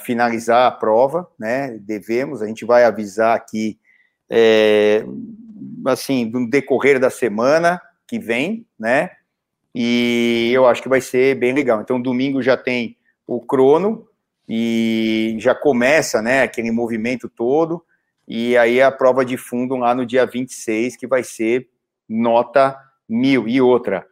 [0.05, 1.75] finalizar a prova, né?
[1.81, 3.79] Devemos, a gente vai avisar aqui,
[4.29, 5.03] é,
[5.87, 9.09] assim, no decorrer da semana que vem, né?
[9.73, 11.81] E eu acho que vai ser bem legal.
[11.81, 12.95] Então, domingo já tem
[13.25, 14.07] o crono
[14.47, 16.43] e já começa, né?
[16.43, 17.83] Aquele movimento todo.
[18.27, 21.69] E aí a prova de fundo lá no dia 26, que vai ser
[22.09, 23.47] nota mil.
[23.47, 24.05] E outra,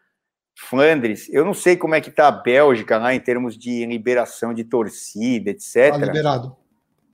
[0.58, 4.54] Flandres, eu não sei como é que está a Bélgica lá em termos de liberação
[4.54, 5.92] de torcida, etc.
[5.92, 6.56] Tá liberado.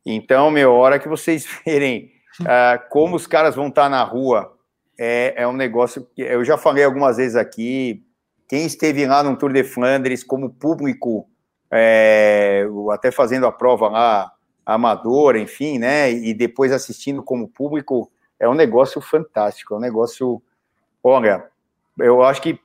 [0.06, 4.56] Então, meu, hora que vocês verem uh, como os caras vão estar tá na rua,
[5.00, 8.04] é, é um negócio que eu já falei algumas vezes aqui.
[8.48, 11.28] Quem esteve lá no Tour de Flandres como público,
[11.72, 14.32] é, até fazendo a prova lá,
[14.66, 16.12] amadora, enfim, né?
[16.12, 20.42] E depois assistindo como público, é um negócio fantástico, é um negócio.
[21.04, 21.46] Olha,
[22.00, 22.60] eu acho que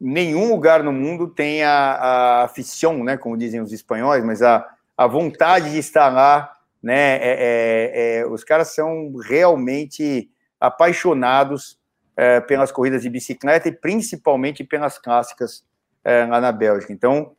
[0.00, 4.66] nenhum lugar no mundo tem a, a afición, né, como dizem os espanhóis, mas a,
[4.96, 10.30] a vontade de estar lá, né, é, é, é, os caras são realmente
[10.60, 11.78] apaixonados
[12.16, 15.64] é, pelas corridas de bicicleta e principalmente pelas clássicas
[16.04, 16.92] é, lá na Bélgica.
[16.92, 17.32] Então,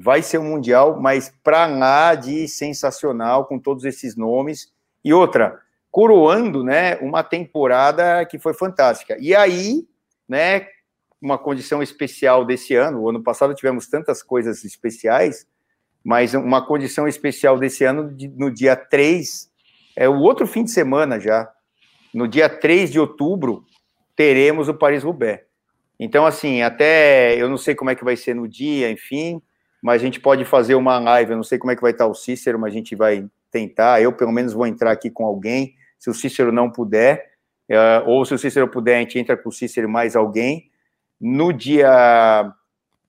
[0.00, 4.72] vai ser um mundial, mas para lá de sensacional com todos esses nomes
[5.04, 9.16] e outra coroando, né, uma temporada que foi fantástica.
[9.20, 9.86] E aí,
[10.28, 10.66] né,
[11.20, 13.00] uma condição especial desse ano.
[13.02, 15.46] O ano passado tivemos tantas coisas especiais,
[16.02, 19.50] mas uma condição especial desse ano, no dia 3,
[19.96, 21.50] é o outro fim de semana já.
[22.14, 23.64] No dia 3 de outubro,
[24.16, 25.42] teremos o Paris-Roubaix.
[25.98, 29.42] Então, assim, até eu não sei como é que vai ser no dia, enfim,
[29.82, 31.32] mas a gente pode fazer uma live.
[31.32, 34.00] Eu não sei como é que vai estar o Cícero, mas a gente vai tentar.
[34.00, 35.74] Eu, pelo menos, vou entrar aqui com alguém.
[35.98, 37.32] Se o Cícero não puder,
[37.70, 40.70] uh, ou se o Cícero puder, a gente entra com o Cícero mais alguém
[41.20, 42.52] no dia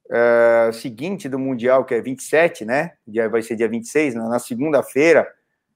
[0.07, 2.93] uh, seguinte do Mundial, que é 27, né?
[3.07, 5.27] Dia, vai ser dia 26, na, na segunda-feira,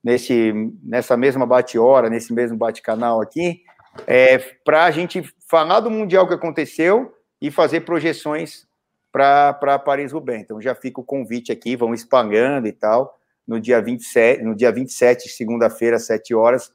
[0.03, 3.61] nesse, nessa mesma bate-hora, nesse mesmo bate-canal aqui,
[4.05, 8.67] é, para a gente falar do Mundial que aconteceu e fazer projeções
[9.15, 10.41] para Paris-Roubaix.
[10.41, 14.73] Então já fica o convite aqui, vão espalhando e tal, no dia 27, no dia
[14.73, 16.69] 27, segunda-feira, às 7 horas,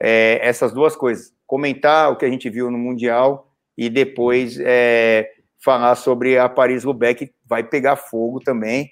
[0.00, 1.34] é, essas duas coisas.
[1.46, 5.32] Comentar o que a gente viu no Mundial e depois é,
[5.62, 8.90] falar sobre a Paris-Roubaix, que vai pegar fogo também.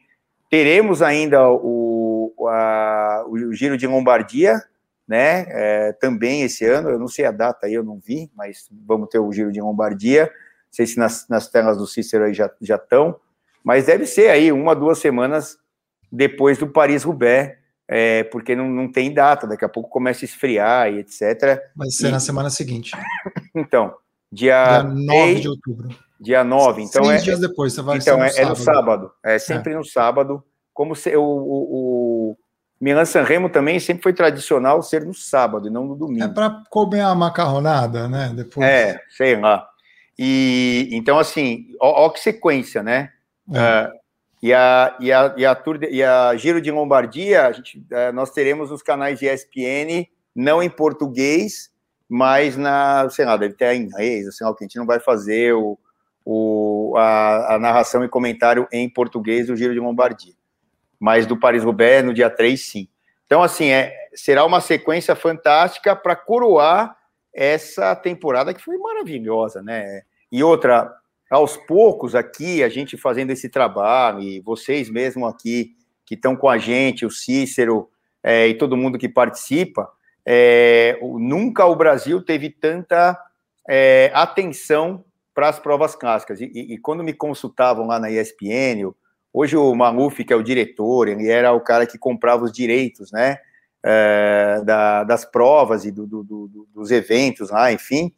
[0.50, 4.62] Teremos ainda o, a, o Giro de Lombardia,
[5.08, 5.46] né?
[5.48, 9.08] É, também esse ano, eu não sei a data aí, eu não vi, mas vamos
[9.08, 10.30] ter o Giro de Lombardia.
[10.70, 13.18] Não sei se nas, nas telas do Cícero aí já estão,
[13.64, 15.58] mas deve ser aí uma, duas semanas
[16.10, 17.58] depois do Paris-Roubaix,
[17.88, 21.60] é, porque não, não tem data, daqui a pouco começa a esfriar e etc.
[21.74, 22.10] Vai ser e...
[22.12, 22.92] na semana seguinte.
[23.54, 23.94] então,
[24.32, 25.88] Dia, dia 9 de outubro.
[26.20, 26.82] Dia 9.
[26.82, 28.46] Então Seis é, dias depois, você vai então, no é, sábado.
[28.46, 29.12] é no sábado.
[29.24, 29.76] É sempre é.
[29.76, 30.44] no sábado.
[30.72, 32.36] Como se, o, o, o
[32.80, 36.24] Milan Sanremo também sempre foi tradicional ser no sábado e não no domingo.
[36.24, 38.32] É para comer a macarronada, né?
[38.34, 38.66] Depois.
[38.66, 39.66] É, sei lá.
[40.22, 43.10] E então, assim, ó, ó que sequência, né?
[43.54, 43.86] É.
[43.86, 43.92] Uh,
[44.42, 47.78] e, a, e, a, e, a Tour de, e a Giro de Lombardia, a gente,
[47.78, 50.06] uh, nós teremos nos canais de ESPN,
[50.36, 51.70] não em português,
[52.06, 55.00] mas na, sei lá, deve ter em inglês, assim, ó, que a gente não vai
[55.00, 55.78] fazer o,
[56.22, 60.34] o, a, a, narração e comentário em português do Giro de Lombardia.
[60.98, 62.88] Mas do Paris-Roubaix, no dia 3, sim.
[63.24, 66.94] Então, assim, é, será uma sequência fantástica para coroar
[67.32, 70.02] essa temporada que foi maravilhosa, né?
[70.30, 70.92] E outra,
[71.30, 76.48] aos poucos aqui, a gente fazendo esse trabalho, e vocês mesmo aqui que estão com
[76.48, 77.88] a gente, o Cícero
[78.22, 79.88] é, e todo mundo que participa,
[80.26, 83.18] é, nunca o Brasil teve tanta
[83.68, 85.04] é, atenção
[85.34, 86.40] para as provas clássicas.
[86.40, 88.92] E, e, e, quando me consultavam lá na ESPN,
[89.32, 93.12] hoje o Maluf, que é o diretor, ele era o cara que comprava os direitos,
[93.12, 93.38] né,
[93.82, 98.12] é, da, das provas e do, do, do, dos eventos lá, enfim.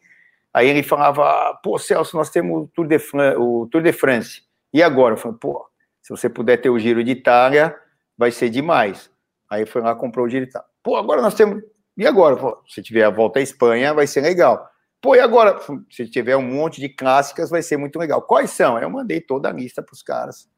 [0.53, 4.42] Aí ele falava, pô, Celso, nós temos o Tour de, Fran o Tour de France.
[4.72, 5.14] E agora?
[5.14, 5.66] Eu falei, pô,
[6.03, 7.74] se você puder ter o Giro de Itália,
[8.16, 9.11] vai ser demais.
[9.48, 10.68] Aí foi lá, comprou o Giro de Itália.
[10.82, 11.62] Pô, agora nós temos...
[11.96, 12.36] E agora?
[12.68, 14.68] Se tiver a volta à Espanha, vai ser legal.
[15.00, 15.59] Pô, e agora?
[15.90, 18.22] Se tiver um monte de clássicas, vai ser muito legal.
[18.22, 18.78] Quais são?
[18.78, 20.48] Eu mandei toda a lista para os caras,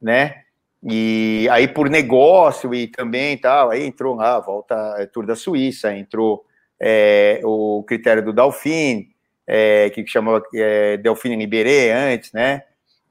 [0.00, 0.42] né?
[0.82, 5.36] E aí, por negócio e também tal, aí entrou lá a volta a Tour da
[5.36, 6.44] Suíça, entrou
[6.80, 9.14] é, o critério do Dauphine,
[9.46, 12.62] é, que chamava é, Delfine Liberé antes, né?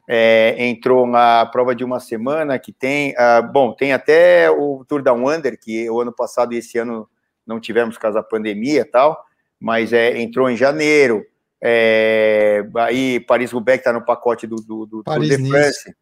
[0.08, 5.04] É, entrou na prova de uma semana que tem, ah, bom, tem até o Tour
[5.04, 7.08] da Wander, que o ano passado e esse ano
[7.46, 9.24] não tivemos por causa da pandemia e tal,
[9.60, 11.24] mas é, entrou em janeiro.
[11.62, 15.94] É, aí Paris-Roubaix está no pacote do, do, do Tour de France.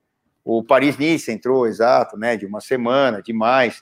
[0.43, 2.37] O Paris-Nice entrou, exato, né?
[2.37, 3.81] De uma semana, demais.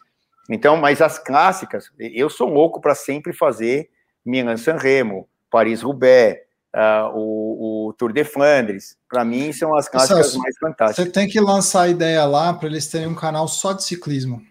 [0.49, 3.89] Então, mas as clássicas, eu sou louco para sempre fazer
[4.25, 6.41] Milan-San Remo, Paris-Roubaix,
[6.75, 8.97] uh, o, o, Tour de Flandres.
[9.09, 11.05] Para mim, são as clássicas Celso, mais fantásticas.
[11.05, 14.41] Você tem que lançar a ideia lá para eles terem um canal só de ciclismo.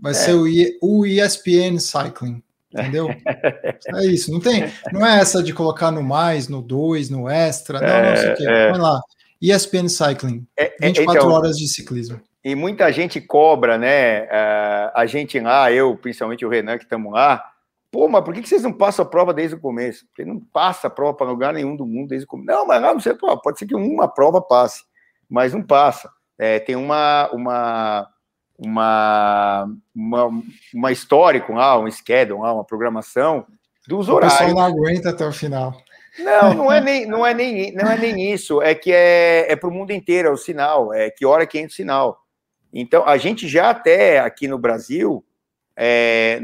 [0.00, 0.14] Vai é.
[0.14, 2.42] ser o, I, o ESPN Cycling.
[2.72, 3.10] Entendeu?
[3.96, 4.32] é isso.
[4.32, 7.78] Não tem, não é essa de colocar no mais, no 2, no extra.
[7.80, 8.48] Não, é, não sei o quê.
[8.48, 8.70] É.
[8.70, 9.00] Põe lá.
[9.42, 10.46] ESPN Cycling.
[10.80, 12.18] 24 é, então, horas de ciclismo.
[12.42, 14.22] E muita gente cobra, né?
[14.22, 17.44] Uh, a gente lá, eu, principalmente o Renan, que estamos lá,
[17.90, 20.06] Pô, mas por que vocês não passam a prova desde o começo?
[20.06, 22.46] Porque não passa a prova para lugar nenhum do mundo desde o começo.
[22.46, 24.84] Não, mas não, você, pô, pode ser que uma prova passe,
[25.28, 26.10] mas não passa.
[26.38, 28.08] É, tem uma, uma,
[28.56, 33.44] uma, uma, uma histórico lá, um schedule lá, uma programação
[33.88, 34.34] dos horários.
[34.34, 35.76] O pessoal não aguenta até o final.
[36.18, 38.62] Não, não é nem, não é nem, não é nem isso.
[38.62, 40.92] É que é, é para o mundo inteiro, é o sinal.
[40.92, 42.20] É que hora que entra o sinal.
[42.72, 45.24] Então, a gente já até aqui no Brasil,
[45.76, 46.40] é,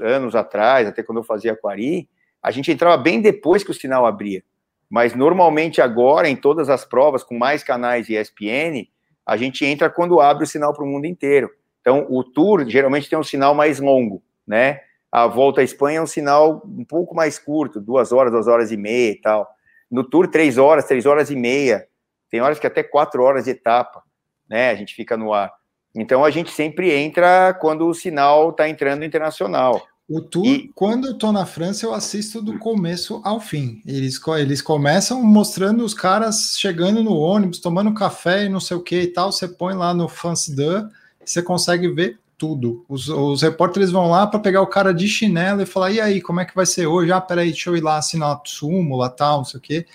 [0.00, 2.08] anos atrás, até quando eu fazia Aquari,
[2.42, 4.42] a gente entrava bem depois que o sinal abria.
[4.88, 8.86] Mas normalmente agora, em todas as provas, com mais canais de ESPN,
[9.26, 11.50] a gente entra quando abre o sinal para o mundo inteiro.
[11.80, 14.80] Então, o Tour geralmente tem um sinal mais longo, né?
[15.10, 18.72] A volta à Espanha é um sinal um pouco mais curto, duas horas, duas horas
[18.72, 19.48] e meia e tal.
[19.90, 21.86] No Tour, três horas, três horas e meia.
[22.30, 24.02] Tem horas que até quatro horas de etapa,
[24.48, 24.70] né?
[24.70, 25.52] A gente fica no ar.
[25.94, 29.80] Então a gente sempre entra quando o sinal está entrando internacional.
[30.08, 30.70] O tour, e...
[30.74, 33.80] quando eu estou na França, eu assisto do começo ao fim.
[33.86, 38.82] Eles, eles começam mostrando os caras chegando no ônibus, tomando café e não sei o
[38.82, 39.32] que e tal.
[39.32, 40.84] Você põe lá no France 2,
[41.24, 42.84] você consegue ver tudo.
[42.86, 46.20] Os, os repórteres vão lá para pegar o cara de chinelo e falar: e aí,
[46.20, 47.10] como é que vai ser hoje?
[47.10, 49.86] Ah, peraí, deixa eu ir lá assinar a súmula, tal, não sei o que.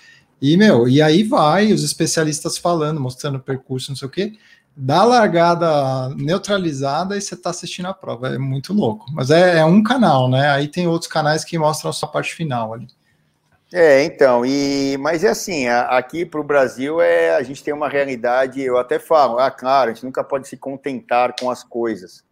[0.42, 4.38] E, meu, e aí vai os especialistas falando, mostrando o percurso, não sei o que
[4.76, 8.28] dá a largada neutralizada e você está assistindo a prova.
[8.28, 9.06] É muito louco.
[9.12, 10.50] Mas é, é, um canal, né?
[10.50, 12.86] Aí tem outros canais que mostram a sua parte final ali.
[13.72, 17.88] É, então, e mas é assim, aqui para o Brasil é a gente tem uma
[17.88, 22.24] realidade, eu até falo, ah, claro, a gente nunca pode se contentar com as coisas.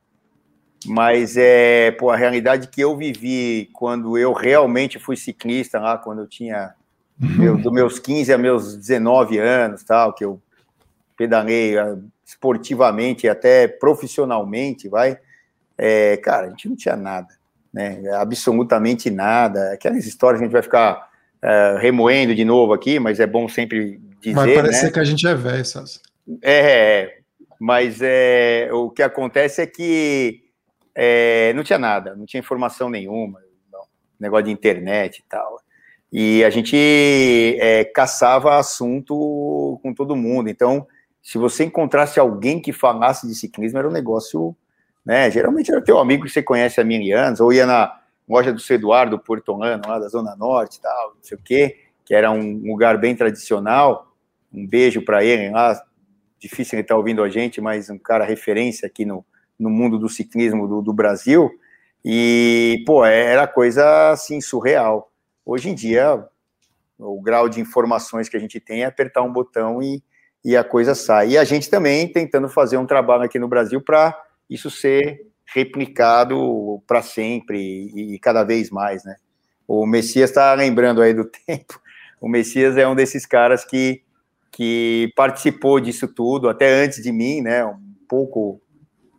[0.84, 6.22] Mas é, pô, a realidade que eu vivi quando eu realmente fui ciclista lá, quando
[6.22, 6.74] eu tinha
[7.20, 7.60] uhum.
[7.60, 10.40] dos meus 15 a meus 19 anos, tal, que eu
[11.16, 11.76] pedalei
[12.28, 15.18] esportivamente e até profissionalmente, vai,
[15.78, 17.28] é, cara, a gente não tinha nada,
[17.72, 18.02] né?
[18.20, 19.72] Absolutamente nada.
[19.72, 21.08] Aquelas histórias que a gente vai ficar
[21.40, 24.34] é, remoendo de novo aqui, mas é bom sempre dizer.
[24.34, 24.90] Vai parecer né?
[24.92, 25.64] que a gente é velho,
[26.42, 27.16] É,
[27.58, 30.42] mas é, o que acontece é que
[30.94, 33.40] é, não tinha nada, não tinha informação nenhuma,
[33.72, 33.84] não,
[34.20, 35.62] negócio de internet e tal.
[36.12, 36.76] e a gente
[37.58, 40.50] é, caçava assunto com todo mundo.
[40.50, 40.86] Então,
[41.28, 44.56] se você encontrasse alguém que falasse de ciclismo, era um negócio,
[45.04, 45.30] né?
[45.30, 48.62] Geralmente era teu amigo que você conhece há mil anos, ou ia na loja do
[48.70, 52.96] Eduardo Portolano, lá da Zona Norte tal, não sei o quê, que era um lugar
[52.96, 54.10] bem tradicional.
[54.50, 55.78] Um beijo para ele lá.
[56.38, 59.22] Difícil ele estar tá ouvindo a gente, mas um cara referência aqui no,
[59.58, 61.50] no mundo do ciclismo do, do Brasil.
[62.02, 65.12] E, pô, era coisa assim surreal.
[65.44, 66.26] Hoje em dia,
[66.98, 70.02] o grau de informações que a gente tem é apertar um botão e,
[70.44, 71.30] e a coisa sai.
[71.30, 74.18] E a gente também tentando fazer um trabalho aqui no Brasil para
[74.48, 79.16] isso ser replicado para sempre e, e, cada vez mais, né?
[79.66, 81.80] O Messias está lembrando aí do tempo.
[82.20, 84.02] O Messias é um desses caras que,
[84.50, 87.64] que participou disso tudo, até antes de mim, né?
[87.64, 88.60] Um pouco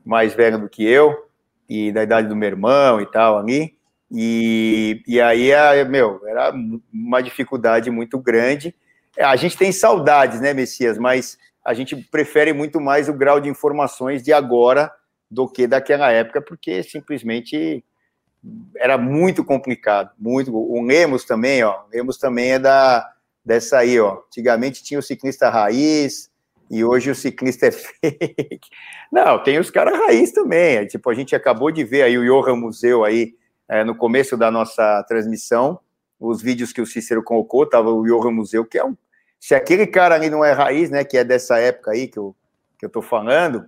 [0.05, 1.29] mais velho do que eu,
[1.69, 3.77] e da idade do meu irmão e tal ali.
[4.11, 5.51] E, e aí,
[5.87, 6.51] meu, era
[6.91, 8.75] uma dificuldade muito grande.
[9.17, 10.97] É, a gente tem saudades, né, Messias?
[10.97, 14.91] Mas a gente prefere muito mais o grau de informações de agora
[15.29, 17.83] do que daquela época, porque simplesmente
[18.77, 20.55] era muito complicado, muito.
[20.55, 24.21] O Lemos também, ó, o Lemos também é da dessa aí, ó.
[24.27, 26.29] Antigamente tinha o ciclista raiz
[26.69, 28.69] e hoje o ciclista é fake.
[29.11, 30.85] Não, tem os caras raiz também.
[30.87, 33.33] Tipo, a gente acabou de ver aí o Johan Museu aí
[33.67, 35.79] é, no começo da nossa transmissão,
[36.19, 38.95] os vídeos que o Cícero colocou, tava o Johan Museu, que é um.
[39.39, 42.35] Se aquele cara ali não é raiz, né, que é dessa época aí que eu,
[42.77, 43.65] que eu tô falando,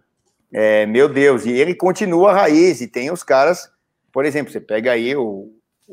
[0.52, 3.70] é, meu Deus, e ele continua raiz, e tem os caras,
[4.12, 5.50] por exemplo, você pega aí o,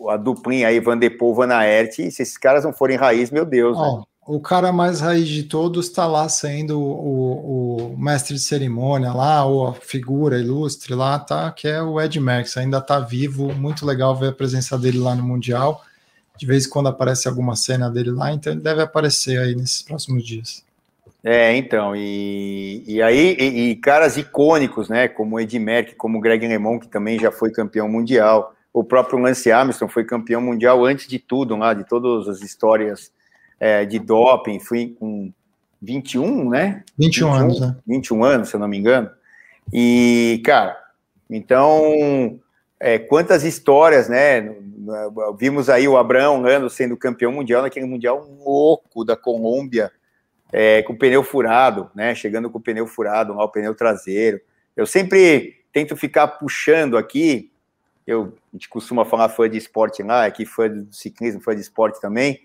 [0.08, 3.44] a duplinha aí, Van de Van Aert, e se esses caras não forem raiz, meu
[3.44, 4.02] Deus, oh, né?
[4.28, 9.42] O cara mais raiz de todos está lá sendo o, o, mestre de cerimônia lá,
[9.46, 11.50] ou a figura ilustre lá, tá?
[11.50, 15.14] Que é o Ed Merckx, ainda está vivo, muito legal ver a presença dele lá
[15.14, 15.80] no Mundial.
[16.38, 19.82] De vez em quando aparece alguma cena dele lá, então ele deve aparecer aí nesses
[19.82, 20.64] próximos dias.
[21.22, 26.46] É, então, e, e aí, e, e caras icônicos, né, como Ed Merckx, como Greg
[26.46, 31.08] LeMond, que também já foi campeão mundial, o próprio Lance Armstrong foi campeão mundial antes
[31.08, 33.10] de tudo, lá, de todas as histórias
[33.58, 35.32] é, de doping, fui com
[35.82, 36.84] 21, né?
[36.96, 37.76] 21, 21 anos, né?
[37.86, 39.10] 21 anos, se eu não me engano.
[39.72, 40.78] E, cara,
[41.28, 42.38] então,
[42.78, 44.54] é, quantas histórias, né?
[45.38, 49.90] Vimos aí o Abraão Lando sendo campeão mundial naquele mundial louco da Colômbia,
[50.52, 52.14] é, com o pneu furado, né?
[52.14, 54.40] Chegando com o pneu furado, lá o pneu traseiro.
[54.76, 57.52] Eu sempre tento ficar puxando aqui.
[58.06, 61.60] Eu, a gente costuma falar fã de esporte lá, aqui fã do ciclismo, fã de
[61.60, 62.40] esporte também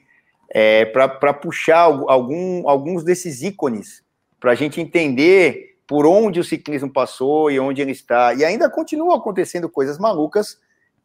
[0.53, 4.03] é, para puxar algum, alguns desses ícones,
[4.39, 8.33] para a gente entender por onde o ciclismo passou e onde ele está.
[8.35, 10.59] E ainda continuam acontecendo coisas malucas.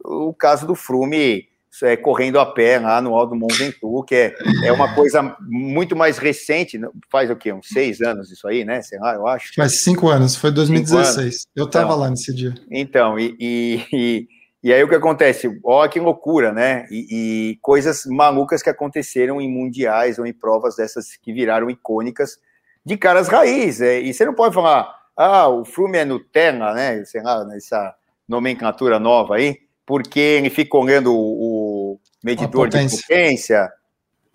[0.04, 1.48] O caso do Frume
[1.82, 4.34] é, correndo a pé lá no Alto Mont Ventoux, que é,
[4.64, 6.80] é uma coisa muito mais recente,
[7.10, 7.52] faz o quê?
[7.52, 8.82] Uns seis anos isso aí, né?
[8.82, 9.54] Sei lá, eu acho.
[9.54, 11.46] Faz cinco anos, foi 2016.
[11.54, 12.54] Eu estava então, lá nesse dia.
[12.70, 14.28] Então, e, e,
[14.62, 15.48] e aí o que acontece?
[15.62, 16.86] Olha que loucura, né?
[16.90, 17.06] E,
[17.52, 22.38] e, coisas malucas que aconteceram em mundiais ou em provas dessas que viraram icônicas
[22.84, 23.80] de caras raiz.
[23.80, 27.04] É, e você não pode falar, ah, o Flume é Nutella, né?
[27.04, 27.94] Sei lá, nessa
[28.28, 33.72] nomenclatura nova aí, porque ele fica olhando o, medidor de potência.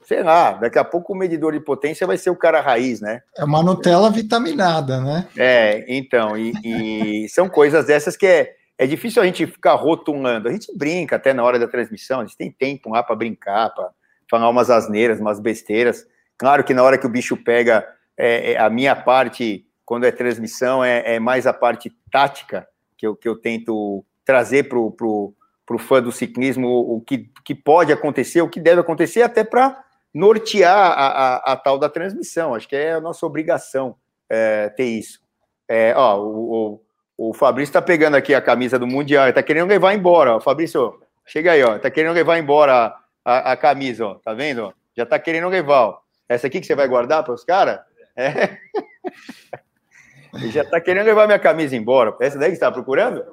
[0.01, 3.21] Sei lá, daqui a pouco o medidor de potência vai ser o cara raiz, né?
[3.37, 5.27] É uma Nutella vitaminada, né?
[5.37, 10.49] É, então, e, e são coisas dessas que é é difícil a gente ficar rotulando.
[10.49, 13.69] A gente brinca até na hora da transmissão, a gente tem tempo lá para brincar,
[13.69, 13.91] para
[14.27, 16.03] falar umas asneiras, umas besteiras.
[16.35, 17.87] Claro que na hora que o bicho pega,
[18.17, 23.05] é, é, a minha parte, quando é transmissão, é, é, mais a parte tática que
[23.05, 25.35] eu, que eu tento trazer para o
[25.79, 29.83] fã do ciclismo o que, que pode acontecer, o que deve acontecer, até para
[30.13, 32.53] nortear a, a, a, tal da transmissão.
[32.53, 33.95] Acho que é a nossa obrigação
[34.29, 35.19] é, ter isso.
[35.67, 36.81] É, ó, o,
[37.17, 40.35] o Fabrício está pegando aqui a camisa do Mundial, está querendo levar embora.
[40.35, 40.39] Ó.
[40.39, 41.61] Fabrício, chega aí.
[41.61, 44.15] Está querendo levar embora a, a, a, camisa, ó.
[44.15, 44.73] Tá vendo?
[44.95, 45.99] Já está querendo levar, ó.
[46.27, 47.79] Essa aqui que você vai guardar para os caras?
[48.15, 48.57] É.
[50.33, 52.15] Ele já está querendo levar minha camisa embora.
[52.19, 53.23] Essa daí que você está procurando?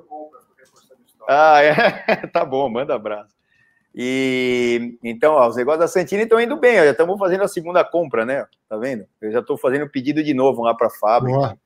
[1.32, 1.74] Ah, é.
[2.26, 3.32] tá bom, manda abraço.
[3.94, 7.48] E então, ó, os negócios da Santini estão indo bem, ó, já estamos fazendo a
[7.48, 8.46] segunda compra, né?
[8.68, 9.06] Tá vendo?
[9.20, 11.38] Eu já estou fazendo pedido de novo lá para a fábrica.
[11.38, 11.58] Boa.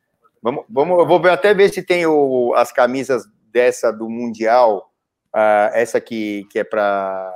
[0.43, 4.93] Vamos, vamos, eu vou até ver se tem o, as camisas dessa do Mundial,
[5.35, 7.33] uh, essa que, que é para.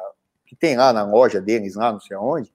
[0.46, 2.52] que tem lá na loja deles, lá não sei aonde.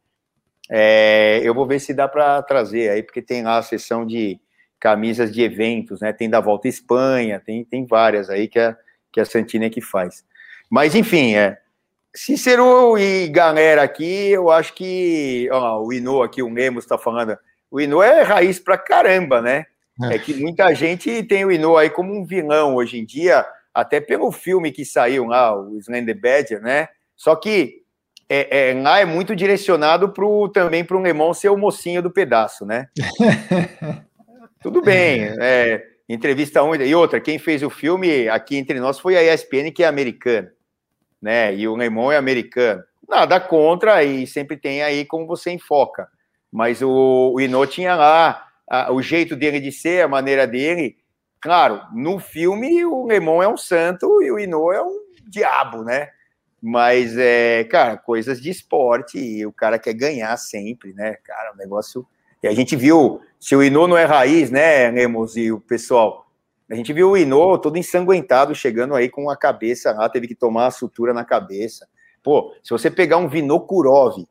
[0.70, 4.40] É, eu vou ver se dá para trazer aí, porque tem lá a seção de
[4.80, 6.14] camisas de eventos, né?
[6.14, 8.78] Tem da Volta à Espanha, tem, tem várias aí que a,
[9.14, 10.26] que a Santina é que faz.
[10.70, 11.60] Mas, enfim, é,
[12.16, 17.38] Cícero e galera aqui, eu acho que ó, o Ino aqui, o Nemos está falando,
[17.72, 19.66] o Ino é raiz pra caramba, né?
[20.02, 20.16] É.
[20.16, 24.02] é que muita gente tem o Ino aí como um vilão hoje em dia, até
[24.02, 26.90] pelo filme que saiu lá, o Slender Badger, né?
[27.16, 27.84] Só que
[28.30, 32.12] é, é, lá é muito direcionado pro, também para o Lemon ser o mocinho do
[32.12, 32.88] pedaço, né?
[34.62, 36.86] Tudo bem, é, entrevista única.
[36.86, 40.52] E outra, quem fez o filme aqui entre nós foi a ESPN, que é americana,
[41.22, 41.56] né?
[41.56, 42.84] E o Lemon é americano.
[43.08, 46.08] Nada contra, e sempre tem aí como você enfoca.
[46.52, 50.98] Mas o, o tinha lá a, o jeito dele de ser, a maneira dele.
[51.42, 56.10] Claro, no filme o Lemon é um santo e o Ino é um diabo, né?
[56.62, 61.18] Mas, é, cara, coisas de esporte e o cara quer ganhar sempre, né?
[61.24, 62.08] Cara, o negócio.
[62.44, 66.28] E a gente viu, se o Ino não é raiz, né, Lemos e o pessoal?
[66.70, 70.36] A gente viu o Ino todo ensanguentado chegando aí com a cabeça lá, teve que
[70.36, 71.88] tomar a sutura na cabeça.
[72.22, 74.26] Pô, se você pegar um Vinokurov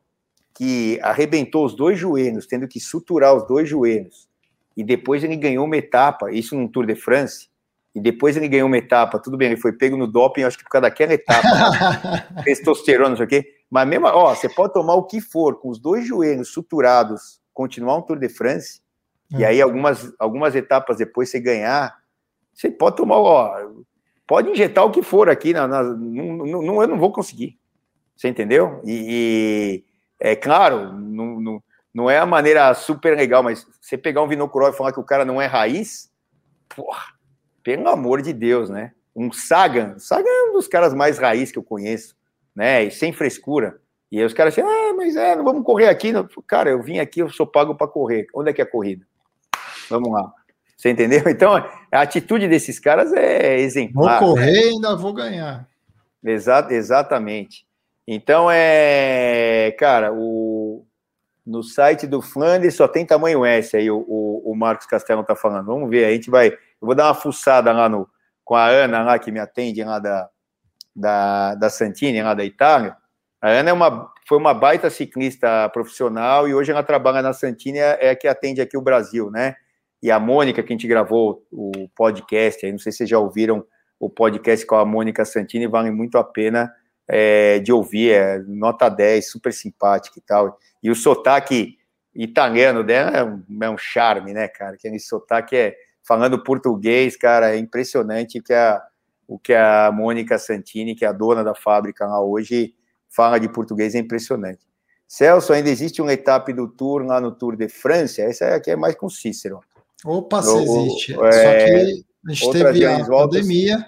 [0.53, 4.29] que arrebentou os dois joelhos, tendo que suturar os dois joelhos,
[4.77, 7.49] e depois ele ganhou uma etapa, isso no Tour de France,
[7.95, 10.63] e depois ele ganhou uma etapa, tudo bem, ele foi pego no doping, acho que
[10.63, 11.47] por causa daquela etapa,
[12.45, 15.69] testosterona, não sei o quê, mas mesmo, ó, você pode tomar o que for, com
[15.69, 18.81] os dois joelhos suturados, continuar um Tour de France,
[19.31, 19.47] e hum.
[19.47, 21.97] aí algumas, algumas etapas depois você ganhar,
[22.53, 23.71] você pode tomar, ó,
[24.27, 27.57] pode injetar o que for aqui, na, na não, não, eu não vou conseguir,
[28.15, 28.81] você entendeu?
[28.85, 29.83] E, e
[30.19, 34.73] é claro, não, não, não é a maneira super legal, mas você pegar um Vinokurov
[34.73, 36.11] e falar que o cara não é raiz,
[36.69, 37.13] porra,
[37.63, 38.93] pelo amor de Deus, né?
[39.15, 42.15] Um Sagan, Sagan é um dos caras mais raiz que eu conheço,
[42.55, 42.83] né?
[42.83, 43.79] E sem frescura.
[44.13, 46.13] E aí os caras assim, ah, mas é, não vamos correr aqui.
[46.45, 48.27] Cara, eu vim aqui, eu sou pago para correr.
[48.31, 49.03] Onde é que é a corrida?
[49.89, 50.31] Vamos lá.
[50.77, 51.23] Você entendeu?
[51.27, 54.19] Então, a atitude desses caras é exemplar.
[54.19, 54.69] Vou correr e né?
[54.75, 55.67] ainda vou ganhar.
[56.23, 57.65] Exa exatamente.
[58.07, 59.75] Então, é.
[59.79, 60.85] Cara, o,
[61.43, 65.35] no site do Flanders só tem tamanho S aí, o, o, o Marcos Castelo tá
[65.35, 65.65] falando.
[65.65, 68.07] Vamos ver, a gente vai eu vou dar uma fuçada lá no,
[68.45, 70.29] com a Ana, lá que me atende lá da,
[70.95, 72.95] da, da Santini, lá da Itália.
[73.43, 77.77] A Ana é uma, foi uma baita ciclista profissional e hoje ela trabalha na Santini,
[77.77, 79.57] é, é que atende aqui o Brasil, né?
[80.01, 83.19] E a Mônica, que a gente gravou o podcast, aí não sei se vocês já
[83.19, 83.65] ouviram
[83.99, 86.73] o podcast com a Mônica Santini, vale muito a pena
[87.05, 90.57] é, de ouvir, é nota 10, super simpática e tal.
[90.81, 91.77] E o sotaque
[92.15, 94.75] italiano dela é um, é um charme, né, cara?
[94.75, 98.81] Aquele sotaque é falando português, cara, é impressionante que a,
[99.27, 102.73] o que a Mônica Santini, que é a dona da fábrica lá hoje,
[103.15, 104.59] fala de português, é impressionante.
[105.07, 108.23] Celso, ainda existe uma etapa do Tour lá no Tour de França?
[108.23, 109.59] Essa aqui é mais com Cícero.
[110.03, 111.13] Opa, se existe.
[111.13, 113.85] É, Só que a gente teve a pandemia.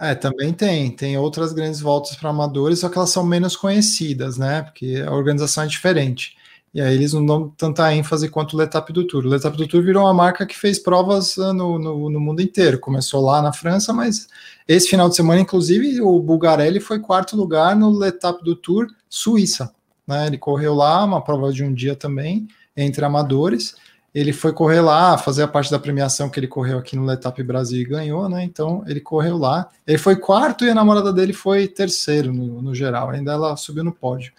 [0.00, 0.90] É, também tem.
[0.94, 4.62] Tem outras grandes voltas para amadores, só que elas são menos conhecidas, né?
[4.62, 6.36] Porque a organização é diferente.
[6.74, 9.24] E aí eles não dão tanta ênfase quanto o Letap do Tour.
[9.24, 12.42] O Letap do Tour virou uma marca que fez provas ah, no, no, no, mundo
[12.42, 12.80] inteiro.
[12.80, 14.26] Começou lá na França, mas
[14.66, 19.72] esse final de semana, inclusive, o Bulgarelli foi quarto lugar no Letap do Tour Suíça.
[20.04, 20.26] Né?
[20.26, 23.76] Ele correu lá, uma prova de um dia também, entre amadores.
[24.12, 27.40] Ele foi correr lá, fazer a parte da premiação que ele correu aqui no Letap
[27.44, 28.44] Brasil e ganhou, né?
[28.44, 29.68] Então ele correu lá.
[29.86, 33.10] Ele foi quarto e a namorada dele foi terceiro no, no geral.
[33.10, 34.32] Ainda ela subiu no pódio.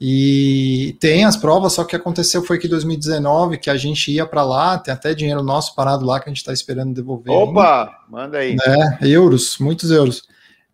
[0.00, 4.26] E tem as provas, só que aconteceu foi que em 2019, que a gente ia
[4.26, 7.32] para lá, tem até dinheiro nosso parado lá que a gente está esperando devolver.
[7.32, 7.98] Opa, ainda.
[8.08, 8.56] manda aí.
[8.60, 10.22] É, euros, muitos euros.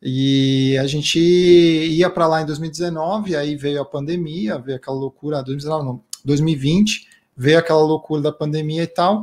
[0.02, 5.42] E a gente ia para lá em 2019, aí veio a pandemia, veio aquela loucura,
[5.42, 9.22] 2019 não, 2020, veio aquela loucura da pandemia e tal.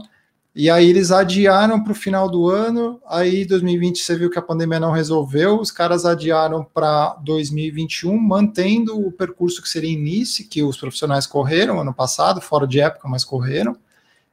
[0.59, 2.99] E aí eles adiaram para o final do ano.
[3.07, 5.59] Aí 2020 você viu que a pandemia não resolveu.
[5.59, 11.79] Os caras adiaram para 2021, mantendo o percurso que seria início que os profissionais correram
[11.79, 13.77] ano passado, fora de época, mas correram.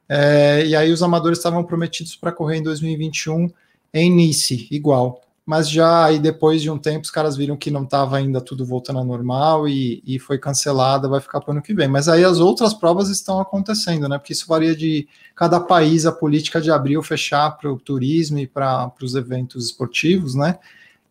[0.09, 3.47] É, e aí os amadores estavam prometidos para correr em 2021
[3.93, 7.83] em Nice, igual mas já aí depois de um tempo os caras viram que não
[7.83, 11.61] estava ainda tudo voltando ao normal e, e foi cancelada, vai ficar para o ano
[11.61, 11.87] que vem.
[11.87, 14.17] Mas aí as outras provas estão acontecendo, né?
[14.17, 18.39] Porque isso varia de cada país, a política de abrir ou fechar para o turismo
[18.39, 20.57] e para os eventos esportivos, né?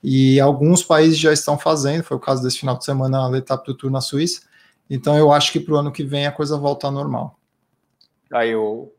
[0.03, 3.65] E alguns países já estão fazendo, foi o caso desse final de semana, a Letap
[3.65, 4.43] do Tour na Suíça.
[4.91, 7.39] Então eu acho que para o ano que vem a coisa volta ao normal.
[8.33, 8.91] Aí o,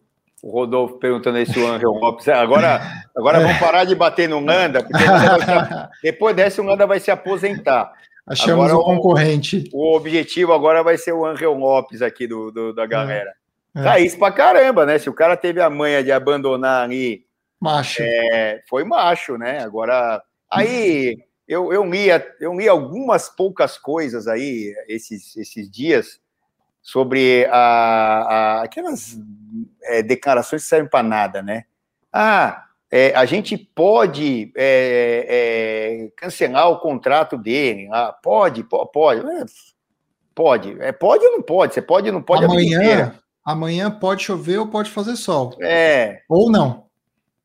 [0.45, 2.27] o Rodolfo perguntando aí se o Angel Lopes.
[2.27, 2.79] Agora,
[3.17, 5.03] agora vamos parar de bater no Nanda, porque
[6.03, 7.91] depois dessa o Nanda vai se aposentar.
[8.27, 9.67] Achamos agora, um concorrente.
[9.73, 13.33] O, o, objetivo agora vai ser o Angel Lopes aqui do, do da galera.
[13.75, 13.81] É.
[13.81, 14.99] Raiz pra caramba, né?
[14.99, 17.25] Se o cara teve a manha de abandonar ali.
[17.59, 18.03] Macho.
[18.03, 19.63] É, foi macho, né?
[19.63, 20.21] Agora.
[20.51, 21.17] Aí
[21.47, 22.05] eu, eu, li,
[22.39, 26.19] eu li algumas poucas coisas aí esses, esses dias
[26.85, 29.19] sobre a, a aquelas
[29.81, 31.65] é, declarações que servem para nada, né?
[32.13, 37.89] Ah, é, a gente pode é, é, cancelar o contrato dele.
[37.91, 39.19] Ah, pode, pode, pode.
[39.27, 39.45] É,
[40.35, 40.77] pode.
[40.79, 41.73] É, pode ou não pode?
[41.73, 42.45] Você pode ou não pode?
[42.45, 45.57] Amanhã, amanhã pode chover ou pode fazer sol.
[45.59, 46.21] É.
[46.29, 46.85] Ou não.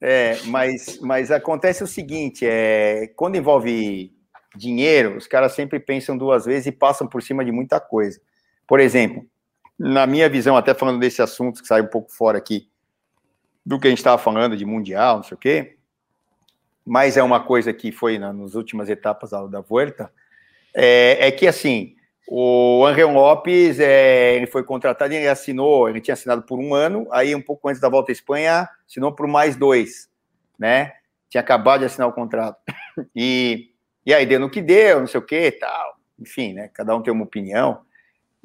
[0.02, 4.12] É, mas, mas acontece o seguinte: é, quando envolve
[4.54, 8.20] dinheiro, os caras sempre pensam duas vezes e passam por cima de muita coisa.
[8.66, 9.26] Por exemplo,
[9.81, 12.69] na minha visão, até falando desse assunto que sai um pouco fora aqui,
[13.65, 15.78] do que a gente estava falando de mundial, não sei o quê,
[16.85, 20.12] mas é uma coisa que foi na, nas últimas etapas da, da Vuelta,
[20.74, 21.97] é, é, que assim,
[22.28, 27.09] o Angel Lopes, é, ele foi contratado, ele assinou, ele tinha assinado por um ano,
[27.11, 30.11] aí um pouco antes da volta à Espanha, assinou por mais dois,
[30.59, 30.93] né?
[31.31, 32.59] Tinha acabado de assinar o contrato.
[33.16, 33.70] E,
[34.05, 35.97] e aí deu no que deu, não sei o que tal.
[36.19, 36.69] Enfim, né?
[36.74, 37.81] Cada um tem uma opinião.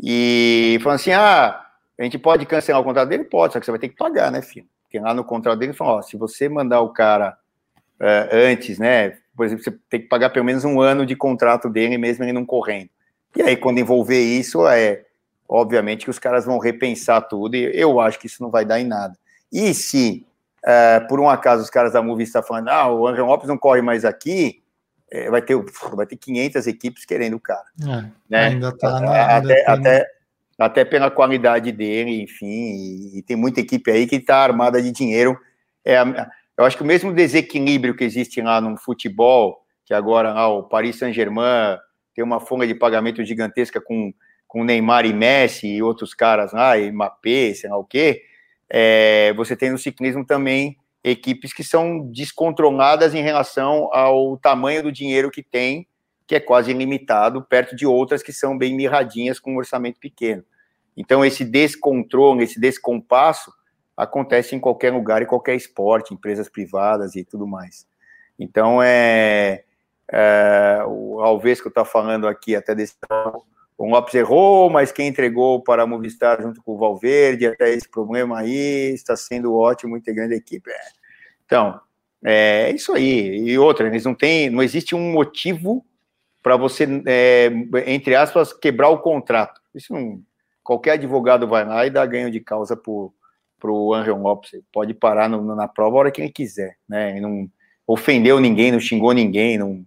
[0.01, 1.65] E falando assim: ah,
[1.97, 3.23] a gente pode cancelar o contrato dele?
[3.23, 4.67] Pode, só que você vai ter que pagar, né, filho?
[4.83, 7.37] Porque lá no contrato dele fala, ó, se você mandar o cara
[7.99, 11.69] uh, antes, né, por exemplo, você tem que pagar pelo menos um ano de contrato
[11.69, 12.89] dele, mesmo ele não correndo.
[13.35, 15.03] E aí, quando envolver isso, é
[15.47, 18.79] obviamente que os caras vão repensar tudo, e eu acho que isso não vai dar
[18.79, 19.17] em nada.
[19.51, 20.25] E se,
[20.63, 23.57] uh, por um acaso, os caras da Movie estão falando, ah, o André Lopes não
[23.57, 24.61] corre mais aqui,
[25.15, 25.55] é, vai, ter,
[25.93, 27.65] vai ter 500 equipes querendo o cara.
[27.81, 28.47] É, né?
[28.47, 29.21] Ainda tá, né?
[29.21, 30.05] até, ainda até,
[30.59, 34.91] até pela qualidade dele, enfim, e, e tem muita equipe aí que está armada de
[34.91, 35.37] dinheiro.
[35.85, 35.97] É,
[36.57, 40.63] eu acho que o mesmo desequilíbrio que existe lá no futebol, que agora lá o
[40.63, 41.77] Paris Saint-Germain
[42.13, 44.13] tem uma folha de pagamento gigantesca com,
[44.47, 48.21] com Neymar e Messi e outros caras lá, e Mbappé, sei lá o quê,
[48.69, 54.91] é, você tem no ciclismo também equipes que são descontroladas em relação ao tamanho do
[54.91, 55.87] dinheiro que tem
[56.27, 60.43] que é quase ilimitado, perto de outras que são bem mirradinhas com um orçamento pequeno.
[60.97, 63.53] Então, esse descontrole, esse descompasso,
[63.95, 67.85] acontece em qualquer lugar, em qualquer esporte, empresas privadas e tudo mais.
[68.39, 69.63] Então, é,
[70.11, 72.95] é o Alves que eu estou falando aqui, até desse
[73.77, 77.89] o Lopes errou, mas quem entregou para a Movistar junto com o Valverde, até esse
[77.89, 80.69] problema aí, está sendo ótimo, integrante da equipe.
[80.69, 80.79] É.
[81.45, 81.79] Então,
[82.23, 83.49] é isso aí.
[83.49, 85.85] E outra, eles não têm, não existe um motivo
[86.41, 87.51] para você, é,
[87.87, 89.59] entre aspas, quebrar o contrato.
[89.73, 90.21] Isso não,
[90.63, 94.51] qualquer advogado vai lá e dá ganho de causa para o Angel Lopes.
[94.71, 97.11] Pode parar no, na prova a hora que ele quiser, né?
[97.11, 97.49] Ele não
[97.85, 99.85] ofendeu ninguém, não xingou ninguém, não,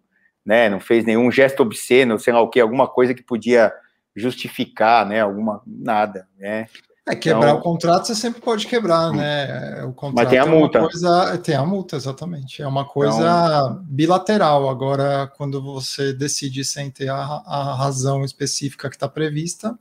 [0.49, 3.71] né, não fez nenhum gesto obsceno, sei lá o que, alguma coisa que podia
[4.17, 5.21] justificar, né?
[5.21, 6.67] Alguma nada, né?
[7.07, 9.85] É, quebrar então, o contrato você sempre pode quebrar, né?
[9.85, 10.81] O contrato mas tem a é multa.
[10.81, 12.63] Coisa, tem a multa, exatamente.
[12.63, 14.71] É uma coisa então, bilateral.
[14.71, 19.79] Agora, quando você decide sem ter a, a razão específica que está prevista,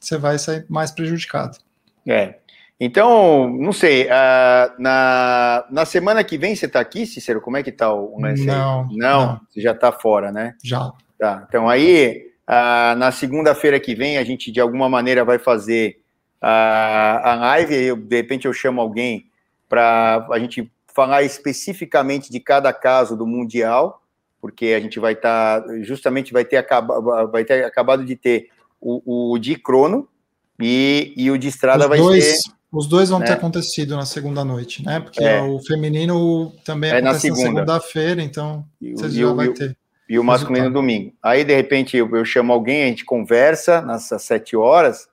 [0.00, 1.58] você vai sair mais prejudicado.
[2.06, 2.38] É.
[2.78, 7.40] Então, não sei, uh, na, na semana que vem você está aqui, Cícero?
[7.40, 10.54] Como é que está o lance não, não, não, você já está fora, né?
[10.62, 10.92] Já.
[11.18, 15.98] Tá, então aí, uh, na segunda-feira que vem, a gente de alguma maneira vai fazer
[16.40, 19.30] a, a live, eu, de repente eu chamo alguém
[19.68, 24.02] para a gente falar especificamente de cada caso do Mundial,
[24.40, 28.48] porque a gente vai estar, tá, justamente vai ter, acaba, vai ter acabado de ter
[28.80, 30.08] o, o de crono
[30.60, 32.55] e, e o de estrada os vai dois, ser.
[32.76, 33.26] Os dois vão né?
[33.26, 35.00] ter acontecido na segunda noite, né?
[35.00, 35.40] Porque é.
[35.40, 39.74] o feminino também é acontece na segunda-feira, então e, você já vai ter.
[40.06, 41.14] E o masculino domingo.
[41.22, 45.08] Aí, de repente, eu, eu chamo alguém, a gente conversa nessas sete horas,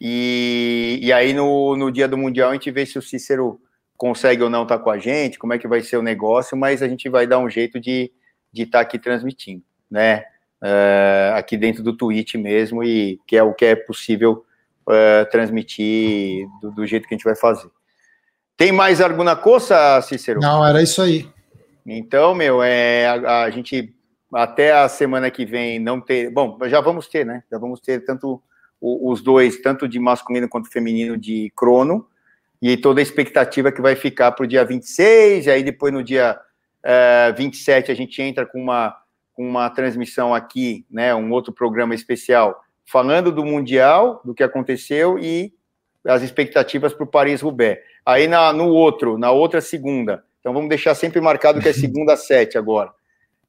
[0.00, 3.60] e, e aí no, no dia do Mundial a gente vê se o Cícero
[3.96, 6.56] consegue ou não estar tá com a gente, como é que vai ser o negócio,
[6.56, 8.12] mas a gente vai dar um jeito de
[8.52, 10.24] estar de tá aqui transmitindo, né?
[10.62, 14.44] Uh, aqui dentro do Twitch mesmo, e que é o que é possível
[14.88, 17.68] uh, transmitir do, do, jeito que a gente vai fazer.
[18.56, 20.40] Tem mais alguma coisa, Cícero?
[20.40, 21.28] Não, era isso aí.
[21.84, 23.94] Então, meu, é, a, a gente
[24.32, 26.30] até a semana que vem não ter.
[26.30, 27.42] Bom, já vamos ter, né?
[27.50, 28.42] Já vamos ter tanto
[28.80, 32.08] os dois, tanto de masculino quanto feminino, de crono,
[32.60, 36.02] e toda a expectativa que vai ficar para o dia 26, e aí depois no
[36.02, 36.36] dia
[36.82, 38.96] é, 27 a gente entra com uma,
[39.34, 45.18] com uma transmissão aqui, né, um outro programa especial, falando do Mundial, do que aconteceu
[45.18, 45.52] e
[46.04, 47.80] as expectativas para o Paris-Roubaix.
[48.04, 52.16] Aí na, no outro, na outra segunda, então vamos deixar sempre marcado que é segunda
[52.18, 52.92] sete agora.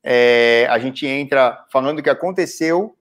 [0.03, 2.95] É, a gente entra falando do que aconteceu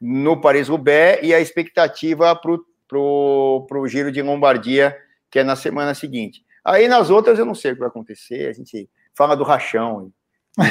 [0.00, 4.96] no Paris-Roubaix e a expectativa para o Giro de Lombardia,
[5.30, 6.44] que é na semana seguinte.
[6.64, 10.10] Aí nas outras eu não sei o que vai acontecer, a gente fala do rachão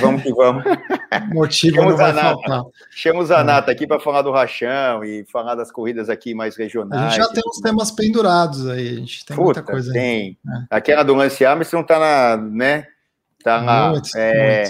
[0.01, 0.63] Vamos que vamos.
[1.31, 2.63] Motivo não vai faltar.
[2.89, 3.73] Chama o Zanata é.
[3.73, 7.01] aqui para falar do rachão e falar das corridas aqui mais regionais.
[7.01, 9.93] A gente já tem uns temas pendurados aí, a gente tem Puta, muita coisa.
[9.93, 10.37] Tem.
[10.47, 10.65] É.
[10.71, 12.87] Aquela do Lance Armstrong está na, né?
[13.43, 14.63] Tá na, é,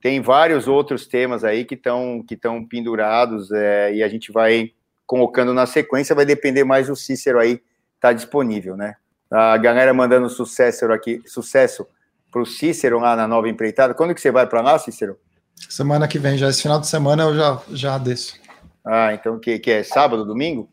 [0.00, 2.38] tem vários outros temas aí que estão que
[2.68, 4.72] pendurados é, e a gente vai
[5.04, 7.60] colocando na sequência, vai depender mais do Cícero aí
[8.00, 8.94] tá disponível, né?
[9.30, 11.86] A galera mandando sucesso aqui, sucesso
[12.30, 13.94] para o Cícero lá na nova empreitada.
[13.94, 15.18] Quando que você vai para lá, Cícero?
[15.68, 18.38] Semana que vem, já esse final de semana eu já, já desço.
[18.84, 20.68] Ah, então que, que é sábado, domingo?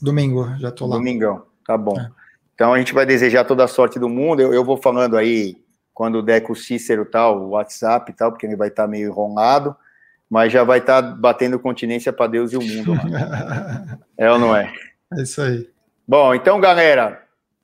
[0.00, 0.96] Domingo, já tô lá.
[0.96, 1.98] Domingão, tá bom.
[1.98, 2.10] É.
[2.54, 4.40] Então a gente vai desejar toda a sorte do mundo.
[4.40, 5.56] Eu, eu vou falando aí
[5.92, 8.88] quando der com o Cícero tal, o WhatsApp e tal, porque ele vai estar tá
[8.88, 9.74] meio enrolado,
[10.28, 12.92] mas já vai estar tá batendo continência para Deus e o mundo.
[14.16, 14.72] é ou não é?
[15.12, 15.68] É isso aí.
[16.06, 17.22] Bom, então, galera,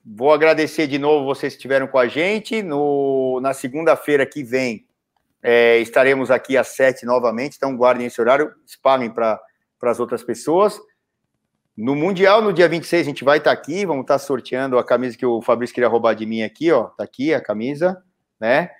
[0.08, 2.62] Vou agradecer de novo vocês que estiveram com a gente.
[2.62, 4.86] No, na segunda-feira que vem,
[5.42, 9.40] é, estaremos aqui às sete novamente, então guardem esse horário, espalhem para
[9.82, 10.78] as outras pessoas.
[11.76, 14.78] No Mundial, no dia 26, a gente vai estar tá aqui, vamos estar tá sorteando
[14.78, 16.84] a camisa que o Fabrício queria roubar de mim aqui, ó.
[16.84, 18.00] Tá aqui a camisa,
[18.38, 18.70] né?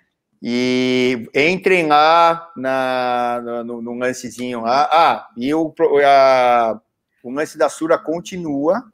[0.40, 4.89] E entrem lá na, no, no lancezinho lá.
[4.93, 5.74] Ah, e o,
[6.05, 6.81] a,
[7.24, 8.85] o lance da Sura continua,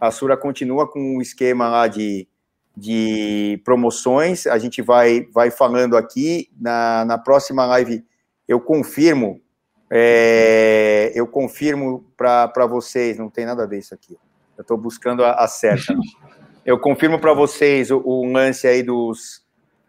[0.00, 2.26] a Sura continua com um esquema lá de,
[2.74, 4.46] de promoções.
[4.46, 6.48] A gente vai, vai falando aqui.
[6.58, 8.02] Na, na próxima live,
[8.48, 9.40] eu confirmo.
[9.90, 13.18] É, eu confirmo para vocês.
[13.18, 14.16] Não tem nada a ver isso aqui.
[14.56, 15.94] Eu estou buscando a, a certa.
[16.64, 19.44] eu confirmo para vocês o, o, lance aí dos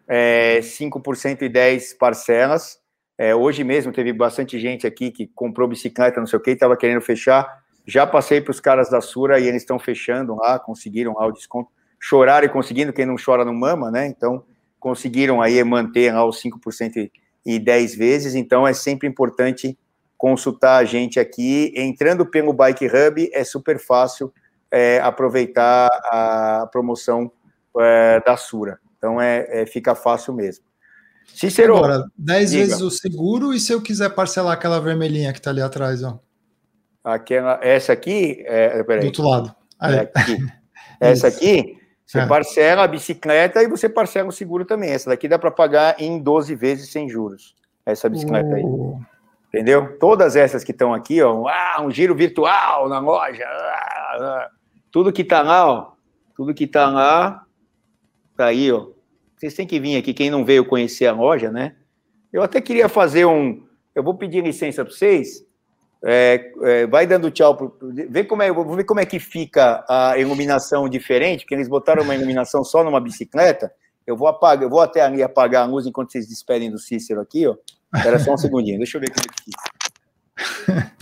[0.07, 2.79] é, 5% e 10 parcelas.
[3.17, 6.75] É, hoje mesmo teve bastante gente aqui que comprou bicicleta, não sei o que, estava
[6.75, 7.61] querendo fechar.
[7.85, 11.31] Já passei para os caras da Sura e eles estão fechando lá, conseguiram lá o
[11.31, 11.69] desconto.
[11.99, 14.07] Choraram e conseguindo, quem não chora não mama, né?
[14.07, 14.43] Então,
[14.79, 17.11] conseguiram aí manter lá os 5%
[17.45, 18.35] e 10 vezes.
[18.35, 19.77] Então, é sempre importante
[20.17, 21.73] consultar a gente aqui.
[21.75, 24.33] Entrando pelo Bike Hub, é super fácil
[24.71, 27.31] é, aproveitar a promoção
[27.79, 28.79] é, da Sura.
[28.97, 30.63] Então, é, é, fica fácil mesmo.
[31.33, 31.77] Cícero.
[31.77, 35.61] Agora, 10 vezes o seguro e se eu quiser parcelar aquela vermelhinha que está ali
[35.61, 36.19] atrás, ó.
[37.03, 39.55] Aquela, essa aqui, é, peraí, do outro lado.
[39.81, 40.37] É aqui.
[40.99, 42.25] essa aqui, você é.
[42.25, 44.91] parcela a bicicleta e você parcela o seguro também.
[44.91, 47.55] Essa daqui dá para pagar em 12 vezes sem juros.
[47.85, 48.63] Essa bicicleta aí.
[48.63, 48.99] Uh.
[49.47, 49.97] Entendeu?
[49.97, 53.43] Todas essas que estão aqui, ó, ah, um giro virtual na loja.
[53.45, 54.49] Ah, ah.
[54.91, 55.91] Tudo que tá lá, ó,
[56.35, 57.45] tudo que tá lá,
[58.37, 58.87] tá aí, ó.
[59.35, 61.75] Vocês têm que vir aqui, quem não veio conhecer a loja, né?
[62.31, 63.65] Eu até queria fazer um.
[63.93, 65.45] Eu vou pedir licença para vocês
[66.03, 67.55] é, é, vai dando tchau.
[67.55, 67.77] Pro,
[68.09, 72.03] vê como é, vou ver como é que fica a iluminação diferente, porque eles botaram
[72.03, 73.71] uma iluminação só numa bicicleta.
[74.05, 77.21] Eu vou apagar, eu vou até ali apagar a luz enquanto vocês despedem do Cícero
[77.21, 77.55] aqui, ó.
[77.95, 80.91] Espera só um segundinho, deixa eu ver como é que fica.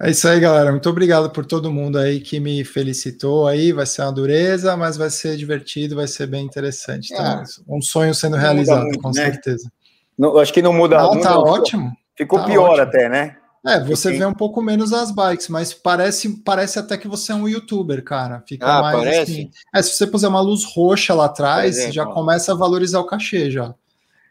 [0.00, 0.70] É isso aí, galera.
[0.70, 3.72] Muito obrigado por todo mundo aí que me felicitou aí.
[3.72, 7.12] Vai ser uma dureza, mas vai ser divertido, vai ser bem interessante.
[7.12, 7.44] Então, é.
[7.68, 9.24] um sonho sendo realizado, muito, com né?
[9.24, 9.68] certeza.
[10.16, 10.98] Não, acho que não muda.
[10.98, 11.92] Não, tá ótimo.
[12.18, 12.82] Ficou tá pior ótimo.
[12.82, 13.36] até, né?
[13.64, 17.34] É, você vê um pouco menos as bikes, mas parece, parece até que você é
[17.34, 18.42] um youtuber, cara.
[18.46, 19.20] Fica ah, mais parece?
[19.20, 19.50] assim.
[19.72, 23.06] É, se você puser uma luz roxa lá atrás, exemplo, já começa a valorizar o
[23.06, 23.72] cachê já.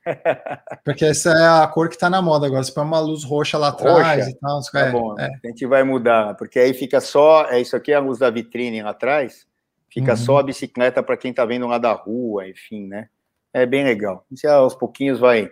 [0.84, 2.64] Porque essa é a cor que tá na moda agora.
[2.64, 4.62] Você põe uma luz roxa lá atrás e tal.
[4.62, 5.26] Tá é, bom, é.
[5.26, 7.46] a gente vai mudar, porque aí fica só.
[7.50, 9.46] É isso aqui é a luz da vitrine lá atrás.
[9.90, 10.18] Fica uhum.
[10.18, 13.08] só a bicicleta para quem tá vendo lá da rua, enfim, né?
[13.54, 14.26] É bem legal.
[14.30, 15.52] Isso aos pouquinhos vai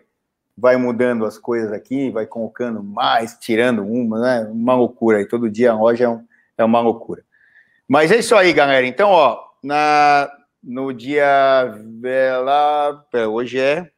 [0.58, 4.50] vai mudando as coisas aqui, vai colocando mais, tirando uma, né?
[4.52, 5.22] Uma loucura.
[5.22, 6.26] E todo dia a loja é, um,
[6.58, 7.24] é uma loucura.
[7.88, 8.86] Mas é isso aí, galera.
[8.86, 10.30] Então, ó, na,
[10.64, 11.26] no dia.
[12.44, 13.90] Lá, hoje é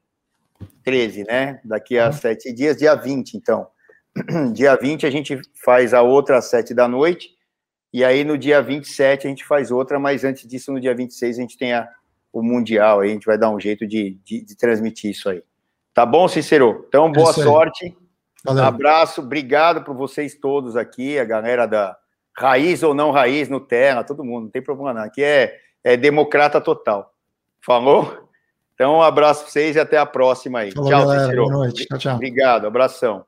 [0.83, 1.59] 13, né?
[1.63, 3.67] Daqui a sete dias, dia 20, então.
[4.51, 7.29] Dia 20 a gente faz a outra às sete da noite.
[7.93, 11.37] E aí no dia 27 a gente faz outra, mas antes disso, no dia 26,
[11.37, 11.87] a gente tem a,
[12.33, 13.01] o Mundial.
[13.01, 15.43] Aí a gente vai dar um jeito de, de, de transmitir isso aí.
[15.97, 16.85] Tá bom, Cícero?
[16.87, 17.97] Então, boa sorte.
[18.45, 18.63] Valeu.
[18.63, 21.97] Abraço, obrigado por vocês todos aqui, a galera da
[22.37, 25.01] raiz ou não raiz no Terra, todo mundo, não tem problema não.
[25.01, 27.11] Aqui é, é democrata total.
[27.59, 28.29] Falou?
[28.75, 30.71] Então, um abraço para vocês e até a próxima aí.
[30.71, 31.43] Falou, tchau, galera, Cícero.
[31.45, 31.85] Boa noite.
[31.87, 32.15] Tchau, tchau.
[32.15, 33.25] Obrigado, abração.